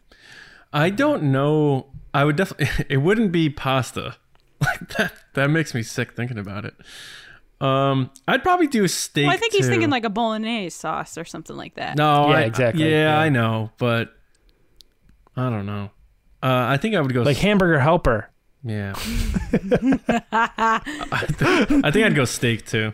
I 0.72 0.90
don't 0.90 1.24
know. 1.24 1.86
I 2.14 2.24
would 2.24 2.36
definitely. 2.36 2.86
It 2.88 2.98
wouldn't 2.98 3.32
be 3.32 3.50
pasta. 3.50 4.16
Like 4.60 4.88
that. 4.96 5.12
That 5.34 5.50
makes 5.50 5.74
me 5.74 5.82
sick 5.82 6.12
thinking 6.12 6.38
about 6.38 6.64
it. 6.64 6.74
Um, 7.60 8.10
I'd 8.26 8.42
probably 8.42 8.66
do 8.68 8.84
a 8.84 8.88
steak. 8.88 9.26
well, 9.26 9.34
I 9.34 9.38
think 9.38 9.52
he's 9.52 9.66
too. 9.66 9.70
thinking 9.70 9.90
like 9.90 10.04
a 10.04 10.10
bolognese 10.10 10.70
sauce 10.70 11.18
or 11.18 11.24
something 11.24 11.56
like 11.56 11.74
that. 11.74 11.96
No. 11.96 12.28
Yeah, 12.28 12.36
I, 12.36 12.40
exactly, 12.42 12.84
Yeah, 12.84 13.14
yeah. 13.14 13.18
I 13.18 13.28
know, 13.28 13.70
but 13.78 14.14
I 15.36 15.50
don't 15.50 15.66
know. 15.66 15.90
Uh, 16.42 16.66
I 16.68 16.78
think 16.78 16.94
I 16.94 17.00
would 17.00 17.12
go. 17.12 17.22
like 17.22 17.36
hamburger 17.36 17.78
helper 17.78 18.30
yeah. 18.62 18.92
I, 20.32 20.80
I 21.84 21.90
think 21.90 22.04
I'd 22.06 22.14
go 22.14 22.24
steak 22.24 22.66
too. 22.66 22.92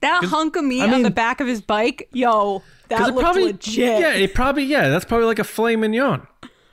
That 0.00 0.24
hunk 0.24 0.56
of 0.56 0.64
meat 0.64 0.82
I 0.82 0.92
on 0.92 1.02
the 1.02 1.10
back 1.10 1.40
of 1.40 1.46
his 1.46 1.60
bike, 1.60 2.08
yo, 2.12 2.62
that 2.88 3.00
it 3.00 3.04
looked 3.06 3.20
probably 3.20 3.44
legit. 3.44 4.00
Yeah, 4.00 4.14
it 4.14 4.34
probably 4.34 4.64
yeah. 4.64 4.88
That's 4.88 5.04
probably 5.04 5.26
like 5.26 5.38
a 5.38 5.44
filet 5.44 5.76
mignon. 5.76 6.26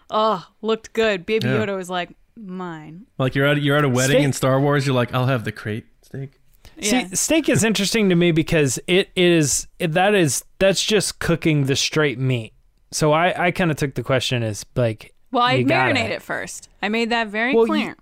Oh, 0.10 0.46
looked 0.62 0.94
good. 0.94 1.26
Baby 1.26 1.48
Yeah. 1.48 1.66
Yoda 1.66 1.76
was 1.76 1.90
like, 1.90 2.16
mine. 2.36 3.06
Like 3.18 3.36
you're 3.36 3.46
at 3.46 3.62
you're 3.62 3.78
at 3.78 3.86
a 3.86 3.90
wedding 3.90 4.18
Steak- 4.18 4.26
in 4.26 4.34
Star 4.34 4.60
Wars. 4.60 4.86
You're 4.86 4.96
like, 4.96 5.14
I'll 5.14 5.28
have 5.28 5.44
the 5.44 5.52
Krayt 5.52 5.84
steak. 6.02 6.39
Yeah. 6.80 7.08
See, 7.08 7.16
steak 7.16 7.50
is 7.50 7.64
interesting 7.64 8.10
to 8.10 8.16
me 8.16 8.32
because 8.32 8.80
it 8.88 9.10
is 9.16 9.68
that 9.80 10.16
is 10.16 10.44
that's 10.60 10.84
just 10.84 11.20
cooking 11.20 11.66
the 11.66 11.76
straight 11.76 12.18
meat. 12.20 12.54
So 12.92 13.12
I 13.12 13.48
I 13.48 13.52
kind 13.52 13.70
of 13.72 13.78
took 13.78 13.96
the 13.96 14.04
question 14.04 14.44
as 14.44 14.66
like 14.76 15.14
well, 15.32 15.44
I 15.44 15.54
you 15.56 15.66
marinate 15.66 16.10
it 16.10 16.22
first. 16.22 16.70
I 16.82 16.90
made 16.90 17.10
that 17.12 17.28
very 17.28 17.54
Well, 17.54 17.66
you- 17.66 17.72
clear. 17.74 17.96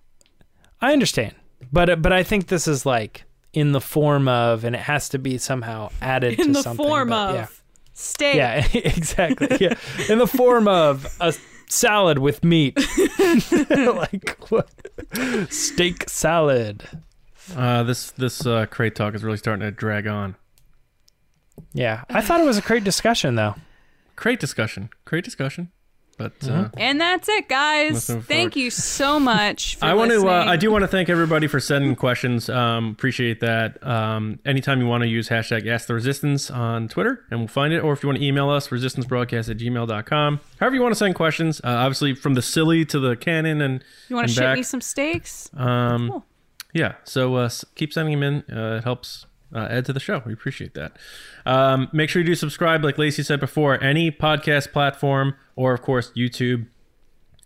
I 0.82 0.94
understand, 0.94 1.34
but 1.74 2.02
but 2.02 2.14
I 2.14 2.24
think 2.24 2.48
this 2.48 2.68
is 2.68 2.86
like 2.86 3.24
in 3.54 3.72
the 3.72 3.82
form 3.82 4.28
of, 4.28 4.64
and 4.64 4.76
it 4.76 4.82
has 4.82 5.10
to 5.10 5.18
be 5.18 5.38
somehow 5.40 5.90
added 6.02 6.40
In 6.40 6.48
to 6.48 6.54
the 6.54 6.62
something. 6.64 6.86
form 6.86 7.10
but 7.10 7.30
of 7.30 7.36
yeah. 7.36 7.48
steak. 7.94 8.36
yeah, 8.36 8.68
exactly. 8.74 9.58
Yeah, 9.60 9.74
in 10.08 10.20
the 10.20 10.28
form 10.28 10.68
of 10.68 11.08
a 11.20 11.34
salad 11.68 12.20
with 12.20 12.44
meat, 12.44 12.78
like 13.70 14.38
what? 14.50 14.70
steak 15.50 16.08
salad. 16.10 16.84
Uh, 17.56 17.84
this 17.84 18.12
this 18.12 18.46
uh, 18.46 18.66
Krayt 18.68 18.96
talk 18.96 19.14
is 19.16 19.24
really 19.24 19.38
starting 19.38 19.62
to 19.66 19.72
drag 19.72 20.08
on. 20.08 20.36
Yeah, 21.74 22.04
I 22.10 22.22
thought 22.22 22.40
it 22.40 22.46
was 22.46 22.58
a 22.58 22.62
great 22.62 22.84
discussion 22.84 23.36
though. 23.36 23.56
Krayt 24.16 24.40
discussion. 24.40 24.90
Krayt 25.06 25.24
discussion. 25.24 25.72
But 26.18 26.50
uh, 26.50 26.70
And 26.78 27.00
that's 27.00 27.30
it, 27.30 27.48
guys. 27.48 28.08
Thank 28.08 28.26
forward. 28.26 28.56
you 28.56 28.72
so 28.72 29.20
much 29.20 29.76
for 29.80 29.86
I 29.86 29.94
want 29.94 30.10
to. 30.10 30.28
Uh. 30.28 30.46
I 30.46 30.56
do 30.58 30.72
want 30.72 30.82
to 30.82 30.88
thank 30.88 31.10
everybody 31.10 31.46
for 31.46 31.60
sending 31.60 31.96
questions. 31.96 32.50
Um, 32.50 32.90
appreciate 32.90 33.40
that. 33.42 33.86
Um, 33.86 34.40
anytime 34.44 34.82
you 34.82 34.88
want 34.88 35.04
to 35.04 35.08
use 35.08 35.30
hashtag 35.30 35.68
Ask 35.68 35.88
the 35.88 35.94
Resistance 35.94 36.50
on 36.50 36.88
Twitter, 36.88 37.24
and 37.30 37.40
we'll 37.42 37.48
find 37.48 37.72
it. 37.72 37.82
Or 37.82 37.94
if 37.94 38.02
you 38.02 38.08
want 38.10 38.18
to 38.18 38.26
email 38.26 38.50
us, 38.50 38.70
resistancebroadcast 38.70 39.52
at 39.52 39.58
gmail.com. 39.60 40.40
However 40.60 40.76
you 40.76 40.82
want 40.82 40.92
to 40.94 40.98
send 40.98 41.14
questions. 41.14 41.62
Uh, 41.64 41.68
obviously, 41.68 42.16
from 42.16 42.34
the 42.34 42.42
silly 42.42 42.84
to 42.86 43.00
the 43.00 43.16
canon, 43.16 43.62
and 43.62 43.84
You 44.10 44.16
want 44.16 44.28
to 44.28 44.34
ship 44.34 44.44
back. 44.44 44.58
me 44.58 44.64
some 44.64 44.82
steaks? 44.82 45.52
Um, 45.56 46.10
Cool. 46.10 46.26
Yeah. 46.78 46.94
So 47.04 47.36
uh, 47.36 47.50
keep 47.74 47.92
sending 47.92 48.20
them 48.20 48.44
in. 48.48 48.56
Uh, 48.56 48.78
it 48.78 48.84
helps 48.84 49.26
uh, 49.54 49.68
add 49.70 49.86
to 49.86 49.94
the 49.94 50.00
show. 50.00 50.22
We 50.28 50.34
appreciate 50.34 50.76
that. 50.76 50.96
Um, 51.44 51.90
make 51.92 52.10
sure 52.12 52.22
you 52.22 52.28
do 52.28 52.36
subscribe, 52.36 52.84
like 52.84 53.00
Lacey 53.00 53.24
said 53.24 53.40
before, 53.40 53.84
any 53.84 54.12
podcast 54.12 54.72
platform 54.72 55.34
or, 55.56 55.74
of 55.74 55.82
course, 55.82 56.12
YouTube. 56.16 56.68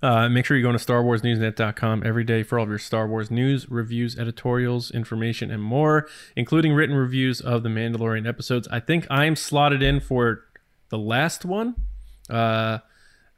Uh, 0.04 0.28
make 0.28 0.46
sure 0.46 0.58
you 0.58 0.64
go 0.64 0.72
to 0.74 0.78
StarWarsNewsNet.com 0.78 2.04
every 2.06 2.26
day 2.26 2.44
for 2.44 2.60
all 2.60 2.64
of 2.64 2.70
your 2.70 2.78
Star 2.78 3.08
Wars 3.08 3.32
news, 3.32 3.72
reviews, 3.72 4.20
editorials, 4.20 4.92
information, 4.92 5.50
and 5.50 5.64
more, 5.64 6.10
including 6.36 6.74
written 6.74 6.96
reviews 6.96 7.40
of 7.40 7.64
the 7.64 7.70
Mandalorian 7.70 8.28
episodes. 8.28 8.68
I 8.70 8.82
think 8.82 9.08
I'm 9.10 9.38
slotted 9.38 9.82
in 9.82 10.02
for 10.02 10.44
the 10.90 10.98
last 10.98 11.46
one. 11.46 11.76
Uh, 12.30 12.80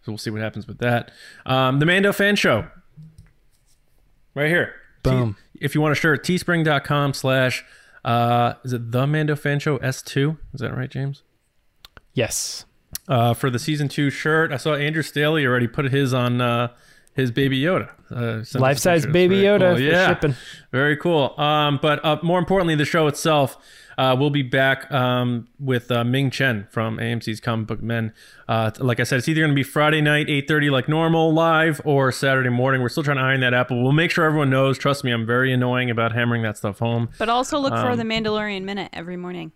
so 0.02 0.12
we'll 0.12 0.18
see 0.18 0.32
what 0.32 0.42
happens 0.42 0.66
with 0.66 0.80
that. 0.80 1.12
Um, 1.46 1.78
the 1.78 1.86
Mando 1.86 2.12
Fan 2.14 2.36
Show. 2.36 2.66
Right 4.34 4.50
here. 4.50 4.74
Boom. 5.04 5.34
T- 5.34 5.60
if 5.66 5.76
you 5.76 5.82
want 5.82 5.92
a 5.92 5.96
shirt, 5.96 6.26
teespring.com 6.26 7.14
slash, 7.14 7.64
uh, 8.04 8.54
is 8.64 8.74
it 8.74 8.92
the 8.92 9.06
Mando 9.08 9.36
Fan 9.36 9.60
Show 9.60 9.78
S2? 9.80 10.38
Is 10.54 10.62
that 10.62 10.76
right, 10.76 10.90
James? 10.90 11.24
Yes. 12.14 12.66
Uh, 13.08 13.34
for 13.34 13.50
the 13.50 13.60
season 13.60 13.88
two 13.90 14.10
shirt, 14.10 14.52
I 14.52 14.58
saw 14.58 14.76
Andrew 14.76 15.02
Staley 15.04 15.46
already 15.46 15.68
put 15.68 15.86
his 15.92 16.14
on 16.14 16.42
uh, 16.42 16.70
his 17.14 17.32
Baby 17.32 17.60
Yoda. 17.62 17.92
Uh, 18.14 18.44
sent 18.44 18.46
us 18.46 18.56
a 18.56 18.60
Life 18.60 18.78
size 18.78 19.06
baby 19.06 19.38
Yoda 19.38 19.60
cool. 19.70 19.76
for 19.76 19.82
Yeah. 19.82 20.08
shipping. 20.10 20.36
Very 20.72 20.98
cool. 20.98 21.34
Um, 21.40 21.80
but 21.82 22.04
uh, 22.06 22.20
more 22.24 22.40
importantly, 22.40 22.76
the 22.76 22.86
show 22.86 23.08
itself. 23.08 23.58
Uh, 23.96 24.16
we'll 24.18 24.32
be 24.32 24.42
back 24.42 24.92
um, 24.92 25.48
with 25.60 25.92
uh, 25.92 26.04
Ming 26.04 26.32
Chen 26.32 26.66
from 26.72 26.98
AMC's 26.98 27.40
Comic 27.40 27.68
Book 27.68 27.84
Men. 27.84 28.12
Uh, 28.48 28.72
like 28.80 29.00
I 29.00 29.04
said, 29.04 29.20
it's 29.20 29.28
either 29.28 29.42
going 29.42 29.52
to 29.52 29.56
be 29.56 29.62
Friday 29.62 30.02
night, 30.02 30.26
8.30 30.30 30.72
like 30.72 30.90
normal, 30.90 31.32
live, 31.32 31.80
or 31.86 32.12
Saturday 32.12 32.50
morning. 32.50 32.82
We're 32.82 32.90
still 32.90 33.04
trying 33.04 33.18
to 33.18 33.24
iron 33.24 33.42
that 33.42 33.54
out, 33.54 33.68
but 33.68 33.76
we'll 33.76 33.92
make 33.92 34.10
sure 34.10 34.26
everyone 34.26 34.50
knows. 34.50 34.80
Trust 34.80 35.04
me, 35.04 35.12
I'm 35.12 35.28
very 35.28 35.54
annoying 35.54 35.92
about 35.92 36.12
hammering 36.12 36.42
that 36.42 36.58
stuff 36.58 36.80
home. 36.80 37.10
But 37.20 37.30
also 37.30 37.60
look 37.60 37.72
Um, 37.74 37.86
for 37.88 37.96
the 37.96 38.02
Mandalorian 38.04 38.64
Minute 38.64 38.90
every 38.94 39.16
morning. 39.16 39.52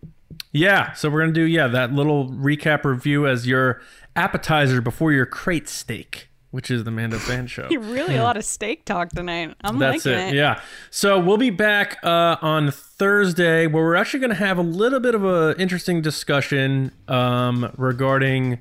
Yeah, 0.51 0.93
so 0.93 1.09
we're 1.09 1.21
going 1.21 1.33
to 1.33 1.39
do, 1.39 1.45
yeah, 1.47 1.65
that 1.69 1.93
little 1.93 2.29
recap 2.29 2.85
review 2.85 3.25
as 3.25 3.47
your 3.47 3.81
appetizer 4.15 4.81
before 4.81 5.11
your 5.11 5.25
Krayt 5.25 5.67
steak, 5.67 6.26
which 6.51 6.71
is 6.71 6.83
the 6.83 6.91
Mando 6.91 7.17
Fan 7.17 7.47
Show. 7.47 7.67
Really 7.67 8.15
a 8.15 8.23
lot 8.23 8.37
of 8.37 8.45
steak 8.45 8.85
talk 8.85 9.09
tonight. 9.09 9.55
I'm 9.61 9.79
That's 9.79 10.05
liking 10.05 10.19
it. 10.19 10.33
it. 10.33 10.35
Yeah. 10.35 10.61
So 10.89 11.19
we'll 11.19 11.37
be 11.37 11.49
back 11.49 11.97
uh, 12.03 12.37
on 12.41 12.71
Thursday, 12.71 13.67
where 13.67 13.83
we're 13.83 13.95
actually 13.95 14.21
going 14.21 14.31
to 14.31 14.35
have 14.35 14.57
a 14.57 14.63
little 14.63 14.99
bit 14.99 15.15
of 15.15 15.23
an 15.23 15.59
interesting 15.59 16.01
discussion 16.01 16.91
um, 17.07 17.71
regarding 17.77 18.59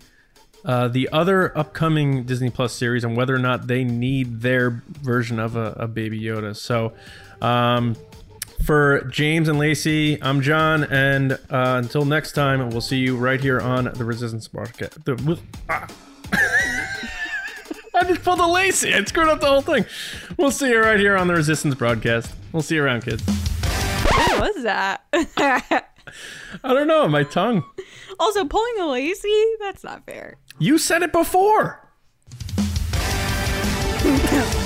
uh, 0.65 0.89
the 0.89 1.09
other 1.13 1.57
upcoming 1.57 2.25
Disney 2.25 2.51
Plus 2.51 2.73
series 2.73 3.05
and 3.05 3.17
whether 3.17 3.35
or 3.35 3.39
not 3.39 3.69
they 3.69 3.85
need 3.85 4.41
their 4.41 4.83
version 4.89 5.39
of 5.39 5.57
a, 5.57 5.73
a 5.73 5.89
Baby 5.89 6.21
Yoda. 6.21 6.57
So. 6.57 6.93
Um, 7.41 7.97
for 8.65 9.05
James 9.11 9.49
and 9.49 9.59
Lacey, 9.59 10.21
I'm 10.23 10.41
John, 10.41 10.85
and 10.85 11.33
uh, 11.33 11.39
until 11.51 12.07
next 12.07 12.33
time, 12.33 12.71
we'll 12.71 12.81
see 12.81 12.97
you 12.97 13.17
right 13.17 13.41
here 13.41 13.61
on 13.61 13.85
the 13.85 14.05
Resistance 14.05 14.49
podcast. 14.49 15.05
The, 15.05 15.39
ah. 15.69 15.87
I 17.97 18.05
just 18.05 18.23
pulled 18.23 18.41
a 18.41 18.47
Lacey. 18.47 18.93
I 18.93 19.03
screwed 19.05 19.29
up 19.29 19.41
the 19.41 19.47
whole 19.47 19.63
thing. 19.63 19.87
We'll 20.37 20.51
see 20.51 20.69
you 20.69 20.81
right 20.81 21.01
here 21.01 21.17
on 21.17 21.29
the 21.29 21.35
Resistance 21.35 21.75
broadcast. 21.75 22.31
We'll 22.53 22.63
see 22.63 22.75
you 22.75 22.85
around, 22.85 23.05
kids. 23.05 23.23
What 23.27 24.55
was 24.55 24.63
that? 24.65 25.05
I 25.13 25.83
don't 26.63 26.87
know, 26.87 27.09
my 27.09 27.25
tongue. 27.25 27.65
also, 28.21 28.45
pulling 28.45 28.75
a 28.81 28.87
Lacey? 28.87 29.45
That's 29.61 29.83
not 29.83 30.05
fair. 30.05 30.37
You 30.59 30.79
said 30.79 31.03
it 31.03 31.13
before. 31.13 31.83